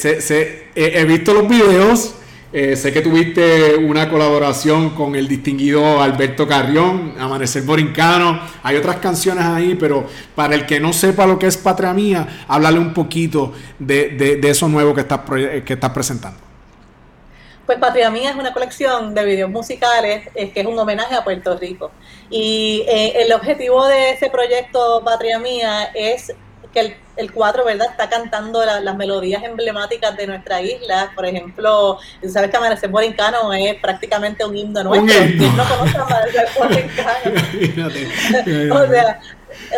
he 0.76 1.06
visto 1.06 1.34
los 1.34 1.48
videos 1.48 2.16
eh, 2.58 2.78
sé 2.78 2.94
que 2.94 3.02
tuviste 3.02 3.76
una 3.76 4.10
colaboración 4.10 4.92
con 4.92 5.14
el 5.18 5.28
distinguido 5.28 6.02
Alberto 6.02 6.48
Carrión, 6.48 7.14
Amanecer 7.20 7.64
Borincano. 7.64 8.40
Hay 8.64 8.78
otras 8.78 8.96
canciones 9.00 9.44
ahí, 9.44 9.76
pero 9.76 10.08
para 10.34 10.56
el 10.56 10.66
que 10.66 10.80
no 10.80 10.94
sepa 10.94 11.26
lo 11.26 11.38
que 11.38 11.48
es 11.48 11.58
Patria 11.58 11.94
Mía, 11.94 12.46
háblale 12.48 12.80
un 12.80 12.94
poquito 12.94 13.52
de, 13.78 14.40
eso 14.42 14.70
nuevo 14.70 14.94
que 14.94 15.02
estás, 15.02 15.20
que 15.66 15.74
estás 15.74 15.90
presentando. 15.90 16.40
Pues 17.66 17.78
Patria 17.78 18.10
Mía 18.10 18.30
es 18.30 18.38
una 18.38 18.54
colección 18.54 19.14
de 19.14 19.26
videos 19.26 19.50
musicales 19.50 20.30
que 20.34 20.54
es 20.56 20.66
un 20.66 20.80
homenaje 20.80 21.14
a 21.14 21.26
Puerto 21.26 21.58
Rico. 21.58 21.92
Y 22.30 22.86
eh, 22.88 23.22
el 23.22 23.34
objetivo 23.34 23.86
de 23.86 24.12
ese 24.12 24.30
proyecto 24.30 25.02
Patria 25.04 25.40
Mía 25.40 25.92
es 25.94 26.34
que 26.76 26.82
el 26.82 26.96
el 27.18 27.32
4, 27.32 27.66
¿verdad? 27.66 27.88
Está 27.92 28.10
cantando 28.10 28.64
las 28.66 28.96
melodías 28.96 29.44
emblemáticas 29.44 30.16
de 30.18 30.26
nuestra 30.28 30.62
isla. 30.62 31.12
Por 31.16 31.26
ejemplo, 31.26 31.98
sabes 32.28 32.50
que 32.50 32.58
Amanecer 32.58 32.90
Borincano 32.90 33.54
es 33.54 33.76
prácticamente 33.76 34.44
un 34.46 34.58
himno 34.58 34.84
nuestro. 34.84 35.16
¿Quién 35.38 35.56
no 35.56 35.64
conoce 35.64 35.98
Amanecer 35.98 36.50
Borincano? 36.58 37.32
o, 38.76 38.88
sea, 38.88 39.22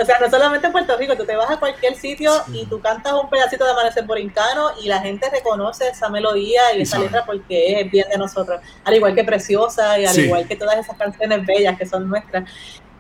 o 0.02 0.06
sea, 0.06 0.20
no 0.20 0.30
solamente 0.30 0.68
en 0.68 0.74
Puerto 0.74 0.98
Rico, 0.98 1.16
tú 1.16 1.26
te 1.26 1.36
vas 1.36 1.52
a 1.52 1.58
cualquier 1.58 1.96
sitio 1.96 2.32
y 2.52 2.66
tú 2.66 2.82
cantas 2.82 3.14
un 3.14 3.30
pedacito 3.30 3.66
de 3.66 3.72
Amanecer 3.72 4.06
Borincano 4.06 4.72
y 4.82 4.88
la 4.88 5.00
gente 5.00 5.30
reconoce 5.30 5.90
esa 5.90 6.10
melodía 6.10 6.62
y 6.76 6.82
esa 6.82 6.98
letra 6.98 7.24
porque 7.26 7.80
es 7.80 7.92
bien 7.92 8.10
de 8.10 8.18
nosotros. 8.18 8.60
Al 8.84 8.96
igual 8.96 9.14
que 9.14 9.24
Preciosa 9.24 10.00
y 10.00 10.06
al 10.06 10.18
igual 10.18 10.48
que 10.48 10.56
todas 10.56 10.78
esas 10.78 10.98
canciones 10.98 11.46
bellas 11.46 11.78
que 11.78 11.86
son 11.86 12.10
nuestras. 12.10 12.50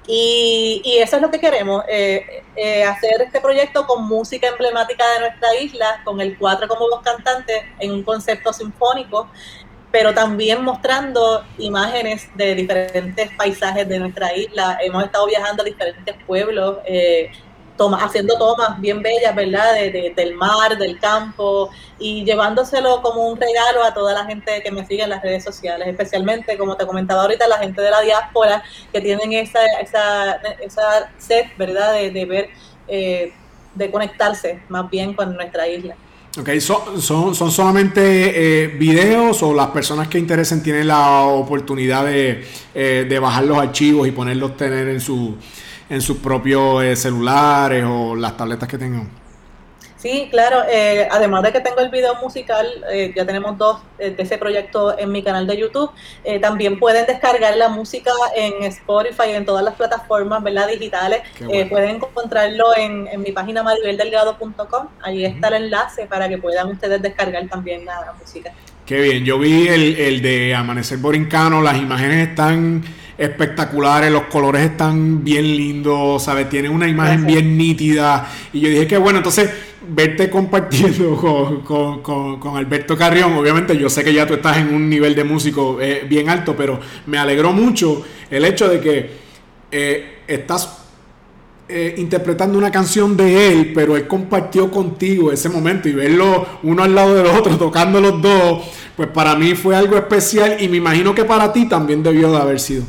Y, 0.07 0.81
y, 0.85 0.99
eso 0.99 1.17
es 1.17 1.21
lo 1.21 1.29
que 1.29 1.39
queremos, 1.39 1.83
eh, 1.89 2.43
eh, 2.55 2.83
hacer 2.85 3.21
este 3.21 3.41
proyecto 3.41 3.85
con 3.85 4.07
música 4.07 4.47
emblemática 4.47 5.03
de 5.13 5.19
nuestra 5.19 5.55
isla, 5.59 6.01
con 6.05 6.21
el 6.21 6.37
cuatro 6.37 6.69
como 6.69 6.87
dos 6.87 7.01
cantantes 7.01 7.61
en 7.79 7.91
un 7.91 8.03
concepto 8.03 8.53
sinfónico, 8.53 9.29
pero 9.91 10.13
también 10.13 10.63
mostrando 10.63 11.43
imágenes 11.57 12.29
de 12.35 12.55
diferentes 12.55 13.31
paisajes 13.35 13.87
de 13.87 13.99
nuestra 13.99 14.33
isla. 14.33 14.77
Hemos 14.81 15.03
estado 15.03 15.27
viajando 15.27 15.63
a 15.63 15.65
diferentes 15.65 16.15
pueblos, 16.25 16.77
eh, 16.85 17.31
toma, 17.77 18.03
haciendo 18.03 18.37
tomas 18.37 18.79
bien 18.81 19.01
bellas, 19.01 19.35
¿verdad? 19.35 19.73
De, 19.75 20.13
del 20.15 20.35
mar, 20.35 20.77
del 20.77 20.99
campo 20.99 21.69
y 21.99 22.25
llevándoselo 22.25 23.01
como 23.01 23.27
un 23.27 23.39
regalo 23.39 23.83
a 23.83 23.93
toda 23.93 24.13
la 24.13 24.25
gente 24.25 24.61
que 24.63 24.71
me 24.71 24.85
sigue 24.85 25.03
en 25.03 25.09
las 25.09 25.21
redes 25.21 25.43
sociales, 25.43 25.87
especialmente, 25.87 26.57
como 26.57 26.75
te 26.75 26.85
comentaba 26.85 27.21
ahorita, 27.21 27.47
la 27.47 27.59
gente 27.59 27.81
de 27.81 27.91
la 27.91 28.01
diáspora 28.01 28.63
que 28.91 29.01
tienen 29.01 29.33
esa, 29.33 29.59
esa, 29.81 30.35
esa 30.61 31.11
sed, 31.17 31.45
¿verdad? 31.57 31.93
De, 31.93 32.25
ver, 32.25 32.49
eh, 32.87 33.33
de 33.75 33.91
conectarse 33.91 34.61
más 34.69 34.89
bien 34.89 35.13
con 35.13 35.35
nuestra 35.35 35.67
isla. 35.67 35.95
Ok, 36.39 36.49
¿Son, 36.59 37.01
son, 37.01 37.33
son 37.33 37.51
solamente 37.51 38.63
eh, 38.63 38.67
videos 38.67 39.41
o 39.41 39.55
las 39.55 39.67
personas 39.67 40.07
que 40.07 40.19
interesen 40.19 40.61
tienen 40.61 40.87
la 40.87 41.21
oportunidad 41.21 42.05
de, 42.05 42.45
eh, 42.75 43.07
de 43.09 43.19
bajar 43.19 43.45
los 43.45 43.57
archivos 43.57 44.07
y 44.07 44.11
ponerlos 44.11 44.55
tener 44.55 44.87
en 44.87 45.01
su 45.01 45.35
en 45.89 46.01
sus 46.01 46.17
propios 46.17 46.83
eh, 46.83 46.95
celulares 46.95 47.83
o 47.87 48.15
las 48.15 48.35
tabletas 48.35 48.67
que 48.67 48.77
tengan. 48.77 49.09
Sí, 49.97 50.27
claro. 50.29 50.61
Eh, 50.69 51.07
además 51.09 51.41
de 51.41 51.51
que 51.51 51.59
tengo 51.59 51.79
el 51.79 51.89
video 51.89 52.15
musical, 52.21 52.67
eh, 52.91 53.11
ya 53.15 53.25
tenemos 53.25 53.57
dos 53.57 53.79
de 53.97 54.15
ese 54.15 54.37
proyecto 54.37 54.97
en 54.97 55.11
mi 55.11 55.23
canal 55.23 55.47
de 55.47 55.57
YouTube. 55.57 55.89
también 56.39 56.77
pueden 56.77 57.07
descargar 57.07 57.57
la 57.57 57.67
música 57.67 58.11
en 58.35 58.61
Spotify 58.65 59.31
y 59.31 59.33
en 59.33 59.43
todas 59.43 59.65
las 59.65 59.73
plataformas 59.73 60.43
¿verdad? 60.43 60.67
digitales. 60.67 61.21
pueden 61.39 61.95
encontrarlo 61.95 62.77
en, 62.77 63.09
mi 63.23 63.31
página 63.31 63.63
maribeldelgado.com. 63.63 64.87
Ahí 65.01 65.25
está 65.25 65.47
el 65.47 65.63
enlace 65.65 66.05
para 66.05 66.29
que 66.29 66.37
puedan 66.37 66.69
ustedes 66.69 67.01
descargar 67.01 67.47
también 67.47 67.83
la, 67.83 68.13
música. 68.19 68.53
Qué 68.85 69.01
bien. 69.01 69.25
Yo 69.25 69.39
vi 69.39 69.67
el, 69.67 69.99
el 69.99 70.21
de 70.21 70.53
Amanecer 70.53 70.99
Borincano. 70.99 71.63
Las 71.63 71.77
imágenes 71.77 72.29
están 72.29 72.83
espectaculares, 73.17 74.11
los 74.11 74.23
colores 74.23 74.61
están 74.61 75.23
bien 75.23 75.43
lindos, 75.43 76.23
¿sabes? 76.23 76.49
Tienen 76.49 76.71
una 76.71 76.87
imagen 76.87 77.25
bien 77.25 77.57
nítida. 77.57 78.29
Y 78.53 78.59
yo 78.59 78.69
dije 78.69 78.87
que 78.87 78.97
bueno, 78.97 79.19
entonces 79.19 79.49
verte 79.89 80.29
compartiendo 80.29 81.15
con, 82.03 82.57
Alberto 82.57 82.97
Carrión, 82.97 83.33
obviamente 83.33 83.77
yo 83.77 83.89
sé 83.89 84.03
que 84.03 84.13
ya 84.13 84.27
tú 84.27 84.35
estás 84.35 84.57
en 84.57 84.73
un 84.73 84.89
nivel 84.89 85.15
de 85.15 85.23
músico 85.23 85.79
eh, 85.81 86.05
bien 86.07 86.29
alto, 86.29 86.55
pero 86.55 86.79
me 87.07 87.17
alegró 87.17 87.53
mucho 87.53 88.03
el 88.29 88.45
hecho 88.45 88.67
de 88.67 88.79
que 88.79 89.11
eh, 89.71 90.19
estás 90.27 90.83
eh, 91.69 91.95
interpretando 91.97 92.57
una 92.57 92.71
canción 92.71 93.17
de 93.17 93.51
él, 93.51 93.71
pero 93.73 93.97
él 93.97 94.07
compartió 94.07 94.69
contigo 94.71 95.31
ese 95.31 95.49
momento 95.49 95.89
y 95.89 95.93
verlo 95.93 96.45
uno 96.63 96.83
al 96.83 96.93
lado 96.93 97.15
del 97.15 97.27
otro, 97.27 97.57
tocando 97.57 97.99
los 97.99 98.21
dos, 98.21 98.63
pues 98.95 99.09
para 99.09 99.35
mí 99.35 99.55
fue 99.55 99.75
algo 99.75 99.97
especial 99.97 100.57
y 100.61 100.67
me 100.67 100.77
imagino 100.77 101.13
que 101.13 101.25
para 101.25 101.51
ti 101.51 101.67
también 101.67 102.03
debió 102.03 102.31
de 102.31 102.37
haber 102.37 102.59
sido. 102.59 102.83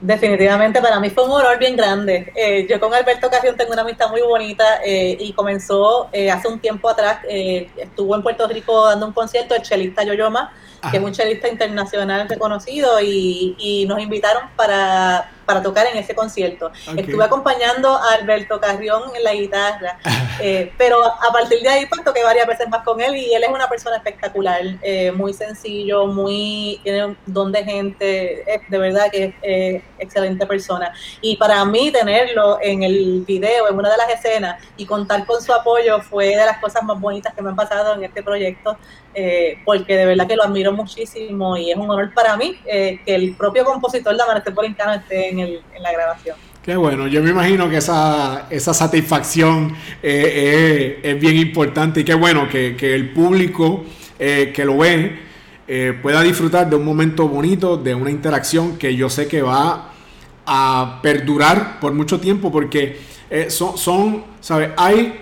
Definitivamente 0.00 0.80
para 0.80 0.98
mí 0.98 1.10
fue 1.10 1.24
un 1.24 1.32
honor 1.32 1.58
bien 1.58 1.76
grande. 1.76 2.32
Eh, 2.34 2.66
yo 2.68 2.80
con 2.80 2.94
Alberto 2.94 3.28
Carrión 3.28 3.56
tengo 3.56 3.72
una 3.72 3.82
amistad 3.82 4.08
muy 4.08 4.22
bonita 4.22 4.80
eh, 4.82 5.16
y 5.20 5.32
comenzó 5.34 6.08
eh, 6.12 6.30
hace 6.30 6.48
un 6.48 6.58
tiempo 6.58 6.88
atrás, 6.88 7.18
estuvo 7.28 8.16
en 8.16 8.22
Puerto 8.22 8.48
Rico 8.48 8.86
dando 8.86 9.06
un 9.06 9.12
concierto 9.12 9.54
el 9.54 9.62
chelista 9.62 10.02
Yoyoma 10.02 10.52
que 10.90 10.96
es 10.96 11.02
un 11.02 11.12
chelista 11.12 11.46
internacional 11.48 12.26
reconocido, 12.26 13.00
y, 13.02 13.54
y 13.58 13.84
nos 13.86 14.00
invitaron 14.00 14.44
para 14.56 15.30
para 15.50 15.62
tocar 15.64 15.84
en 15.88 15.98
ese 15.98 16.14
concierto. 16.14 16.70
Estuve 16.96 17.24
acompañando 17.24 17.96
a 17.96 18.12
Alberto 18.20 18.60
Carrión 18.60 19.02
en 19.16 19.24
la 19.24 19.34
guitarra, 19.34 19.98
eh, 20.40 20.70
pero 20.78 21.04
a 21.04 21.32
partir 21.32 21.60
de 21.60 21.68
ahí 21.68 21.86
pues 21.86 22.04
toqué 22.04 22.22
varias 22.22 22.46
veces 22.46 22.68
más 22.68 22.84
con 22.84 23.00
él 23.00 23.16
y 23.16 23.34
él 23.34 23.42
es 23.42 23.48
una 23.48 23.68
persona 23.68 23.96
espectacular, 23.96 24.60
eh, 24.80 25.10
muy 25.10 25.32
sencillo, 25.32 26.06
muy 26.06 26.78
tiene 26.84 27.06
un 27.06 27.18
don 27.26 27.50
de 27.50 27.64
gente, 27.64 28.44
de 28.68 28.78
verdad 28.78 29.10
que 29.10 29.34
es 29.42 29.82
excelente 29.98 30.46
persona. 30.46 30.94
Y 31.20 31.36
para 31.36 31.64
mí 31.64 31.90
tenerlo 31.90 32.58
en 32.62 32.84
el 32.84 33.24
video, 33.26 33.68
en 33.68 33.76
una 33.76 33.90
de 33.90 33.96
las 33.96 34.10
escenas 34.10 34.62
y 34.76 34.86
contar 34.86 35.26
con 35.26 35.42
su 35.42 35.52
apoyo 35.52 36.00
fue 36.00 36.28
de 36.28 36.46
las 36.46 36.58
cosas 36.58 36.84
más 36.84 37.00
bonitas 37.00 37.34
que 37.34 37.42
me 37.42 37.50
han 37.50 37.56
pasado 37.56 37.94
en 37.94 38.04
este 38.04 38.22
proyecto. 38.22 38.76
Eh, 39.12 39.58
porque 39.64 39.96
de 39.96 40.06
verdad 40.06 40.28
que 40.28 40.36
lo 40.36 40.44
admiro 40.44 40.70
muchísimo 40.70 41.56
y 41.56 41.72
es 41.72 41.76
un 41.76 41.90
honor 41.90 42.14
para 42.14 42.36
mí 42.36 42.56
que 42.64 43.00
el 43.06 43.34
propio 43.34 43.64
compositor 43.64 44.16
de 44.16 44.22
Amanecer 44.22 44.54
Polincano 44.54 44.92
esté 44.92 45.30
en 45.30 45.39
la 45.80 45.92
grabación. 45.92 46.36
Qué 46.62 46.76
bueno, 46.76 47.06
yo 47.06 47.22
me 47.22 47.30
imagino 47.30 47.70
que 47.70 47.78
esa, 47.78 48.46
esa 48.50 48.74
satisfacción 48.74 49.74
eh, 50.02 50.98
eh, 51.00 51.00
es 51.02 51.18
bien 51.20 51.36
importante 51.38 52.00
y 52.00 52.04
qué 52.04 52.12
bueno 52.12 52.48
que, 52.50 52.76
el 52.94 53.14
público 53.14 53.84
eh, 54.18 54.52
que 54.54 54.64
lo 54.66 54.78
ve 54.78 55.30
pueda 56.02 56.20
disfrutar 56.22 56.68
de 56.68 56.76
un 56.76 56.84
momento 56.84 57.28
bonito, 57.28 57.76
de 57.76 57.94
una 57.94 58.10
interacción 58.10 58.76
que 58.76 58.94
yo 58.94 59.08
sé 59.08 59.28
que 59.28 59.40
va 59.40 59.92
a 60.44 60.98
perdurar 61.00 61.78
por 61.78 61.92
mucho 61.92 62.18
tiempo 62.18 62.50
porque 62.50 62.98
son, 63.48 63.78
son, 63.78 64.24
¿sabes? 64.40 64.70
Hay 64.76 65.14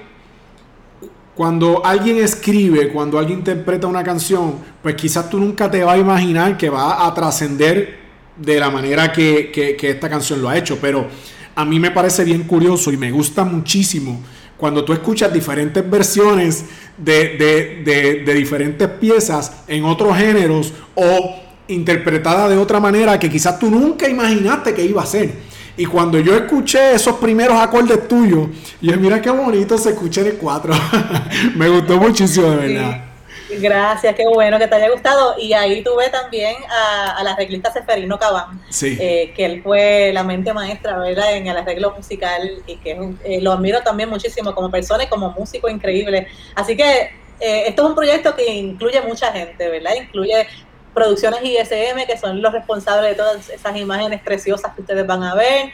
cuando 1.39 1.87
alguien 1.87 2.17
escribe, 2.17 2.89
cuando 2.89 3.17
alguien 3.17 3.39
interpreta 3.39 3.87
una 3.87 4.03
canción, 4.03 4.57
pues 4.83 4.97
quizás 4.97 5.31
tú 5.31 5.39
nunca 5.39 5.71
te 5.71 5.85
vas 5.85 5.95
a 5.95 5.99
imaginar 5.99 6.57
que 6.57 6.69
va 6.69 7.07
a 7.07 7.15
trascender 7.15 7.98
de 8.39 8.61
la 8.61 8.71
manera 8.71 9.13
que, 9.13 9.77
esta 9.81 10.09
canción 10.09 10.41
lo 10.41 10.49
ha 10.49 10.57
hecho, 10.57 10.79
pero 10.81 11.09
a 11.55 11.65
mí 11.65 11.81
me 11.81 11.91
parece 11.91 12.25
bien 12.25 12.45
curioso 12.45 12.93
y 12.93 12.97
me 12.97 13.11
gusta 13.11 13.45
muchísimo 13.45 14.23
cuando 14.57 14.85
tú 14.85 14.93
escuchas 14.93 15.33
diferentes 15.33 15.89
versiones 15.89 16.65
de, 16.97 18.23
diferentes 18.35 18.89
piezas 18.89 19.63
en 19.67 19.85
otros 19.85 20.17
géneros 20.17 20.73
o 20.95 21.37
interpretada 21.69 22.49
de 22.49 22.57
otra 22.57 22.81
manera 22.81 23.19
que 23.19 23.31
quizás 23.31 23.59
tú 23.59 23.71
nunca 23.71 24.09
imaginaste 24.09 24.75
que 24.75 24.85
iba 24.85 25.03
a 25.03 25.07
ser. 25.07 25.33
Y 25.77 25.87
cuando 25.87 26.19
yo 26.19 26.35
escuché 26.35 26.95
esos 26.95 27.17
primeros 27.17 27.57
acordes 27.57 28.09
tuyos, 28.09 28.49
y 28.81 28.91
mira 28.95 29.23
qué 29.23 29.31
bonito 29.31 29.79
se 29.79 29.91
escucha 29.91 30.23
en 30.23 30.27
el 30.29 30.33
4. 30.35 30.75
me 31.55 31.69
gustó 31.69 31.99
muchísimo, 31.99 32.51
de 32.51 32.57
verdad. 32.57 33.08
Gracias, 33.51 34.15
qué 34.15 34.27
bueno 34.27 34.59
que 34.59 34.67
te 34.67 34.75
haya 34.75 34.91
gustado. 34.91 35.37
Y 35.39 35.53
ahí 35.53 35.83
tuve 35.83 36.09
también 36.11 36.57
a, 36.69 37.23
la 37.23 37.33
arreglista 37.33 37.73
Seferino 37.73 38.19
Cabán, 38.19 38.61
eh, 38.83 39.33
que 39.35 39.45
él 39.45 39.63
fue 39.63 40.13
la 40.13 40.23
mente 40.23 40.53
maestra 40.53 40.99
¿verdad? 40.99 41.35
en 41.35 41.47
el 41.47 41.57
arreglo 41.57 41.93
musical 41.93 42.63
y 42.67 42.77
que 42.77 43.15
eh, 43.25 43.41
lo 43.41 43.53
admiro 43.53 43.81
también 43.83 44.09
muchísimo 44.09 44.55
como 44.55 44.71
persona 44.71 45.05
y 45.05 45.07
como 45.09 45.31
músico 45.31 45.69
increíble. 45.69 46.29
Así 46.55 46.77
que 46.77 47.11
eh, 47.41 47.65
esto 47.69 47.83
es 47.83 47.89
un 47.89 47.95
proyecto 47.95 48.35
que 48.35 48.47
incluye 48.53 49.01
mucha 49.01 49.33
gente, 49.33 49.69
¿verdad? 49.69 49.93
Incluye 49.97 50.47
producciones 50.93 51.41
ISM, 51.43 52.07
que 52.07 52.19
son 52.19 52.43
los 52.43 52.53
responsables 52.53 53.11
de 53.11 53.17
todas 53.17 53.49
esas 53.49 53.77
imágenes 53.77 54.21
preciosas 54.21 54.75
que 54.75 54.81
ustedes 54.83 55.07
van 55.07 55.23
a 55.23 55.35
ver 55.35 55.71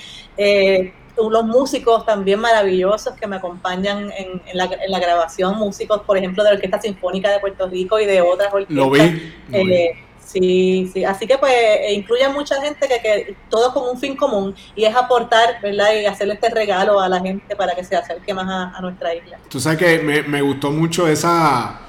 unos 1.17 1.45
músicos 1.45 2.05
también 2.05 2.41
maravillosos 2.41 3.15
que 3.15 3.27
me 3.27 3.37
acompañan 3.37 4.11
en, 4.13 4.41
la, 4.53 4.99
grabación, 4.99 5.57
músicos, 5.57 6.03
por 6.03 6.19
ejemplo, 6.19 6.43
de 6.43 6.51
la 6.51 6.57
Orquesta 6.57 6.81
Sinfónica 6.81 7.31
de 7.31 7.41
Puerto 7.41 7.69
Rico 7.69 7.99
y 8.01 8.07
de 8.07 8.21
otras 8.21 8.53
orquestas. 8.53 8.77
Lo 8.77 8.91
vi. 8.91 9.33
Eh, 9.53 9.97
sí, 10.25 10.91
sí, 10.93 11.05
así 11.05 11.27
que 11.27 11.39
pues 11.39 11.53
e 11.53 11.93
incluye 11.95 12.29
mucha 12.29 12.61
gente 12.61 12.89
que, 12.89 13.01
que 13.01 13.37
todos 13.49 13.73
con 13.73 13.89
un 13.89 13.99
fin 13.99 14.17
común 14.17 14.55
y 14.75 14.85
es 14.85 14.97
aportar, 14.97 15.61
¿verdad? 15.63 15.95
Y 15.95 16.07
hacerle 16.07 16.35
este 16.35 16.51
regalo 16.51 17.01
a 17.01 17.09
la 17.09 17.21
gente 17.21 17.55
para 17.55 17.75
que 17.75 17.85
se 17.85 17.97
acerque 17.97 18.35
más 18.35 18.75
a, 18.77 18.81
nuestra 18.81 19.15
isla. 19.15 19.39
Tú 19.49 19.61
sabes 19.61 19.79
que 19.79 19.99
me, 20.01 20.23
me 20.23 20.43
gustó 20.43 20.71
mucho 20.71 21.07
esa, 21.07 21.81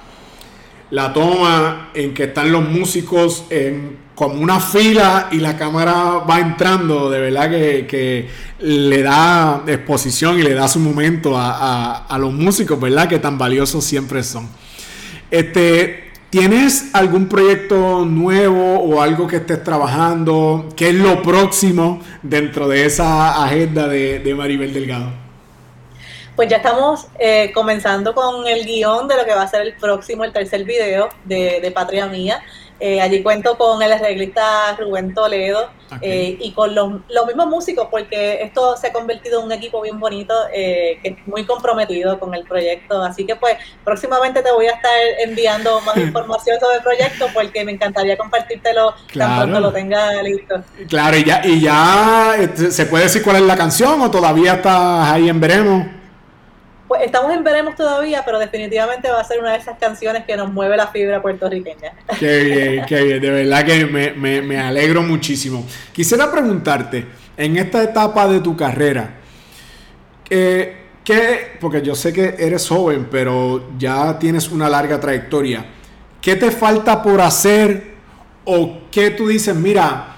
la 0.91 1.13
toma 1.13 1.89
en 1.93 2.13
que 2.13 2.26
están 2.26 2.51
los 2.51 2.63
músicos 2.63 3.45
en 3.49 4.05
como 4.16 4.36
una 4.36 4.61
fila 4.61 5.28
y 5.32 5.39
la 5.39 5.57
cámara 5.57 6.24
va 6.28 6.39
entrando, 6.39 7.09
de 7.09 7.20
verdad 7.20 7.49
que, 7.49 8.30
le 8.59 9.03
da 9.03 9.63
exposición 9.68 10.39
y 10.39 10.41
le 10.41 10.53
da 10.53 10.68
su 10.70 10.80
momento 10.80 11.34
a, 11.36 12.18
los 12.18 12.32
músicos, 12.32 12.80
¿verdad? 12.80 13.09
Que 13.09 13.20
tan 13.20 13.38
valiosos 13.38 13.84
siempre 13.84 14.24
son. 14.24 14.49
Este, 15.30 16.11
¿Tienes 16.30 16.93
algún 16.93 17.28
proyecto 17.28 18.05
nuevo 18.05 18.80
o 18.80 19.01
algo 19.01 19.28
que 19.28 19.38
estés 19.38 19.63
trabajando? 19.63 20.70
¿Qué 20.76 20.89
es 20.89 20.95
lo 20.95 21.22
próximo 21.22 22.01
dentro 22.24 22.68
de 22.68 22.86
esa 22.86 23.43
agenda 23.43 23.88
de, 23.88 24.34
Maribel 24.36 24.74
Delgado? 24.74 25.11
Pues 26.36 26.49
ya 26.49 26.57
estamos 26.57 27.07
eh, 27.20 27.51
comenzando 27.53 28.13
con 28.13 28.45
el 28.47 28.66
guion 28.66 29.07
de 29.07 29.16
lo 29.16 29.26
que 29.26 29.34
va 29.34 29.43
a 29.43 29.47
ser 29.47 29.61
el 29.61 29.74
próximo, 29.76 30.26
el 30.26 30.34
tercer 30.34 30.66
video 30.66 31.09
de, 31.24 31.59
de 31.61 31.72
Patria 31.72 32.07
Mía. 32.07 32.41
Eh, 32.78 32.99
allí 32.99 33.23
cuento 33.23 33.57
con 33.57 33.82
el 33.82 33.93
arreglista 33.93 34.76
Rubén 34.78 35.13
Toledo 35.13 35.69
eh, 36.01 36.38
y 36.41 36.51
con 36.51 36.76
los, 36.76 36.91
mismos 37.26 37.47
músicos, 37.47 37.88
porque 37.89 38.41
esto 38.43 38.76
se 38.76 38.88
ha 38.88 38.93
convertido 38.93 39.39
en 39.39 39.45
un 39.45 39.51
equipo 39.53 39.82
bien 39.82 39.97
bonito, 39.97 40.34
eh, 40.53 40.99
que 41.01 41.09
es 41.09 41.28
muy 41.28 41.45
comprometido 41.45 42.19
con 42.19 42.34
el 42.34 42.43
proyecto. 42.43 43.01
Así 43.01 43.26
que, 43.26 43.38
pues, 43.38 43.55
próximamente 43.86 44.41
te 44.41 44.51
voy 44.51 44.65
a 44.65 44.71
estar 44.71 44.91
enviando 45.19 45.80
más 45.82 45.95
información 45.97 46.59
sobre 46.59 46.78
el 46.78 46.84
proyecto, 46.84 47.28
porque 47.34 47.63
me 47.63 47.71
encantaría 47.71 48.17
compartírtelo 48.17 48.93
claro. 49.07 49.30
tan 49.30 49.39
pronto 49.39 49.59
lo 49.61 49.71
tenga 49.71 50.21
listo. 50.21 50.61
Claro, 50.89 51.15
y 51.15 51.23
ya, 51.23 51.41
y 51.45 51.61
ya 51.61 52.36
este, 52.38 52.71
se 52.71 52.86
puede 52.88 53.05
decir 53.05 53.23
cuál 53.23 53.38
es 53.38 53.43
la 53.43 53.55
canción 53.55 54.01
o 54.01 54.11
todavía 54.11 54.55
estás 54.55 55.11
ahí 55.11 55.30
en 55.30 55.39
veremos. 55.39 55.86
Pues 56.88 57.02
estamos 57.04 57.34
en 57.34 57.44
veremos 57.44 57.76
todavía, 57.76 58.24
pero 58.24 58.38
definitivamente 58.38 59.10
va 59.10 59.20
a 59.20 59.24
ser 59.24 59.40
una 59.40 59.54
de 59.54 59.58
esas 59.58 59.78
canciones 59.80 60.24
que 60.26 60.38
nos 60.38 60.54
mueve 60.54 60.78
la 60.78 60.88
fibra 60.88 61.20
puertorriqueña. 61.20 61.94
Qué 62.20 62.44
bien, 62.44 62.86
qué 62.88 63.04
bien, 63.04 63.22
de 63.22 63.30
verdad 63.32 63.66
que 63.66 63.86
me, 63.86 64.60
alegro 64.60 65.02
muchísimo. 65.02 65.66
Quisiera 65.92 66.32
preguntarte, 66.32 67.06
en 67.38 67.58
esta 67.58 67.82
etapa 67.82 68.28
de 68.28 68.40
tu 68.40 68.56
carrera, 68.56 69.16
eh, 70.30 70.78
¿qué, 71.04 71.58
porque 71.60 71.82
yo 71.82 71.96
sé 71.96 72.14
que 72.14 72.36
eres 72.38 72.68
joven, 72.68 73.08
pero 73.10 73.72
ya 73.80 74.20
tienes 74.20 74.50
una 74.52 74.70
larga 74.70 75.00
trayectoria, 75.00 75.66
¿qué 76.22 76.36
te 76.36 76.52
falta 76.52 77.02
por 77.02 77.20
hacer 77.20 77.96
o 78.46 78.82
qué 78.92 79.10
tú 79.10 79.28
dices, 79.28 79.56
mira, 79.56 80.18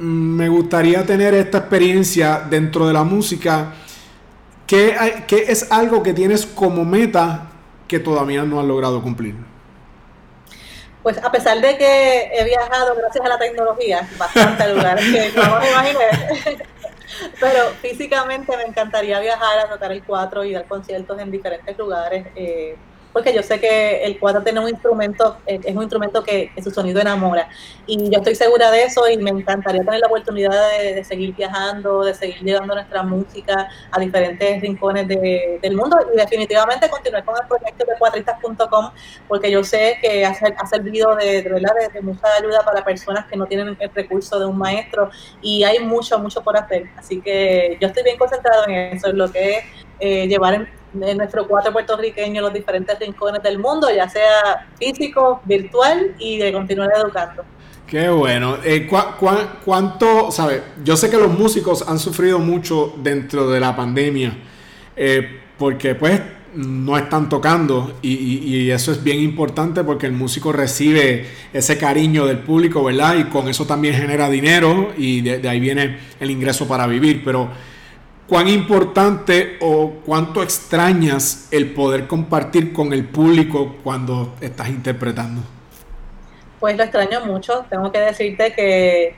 mm, 0.00 0.02
me 0.02 0.48
gustaría 0.48 1.06
tener 1.06 1.32
esta 1.34 1.58
experiencia 1.58 2.44
dentro 2.50 2.88
de 2.88 2.92
la 2.92 3.04
música? 3.04 3.72
¿Qué, 4.68 5.24
es 5.48 5.72
algo 5.72 6.02
que 6.02 6.12
tienes 6.12 6.44
como 6.44 6.84
meta 6.84 7.46
que 7.88 7.98
todavía 7.98 8.42
no 8.42 8.60
has 8.60 8.66
logrado 8.66 9.02
cumplir? 9.02 9.34
Pues 11.02 11.16
a 11.24 11.32
pesar 11.32 11.58
de 11.62 11.78
que 11.78 12.30
he 12.34 12.44
viajado 12.44 12.94
gracias 12.94 13.24
a 13.24 13.28
la 13.28 13.38
tecnología, 13.38 14.06
bastante 14.18 14.74
lugares 14.74 15.04
que 15.06 15.32
no 15.34 15.58
me 15.58 15.70
imaginé, 15.70 16.58
pero 17.40 17.70
físicamente 17.80 18.54
me 18.58 18.64
encantaría 18.64 19.18
viajar 19.20 19.58
a 19.60 19.70
tocar 19.70 19.90
el 19.90 20.04
4 20.04 20.44
y 20.44 20.52
dar 20.52 20.66
conciertos 20.66 21.18
en 21.18 21.30
diferentes 21.30 21.78
lugares. 21.78 22.26
Eh, 22.36 22.76
porque 23.12 23.34
yo 23.34 23.42
sé 23.42 23.58
que 23.60 24.04
el 24.04 24.18
cuatro 24.18 24.42
tiene 24.42 24.60
un 24.60 24.68
instrumento, 24.68 25.38
eh, 25.46 25.60
es 25.64 25.74
un 25.74 25.82
instrumento 25.82 26.22
que, 26.22 26.50
su 26.62 26.70
sonido 26.70 27.00
enamora. 27.00 27.48
Y 27.86 28.10
yo 28.10 28.18
estoy 28.18 28.34
segura 28.34 28.70
de 28.70 28.82
eso 28.82 29.08
y 29.08 29.16
me 29.16 29.30
encantaría 29.30 29.82
tener 29.82 30.00
la 30.00 30.06
oportunidad 30.06 30.52
de, 30.78 31.04
seguir 31.04 31.34
viajando, 31.34 32.04
de 32.04 32.14
seguir 32.14 32.42
llevando 32.42 32.74
nuestra 32.74 33.02
música 33.02 33.68
a 33.90 34.00
diferentes 34.00 34.60
rincones 34.60 35.06
del 35.08 35.76
mundo 35.76 35.96
y 36.12 36.16
definitivamente 36.16 36.88
continuar 36.90 37.24
con 37.24 37.36
el 37.40 37.48
proyecto 37.48 37.84
de 37.86 37.98
cuatristas.com 37.98 38.90
porque 39.26 39.50
yo 39.50 39.62
sé 39.64 39.98
que 40.02 40.24
ha, 40.24 40.34
servido 40.66 41.14
de, 41.16 41.42
verdad 41.42 41.72
de, 41.92 42.00
mucha 42.00 42.26
ayuda 42.38 42.64
para 42.64 42.84
personas 42.84 43.26
que 43.26 43.36
no 43.36 43.46
tienen 43.46 43.76
el 43.78 43.90
recurso 43.94 44.38
de 44.38 44.46
un 44.46 44.58
maestro 44.58 45.10
y 45.40 45.64
hay 45.64 45.78
mucho, 45.80 46.18
mucho 46.18 46.42
por 46.42 46.56
hacer. 46.56 46.84
Así 46.96 47.20
que 47.20 47.78
yo 47.80 47.88
estoy 47.88 48.02
bien 48.02 48.18
concentrado 48.18 48.64
en 48.66 48.96
eso, 48.96 49.08
en 49.08 49.18
lo 49.18 49.30
que 49.30 49.50
es 49.50 49.64
eh, 50.00 50.26
llevar 50.28 50.68
de 50.92 51.14
nuestro 51.14 51.46
cuatro 51.46 51.72
puertorriqueños 51.72 52.42
los 52.42 52.52
diferentes 52.52 52.98
rincones 52.98 53.42
del 53.42 53.58
mundo, 53.58 53.88
ya 53.94 54.08
sea 54.08 54.68
físico, 54.78 55.40
virtual 55.44 56.14
y 56.18 56.38
de 56.38 56.52
continuar 56.52 56.90
educando. 56.96 57.44
Qué 57.86 58.10
bueno. 58.10 58.58
Eh, 58.64 58.86
cuánto, 59.64 60.30
sabe? 60.30 60.62
Yo 60.84 60.96
sé 60.96 61.08
que 61.08 61.16
los 61.16 61.30
músicos 61.30 61.88
han 61.88 61.98
sufrido 61.98 62.38
mucho 62.38 62.94
dentro 62.98 63.48
de 63.48 63.60
la 63.60 63.74
pandemia, 63.74 64.36
eh, 64.94 65.40
porque 65.56 65.94
pues 65.94 66.20
no 66.54 66.98
están 66.98 67.28
tocando 67.28 67.98
y, 68.02 68.70
eso 68.70 68.92
es 68.92 69.02
bien 69.02 69.20
importante 69.20 69.84
porque 69.84 70.06
el 70.06 70.12
músico 70.12 70.52
recibe 70.52 71.26
ese 71.52 71.78
cariño 71.78 72.26
del 72.26 72.38
público, 72.38 72.84
¿verdad? 72.84 73.16
Y 73.16 73.24
con 73.24 73.48
eso 73.48 73.64
también 73.64 73.94
genera 73.94 74.28
dinero 74.28 74.92
y 74.96 75.22
de, 75.22 75.38
de 75.38 75.48
ahí 75.48 75.60
viene 75.60 75.98
el 76.20 76.30
ingreso 76.30 76.68
para 76.68 76.86
vivir, 76.86 77.22
pero 77.24 77.48
cuán 78.28 78.48
importante 78.48 79.56
o 79.60 79.90
cuánto 80.04 80.42
extrañas 80.42 81.48
el 81.50 81.72
poder 81.72 82.06
compartir 82.06 82.72
con 82.72 82.92
el 82.92 83.04
público 83.06 83.76
cuando 83.82 84.34
estás 84.40 84.68
interpretando. 84.68 85.40
Pues 86.60 86.76
lo 86.76 86.82
extraño 86.82 87.24
mucho. 87.24 87.64
Tengo 87.70 87.90
que 87.90 88.00
decirte 88.00 88.52
que 88.52 89.16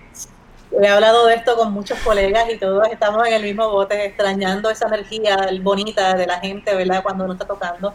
he 0.80 0.88
hablado 0.88 1.26
de 1.26 1.34
esto 1.34 1.56
con 1.56 1.72
muchos 1.72 1.98
colegas 2.00 2.48
y 2.50 2.58
todos 2.58 2.86
estamos 2.90 3.26
en 3.26 3.34
el 3.34 3.42
mismo 3.42 3.68
bote, 3.70 4.04
extrañando 4.04 4.70
esa 4.70 4.86
energía 4.86 5.36
bonita 5.62 6.14
de 6.14 6.26
la 6.26 6.38
gente, 6.38 6.74
¿verdad? 6.74 7.02
Cuando 7.02 7.24
uno 7.24 7.32
está 7.34 7.46
tocando. 7.46 7.94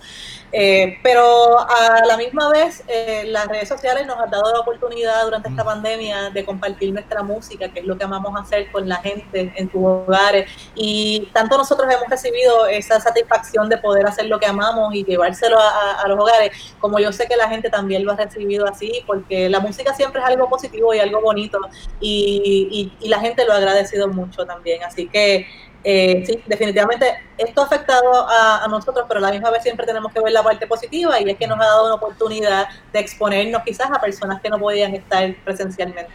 Eh, 0.51 0.99
pero 1.03 1.59
a 1.59 2.05
la 2.05 2.15
misma 2.17 2.49
vez, 2.49 2.83
eh, 2.87 3.25
las 3.27 3.47
redes 3.47 3.67
sociales 3.67 4.07
nos 4.07 4.17
han 4.17 4.29
dado 4.29 4.53
la 4.53 4.59
oportunidad 4.59 5.23
durante 5.23 5.49
esta 5.49 5.63
mm. 5.63 5.67
pandemia 5.67 6.29
de 6.29 6.45
compartir 6.45 6.93
nuestra 6.93 7.23
música, 7.23 7.69
que 7.69 7.79
es 7.79 7.85
lo 7.85 7.97
que 7.97 8.05
amamos 8.05 8.39
hacer 8.39 8.71
con 8.71 8.87
la 8.87 8.97
gente 8.97 9.53
en 9.55 9.71
sus 9.71 9.81
hogares. 9.83 10.49
Y 10.73 11.29
tanto 11.33 11.57
nosotros 11.57 11.91
hemos 11.91 12.07
recibido 12.09 12.67
esa 12.67 12.99
satisfacción 12.99 13.69
de 13.69 13.77
poder 13.77 14.07
hacer 14.07 14.27
lo 14.27 14.39
que 14.39 14.45
amamos 14.45 14.93
y 14.95 15.03
llevárselo 15.03 15.57
a, 15.59 16.07
los 16.07 16.19
hogares, 16.19 16.51
como 16.79 16.99
yo 16.99 17.11
sé 17.11 17.27
que 17.27 17.35
la 17.35 17.49
gente 17.49 17.69
también 17.69 18.05
lo 18.05 18.11
ha 18.11 18.15
recibido 18.15 18.65
así, 18.67 19.03
porque 19.07 19.49
la 19.49 19.59
música 19.59 19.93
siempre 19.93 20.21
es 20.21 20.27
algo 20.27 20.47
positivo 20.49 20.93
y 20.93 20.99
algo 20.99 21.19
bonito. 21.21 21.59
Y, 21.99 22.64
y, 22.71 23.07
la 23.07 23.19
gente 23.19 23.45
lo 23.45 23.53
ha 23.53 23.57
agradecido 23.57 24.07
mucho 24.07 24.45
también. 24.45 24.83
Así 24.83 25.07
que 25.07 25.47
eh, 25.83 26.23
sí, 26.25 26.39
definitivamente 26.47 27.05
esto 27.37 27.61
ha 27.61 27.65
afectado 27.65 28.27
a, 28.27 28.65
nosotros, 28.69 29.05
pero 29.07 29.19
a 29.19 29.21
la 29.21 29.31
misma 29.31 29.51
vez 29.51 29.63
siempre 29.63 29.85
tenemos 29.85 30.11
que 30.11 30.19
ver 30.19 30.33
la 30.33 30.43
parte 30.43 30.65
positiva 30.65 31.19
y 31.21 31.29
es 31.29 31.37
que 31.37 31.47
nos 31.47 31.59
ha 31.59 31.65
dado 31.65 31.85
una 31.85 31.95
oportunidad 31.95 32.67
de 32.91 32.99
exponernos 32.99 33.61
quizás 33.63 33.89
a 33.91 34.01
personas 34.01 34.41
que 34.41 34.49
no 34.49 34.57
podían 34.57 34.95
estar 34.95 35.35
presencialmente. 35.43 36.11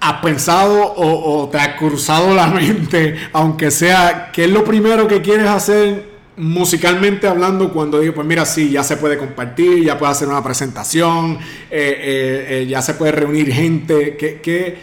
¿Has 0.00 0.20
pensado 0.20 0.94
o, 0.94 1.48
te 1.48 1.58
ha 1.58 1.76
cruzado 1.76 2.34
la 2.34 2.46
mente, 2.48 3.16
aunque 3.32 3.70
sea, 3.70 4.30
qué 4.32 4.44
es 4.44 4.50
lo 4.50 4.62
primero 4.62 5.08
que 5.08 5.22
quieres 5.22 5.48
hacer 5.48 6.18
musicalmente 6.38 7.26
hablando, 7.26 7.72
cuando 7.72 7.98
digo, 7.98 8.14
pues 8.14 8.26
mira, 8.26 8.46
sí, 8.46 8.70
ya 8.70 8.84
se 8.84 8.96
puede 8.96 9.18
compartir, 9.18 9.84
ya 9.84 9.98
puede 9.98 10.12
hacer 10.12 10.28
una 10.28 10.42
presentación, 10.42 11.38
eh, 11.70 12.46
eh, 12.60 12.66
ya 12.68 12.80
se 12.80 12.94
puede 12.94 13.12
reunir 13.12 13.52
gente, 13.52 14.16
¿qué, 14.16 14.40
qué, 14.40 14.78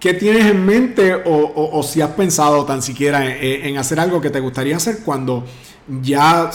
¿Qué 0.00 0.12
tienes 0.12 0.44
en 0.44 0.64
mente 0.64 1.22
o, 1.24 1.82
si 1.82 2.00
has 2.02 2.10
pensado 2.10 2.66
tan 2.66 2.82
siquiera 2.82 3.24
en, 3.24 3.78
hacer 3.78 3.98
algo 3.98 4.20
que 4.20 4.28
te 4.28 4.40
gustaría 4.40 4.76
hacer 4.76 4.98
cuando 5.04 5.46
ya 5.88 6.50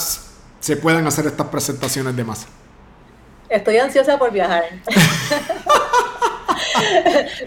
se 0.60 0.78
puedan 0.78 1.08
hacer 1.08 1.26
estas 1.26 1.48
presentaciones 1.48 2.16
de 2.16 2.24
masa? 2.24 2.46
Estoy 3.50 3.80
ansiosa 3.80 4.20
por 4.20 4.32
viajar. 4.32 4.66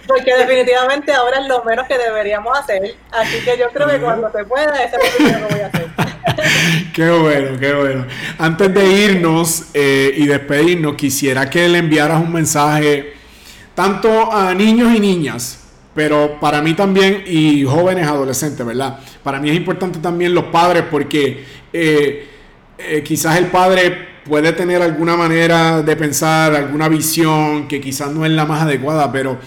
Porque 0.06 0.36
definitivamente 0.36 1.12
ahora 1.12 1.40
es 1.40 1.46
lo 1.46 1.62
menos 1.64 1.86
que 1.86 1.96
deberíamos 1.96 2.58
hacer. 2.58 2.96
Así 3.12 3.38
que 3.44 3.56
yo 3.56 3.68
creo 3.72 3.88
que 3.88 4.00
cuando 4.00 4.32
se 4.32 4.44
pueda, 4.44 4.74
eso 4.82 4.96
es 5.00 5.20
lo 5.20 5.26
que 5.26 5.36
voy 5.54 5.60
a 5.60 5.68
hacer. 5.68 5.86
qué 6.94 7.10
bueno, 7.10 7.58
qué 7.58 7.72
bueno. 7.72 8.06
Antes 8.38 8.74
de 8.74 8.84
irnos 8.84 9.66
eh, 9.72 10.12
y 10.16 10.26
despedirnos, 10.26 10.96
quisiera 10.96 11.48
que 11.48 11.66
le 11.68 11.78
enviaras 11.78 12.20
un 12.20 12.32
mensaje 12.32 13.14
tanto 13.74 14.30
a 14.32 14.52
niños 14.54 14.92
y 14.94 15.00
niñas 15.00 15.63
pero 15.94 16.40
para 16.40 16.60
mí 16.60 16.74
también, 16.74 17.22
y 17.26 17.64
jóvenes 17.64 18.06
adolescentes, 18.06 18.66
¿verdad? 18.66 18.98
Para 19.22 19.38
mí 19.38 19.48
es 19.48 19.56
importante 19.56 20.00
también 20.00 20.34
los 20.34 20.46
padres 20.46 20.84
porque 20.90 21.44
eh, 21.72 22.28
eh, 22.76 23.02
quizás 23.04 23.36
el 23.36 23.46
padre 23.46 24.14
puede 24.24 24.52
tener 24.52 24.82
alguna 24.82 25.16
manera 25.16 25.82
de 25.82 25.96
pensar, 25.96 26.54
alguna 26.54 26.88
visión 26.88 27.68
que 27.68 27.80
quizás 27.80 28.10
no 28.10 28.24
es 28.24 28.32
la 28.32 28.44
más 28.44 28.62
adecuada, 28.62 29.12
pero 29.12 29.38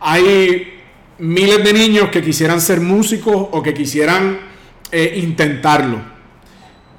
hay 0.00 0.80
miles 1.18 1.62
de 1.62 1.72
niños 1.72 2.08
que 2.10 2.20
quisieran 2.20 2.60
ser 2.60 2.80
músicos 2.80 3.48
o 3.52 3.62
que 3.62 3.72
quisieran 3.72 4.40
eh, 4.90 5.20
intentarlo. 5.22 6.00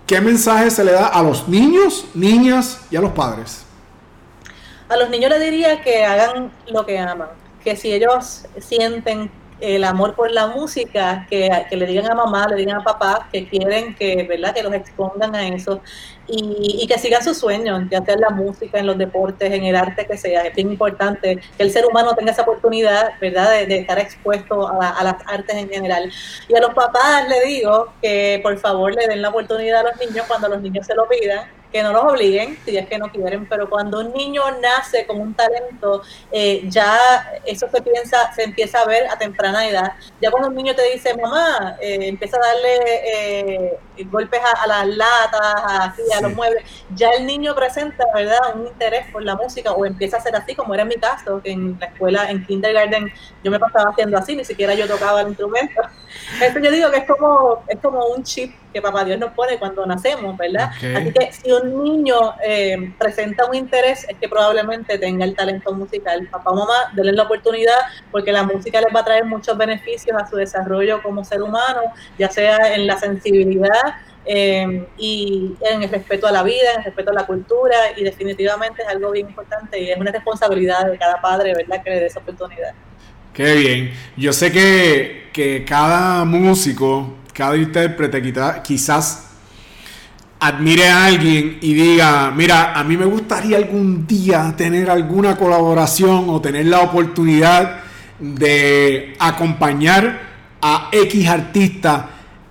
¿Qué 0.06 0.22
mensaje 0.22 0.72
se 0.72 0.86
le 0.86 0.94
da 0.94 1.08
a 1.08 1.22
los 1.22 1.50
niños, 1.50 2.06
niñas 2.14 2.86
y 2.90 2.96
a 2.96 3.02
los 3.02 3.12
padres? 3.12 3.66
A 4.88 4.96
los 4.96 5.10
niños 5.10 5.30
les 5.32 5.42
diría 5.42 5.82
que 5.82 6.06
hagan 6.06 6.50
lo 6.72 6.86
que 6.86 6.98
aman 6.98 7.28
que 7.68 7.76
si 7.76 7.93
ellos 7.93 8.45
sienten 8.59 9.30
el 9.59 9.84
amor 9.84 10.15
por 10.15 10.32
la 10.32 10.47
música, 10.47 11.28
que, 11.30 11.49
le 11.70 11.86
digan 11.86 12.09
a 12.09 12.15
mamá, 12.15 12.47
le 12.47 12.55
digan 12.55 12.78
a 12.78 12.84
papá 12.84 13.28
que 13.30 13.45
quieren 13.45 13.93
que, 13.93 14.24
¿verdad? 14.24 14.55
que 14.55 14.63
los 14.63 14.74
expongan 14.74 15.36
a 15.36 15.49
eso 15.49 15.82
y, 16.28 16.88
que 16.88 16.97
sigan 16.97 17.22
sus 17.22 17.38
sueños, 17.38 17.84
ya 17.91 18.01
sea 18.05 18.13
en 18.13 18.22
la 18.22 18.30
música, 18.30 18.80
en 18.80 18.86
los 18.86 18.97
deportes, 18.97 19.51
en 19.51 19.65
el 19.65 19.76
arte 19.76 20.05
que 20.05 20.15
sea. 20.15 20.43
Es 20.43 20.55
bien 20.55 20.72
importante 20.72 21.41
que 21.57 21.63
el 21.63 21.72
ser 21.72 21.86
humano 21.86 22.15
tenga 22.15 22.32
esa 22.32 22.43
oportunidad 22.43 23.09
¿verdad? 23.20 23.51
De, 23.68 23.80
estar 23.80 23.99
expuesto 23.99 24.65
a, 24.65 24.91
a, 24.91 25.03
las 25.03 25.15
artes 25.28 25.57
en 25.57 25.68
general. 25.68 26.09
Y 26.47 26.55
a 26.55 26.61
los 26.61 26.74
papás 26.74 27.28
le 27.28 27.49
digo 27.49 27.91
que 28.01 28.39
por 28.41 28.57
favor 28.59 28.95
le 28.95 29.07
den 29.07 29.22
la 29.22 29.28
oportunidad 29.28 29.82
a 29.82 29.91
los 29.91 29.99
niños 29.99 30.26
cuando 30.26 30.47
los 30.47 30.61
niños 30.61 30.88
se 30.88 30.95
lo 30.95 31.05
pidan 31.09 31.49
que 31.78 31.84
no 31.84 31.94
los 31.94 32.04
obliguen 32.06 32.58
si 32.66 32.76
es 32.76 32.88
que 32.88 32.98
no 32.98 33.12
quieren, 33.12 33.48
pero 33.48 33.70
cuando 33.70 34.00
un 34.00 34.12
niño 34.12 34.42
nace 34.60 35.06
con 35.06 35.22
un 35.22 35.36
talento, 35.36 36.02
eh, 36.32 36.64
ya 36.68 36.98
eso 37.46 37.70
se 37.70 37.82
piensa, 37.84 38.34
se 38.34 38.44
empieza 38.44 38.80
a 38.80 38.86
ver 38.86 39.08
a 39.08 39.18
temprana 39.18 39.68
edad. 39.68 39.94
Ya 40.20 40.32
cuando 40.32 40.50
un 40.50 40.56
niño 40.56 40.74
te 40.74 40.92
dice, 40.92 41.16
mamá, 41.16 41.78
eh, 41.80 42.00
empieza 42.08 42.38
a 42.38 42.48
darle 42.48 42.80
eh, 43.06 43.80
golpes 44.06 44.40
a, 44.40 44.66
las 44.66 44.88
latas, 44.88 45.56
así, 45.66 46.02
a 46.18 46.22
los 46.22 46.34
muebles, 46.34 46.64
ya 46.96 47.10
el 47.12 47.28
niño 47.28 47.54
presenta, 47.54 48.06
¿verdad?, 48.14 48.56
un 48.56 48.66
interés 48.66 49.06
por 49.12 49.22
la 49.22 49.36
música 49.36 49.72
o 49.72 49.86
empieza 49.86 50.18
a 50.18 50.22
ser 50.22 50.36
así, 50.36 50.56
como 50.56 50.74
era 50.74 50.82
en 50.82 50.90
mi 50.90 50.96
caso, 50.96 51.42
que 51.44 51.52
en 51.52 51.78
la 51.80 51.86
escuela, 51.88 52.32
en 52.32 52.44
kindergarten, 52.44 53.14
yo 53.44 53.52
me 53.52 53.60
pasaba 53.60 53.92
haciendo 53.92 54.18
así, 54.18 54.36
ni 54.36 54.46
siquiera 54.46 54.74
yo 54.74 54.88
tocaba 54.88 55.22
el 55.22 55.28
instrumento. 55.28 55.82
Eso 56.42 56.58
yo 56.58 56.72
digo 56.72 56.90
que 56.90 56.98
es 56.98 57.06
como, 57.06 57.64
es 57.68 57.80
como 57.80 58.04
un 58.08 58.24
chip 58.24 58.52
que 58.78 58.82
papá 58.82 59.04
Dios 59.04 59.18
nos 59.18 59.32
pone 59.32 59.58
cuando 59.58 59.86
nacemos, 59.88 60.38
¿verdad? 60.38 60.70
Así 60.96 61.12
que 61.12 61.32
si 61.32 61.52
un 61.52 61.84
niño 61.84 62.36
eh, 62.46 62.94
presenta 63.00 63.46
un 63.46 63.56
interés, 63.56 64.06
es 64.08 64.16
que 64.18 64.30
probablemente 64.30 65.00
tenga 65.00 65.26
el 65.26 65.36
talento 65.36 65.74
musical. 65.74 66.28
Papá 66.30 66.52
o 66.52 66.56
mamá, 66.56 66.92
denle 66.94 67.14
la 67.14 67.24
oportunidad 67.24 67.80
porque 68.12 68.32
la 68.32 68.44
música 68.44 68.80
les 68.80 68.96
va 68.96 69.00
a 69.00 69.06
traer 69.06 69.26
muchos 69.26 69.58
beneficios 69.58 70.16
a 70.16 70.28
su 70.28 70.36
desarrollo 70.36 71.02
como 71.02 71.24
ser 71.24 71.42
humano, 71.42 71.82
ya 72.20 72.30
sea 72.30 72.76
en 72.76 72.86
la 72.86 73.00
sensibilidad, 73.00 73.96
eh, 74.26 74.86
y 74.98 75.56
en 75.62 75.82
el 75.82 75.90
respeto 75.90 76.28
a 76.28 76.32
la 76.32 76.44
vida, 76.44 76.74
en 76.74 76.80
el 76.80 76.86
respeto 76.86 77.10
a 77.10 77.14
la 77.14 77.26
cultura, 77.26 77.76
y 77.96 78.04
definitivamente 78.04 78.84
es 78.84 78.88
algo 78.90 79.10
bien 79.10 79.28
importante 79.28 79.82
y 79.82 79.90
es 79.90 79.98
una 79.98 80.12
responsabilidad 80.12 80.86
de 80.86 81.00
cada 81.00 81.20
padre, 81.20 81.56
¿verdad?, 81.56 81.82
que 81.82 81.90
le 81.90 82.00
dé 82.02 82.06
esa 82.06 82.20
oportunidad. 82.20 82.74
Qué 83.34 83.56
bien. 83.56 83.94
Yo 84.18 84.34
sé 84.34 84.52
que, 84.52 85.30
que 85.34 85.64
cada 85.64 86.26
músico 86.26 87.16
cada 87.38 87.56
intérprete 87.56 88.20
quizás 88.64 89.28
admire 90.40 90.88
a 90.88 91.06
alguien 91.06 91.60
y 91.62 91.74
diga, 91.76 92.32
mira, 92.32 92.74
a 92.74 92.84
mí 92.84 92.98
me 92.98 93.06
gustaría 93.06 93.58
algún 93.58 94.08
día 94.08 94.56
tener 94.58 94.90
alguna 94.90 95.36
colaboración 95.36 96.26
o 96.30 96.42
tener 96.42 96.66
la 96.66 96.82
oportunidad 96.82 97.82
de 98.20 99.16
acompañar 99.20 100.20
a 100.62 100.90
X 100.92 101.28
artista 101.28 102.10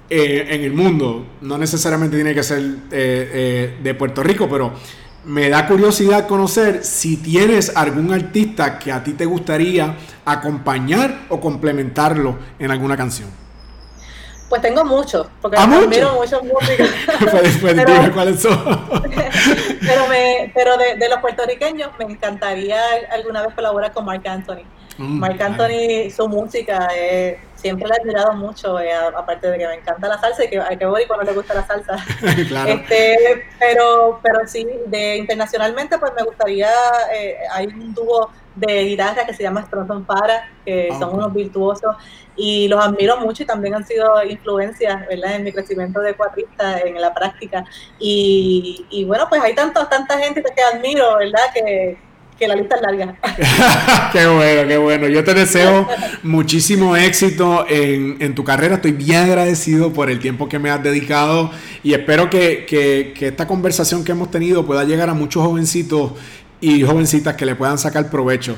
eh, 0.09 0.47
en 0.51 0.63
el 0.63 0.73
mundo. 0.73 1.27
No 1.41 1.59
necesariamente 1.59 2.17
tiene 2.17 2.33
que 2.33 2.45
ser 2.45 2.61
eh, 2.63 2.79
eh, 2.93 3.79
de 3.83 3.95
Puerto 3.95 4.23
Rico, 4.23 4.49
pero 4.49 4.73
me 5.25 5.49
da 5.49 5.67
curiosidad 5.67 6.29
conocer 6.29 6.85
si 6.85 7.17
tienes 7.17 7.73
algún 7.75 8.13
artista 8.13 8.79
que 8.79 8.93
a 8.93 9.03
ti 9.03 9.15
te 9.15 9.27
gustaría 9.27 9.97
acompañar 10.25 11.27
o 11.29 11.41
complementarlo 11.41 12.39
en 12.61 12.71
alguna 12.71 12.97
canción. 12.97 13.46
Pues 14.49 14.63
tengo 14.63 14.85
muchos, 14.85 15.27
porque 15.43 15.57
¿Ah, 15.59 15.65
admiro 15.65 16.15
muchos 16.15 16.43
músicos. 16.43 16.89
pero, 17.63 18.15
cuáles 18.15 18.41
son. 18.41 18.57
pero 19.81 20.07
me, 20.09 20.53
pero 20.55 20.77
de, 20.77 20.97
de, 20.97 21.09
los 21.09 21.19
puertorriqueños 21.19 21.91
me 21.99 22.05
encantaría 22.05 22.81
alguna 23.11 23.43
vez 23.43 23.55
colaborar 23.55 23.93
con 23.93 24.05
Mark 24.05 24.23
Anthony. 24.27 24.63
Mm, 24.99 25.19
Mark 25.19 25.43
Anthony, 25.43 26.11
su 26.11 26.27
música, 26.29 26.89
eh, 26.95 27.39
siempre 27.55 27.89
la 27.89 27.97
he 27.97 28.01
admirado 28.01 28.33
mucho, 28.33 28.81
eh, 28.81 28.93
aparte 28.95 29.51
de 29.51 29.59
que 29.59 29.67
me 29.67 29.75
encanta 29.75 30.09
la 30.09 30.19
salsa 30.19 30.45
y 30.45 30.49
que 30.49 30.59
a 30.59 30.69
que 30.69 30.87
voy 30.87 31.07
cuando 31.07 31.25
le 31.25 31.33
gusta 31.33 31.55
la 31.55 31.67
salsa. 31.67 31.97
claro. 32.49 32.71
este, 32.73 33.47
pero, 33.59 34.21
pero 34.23 34.47
sí, 34.47 34.67
de 34.87 35.17
internacionalmente, 35.17 35.99
pues 35.99 36.13
me 36.17 36.23
gustaría, 36.23 36.71
eh, 37.13 37.37
hay 37.53 37.67
un 37.67 37.93
dúo 37.93 38.31
de 38.57 38.85
guitarra 38.85 39.27
que 39.27 39.35
se 39.35 39.43
llama 39.43 39.63
Stronson 39.63 40.05
Para, 40.05 40.51
que 40.65 40.89
ah, 40.91 40.99
son 40.99 41.15
unos 41.15 41.33
virtuosos 41.33 41.95
y 42.37 42.69
los 42.69 42.85
admiro 42.85 43.19
mucho 43.19 43.43
y 43.43 43.47
también 43.47 43.75
han 43.75 43.87
sido 43.87 44.23
influencias 44.25 45.07
¿verdad? 45.09 45.37
en 45.37 45.45
mi 45.45 45.53
crecimiento 45.53 46.01
de 46.01 46.15
cuatrista 46.15 46.81
en 46.81 47.01
la 47.01 47.15
práctica. 47.15 47.65
Y, 47.99 48.87
y 48.91 49.05
bueno, 49.05 49.27
pues 49.29 49.43
hay 49.43 49.55
tanto, 49.55 49.87
tanta 49.87 50.19
gente 50.19 50.43
que 50.43 50.63
admiro, 50.63 51.17
¿verdad? 51.19 51.41
Que, 51.55 51.99
que 52.39 52.47
la 52.47 52.55
lista 52.55 52.77
es 52.77 52.83
larga. 52.83 53.17
qué 54.13 54.27
bueno, 54.27 54.69
qué 54.69 54.77
bueno. 54.77 55.09
Yo 55.09 55.25
te 55.25 55.35
deseo 55.35 55.89
muchísimo 56.23 56.97
éxito 56.97 57.65
en, 57.69 58.19
en, 58.21 58.35
tu 58.35 58.45
carrera. 58.45 58.77
Estoy 58.77 58.93
bien 58.93 59.25
agradecido 59.25 59.93
por 59.93 60.11
el 60.11 60.21
tiempo 60.21 60.49
que 60.49 60.59
me 60.59 60.71
has 60.71 60.83
dedicado 60.83 61.51
y 61.83 61.95
espero 61.95 62.29
que, 62.29 62.67
que, 62.67 63.15
que 63.17 63.29
esta 63.29 63.47
conversación 63.47 64.05
que 64.05 64.13
hemos 64.13 64.31
tenido 64.31 64.67
pueda 64.67 64.85
llegar 64.85 65.09
a 65.09 65.15
muchos 65.15 65.43
jovencitos 65.43 66.13
y 66.61 66.83
jovencitas 66.83 67.35
que 67.37 67.47
le 67.47 67.55
puedan 67.55 67.79
sacar 67.79 68.11
provecho. 68.11 68.57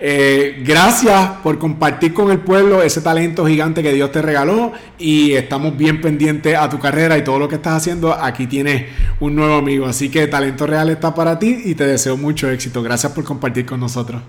Eh, 0.00 0.62
gracias 0.64 1.30
por 1.42 1.58
compartir 1.58 2.14
con 2.14 2.30
el 2.30 2.38
pueblo 2.38 2.82
ese 2.82 3.00
talento 3.00 3.44
gigante 3.46 3.82
que 3.82 3.92
Dios 3.92 4.12
te 4.12 4.22
regaló 4.22 4.72
y 4.96 5.32
estamos 5.32 5.76
bien 5.76 6.00
pendientes 6.00 6.56
a 6.56 6.68
tu 6.68 6.78
carrera 6.78 7.18
y 7.18 7.24
todo 7.24 7.38
lo 7.38 7.48
que 7.48 7.56
estás 7.56 7.74
haciendo. 7.74 8.12
Aquí 8.12 8.46
tienes 8.46 8.84
un 9.18 9.34
nuevo 9.34 9.54
amigo, 9.54 9.86
así 9.86 10.08
que 10.08 10.28
Talento 10.28 10.66
Real 10.66 10.88
está 10.90 11.14
para 11.14 11.38
ti 11.38 11.62
y 11.64 11.74
te 11.74 11.84
deseo 11.84 12.16
mucho 12.16 12.48
éxito. 12.48 12.82
Gracias 12.82 13.12
por 13.12 13.24
compartir 13.24 13.66
con 13.66 13.80
nosotros. 13.80 14.22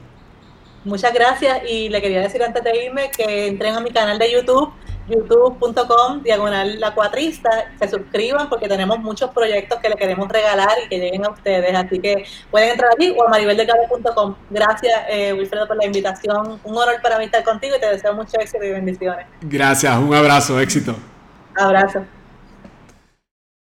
Muchas 0.85 1.13
gracias 1.13 1.59
y 1.69 1.89
le 1.89 2.01
quería 2.01 2.21
decir 2.21 2.41
antes 2.41 2.63
de 2.63 2.85
irme 2.85 3.11
que 3.15 3.47
entren 3.47 3.75
a 3.75 3.81
mi 3.81 3.91
canal 3.91 4.17
de 4.17 4.31
YouTube 4.31 4.71
youtube.com 5.09 6.23
diagonal 6.23 6.79
la 6.79 6.93
cuatrista, 6.93 7.49
se 7.77 7.87
suscriban 7.87 8.49
porque 8.49 8.67
tenemos 8.67 8.99
muchos 8.99 9.31
proyectos 9.31 9.79
que 9.79 9.89
le 9.89 9.95
queremos 9.95 10.29
regalar 10.29 10.71
y 10.85 10.89
que 10.89 10.99
lleguen 10.99 11.25
a 11.25 11.29
ustedes, 11.29 11.75
así 11.75 11.99
que 11.99 12.25
pueden 12.51 12.69
entrar 12.69 12.91
allí 12.97 13.15
o 13.17 13.25
a 13.25 13.29
maribeldelgado.com. 13.29 14.35
Gracias 14.49 14.93
eh, 15.09 15.33
Wilfredo 15.33 15.67
por 15.67 15.77
la 15.77 15.85
invitación, 15.85 16.59
un 16.63 16.77
honor 16.77 17.01
para 17.01 17.17
mí 17.17 17.25
estar 17.25 17.43
contigo 17.43 17.75
y 17.75 17.79
te 17.79 17.87
deseo 17.87 18.13
mucho 18.13 18.39
éxito 18.39 18.63
y 18.63 18.71
bendiciones. 18.71 19.25
Gracias, 19.41 19.97
un 19.97 20.13
abrazo, 20.13 20.59
éxito. 20.59 20.95
Abrazo. 21.55 22.18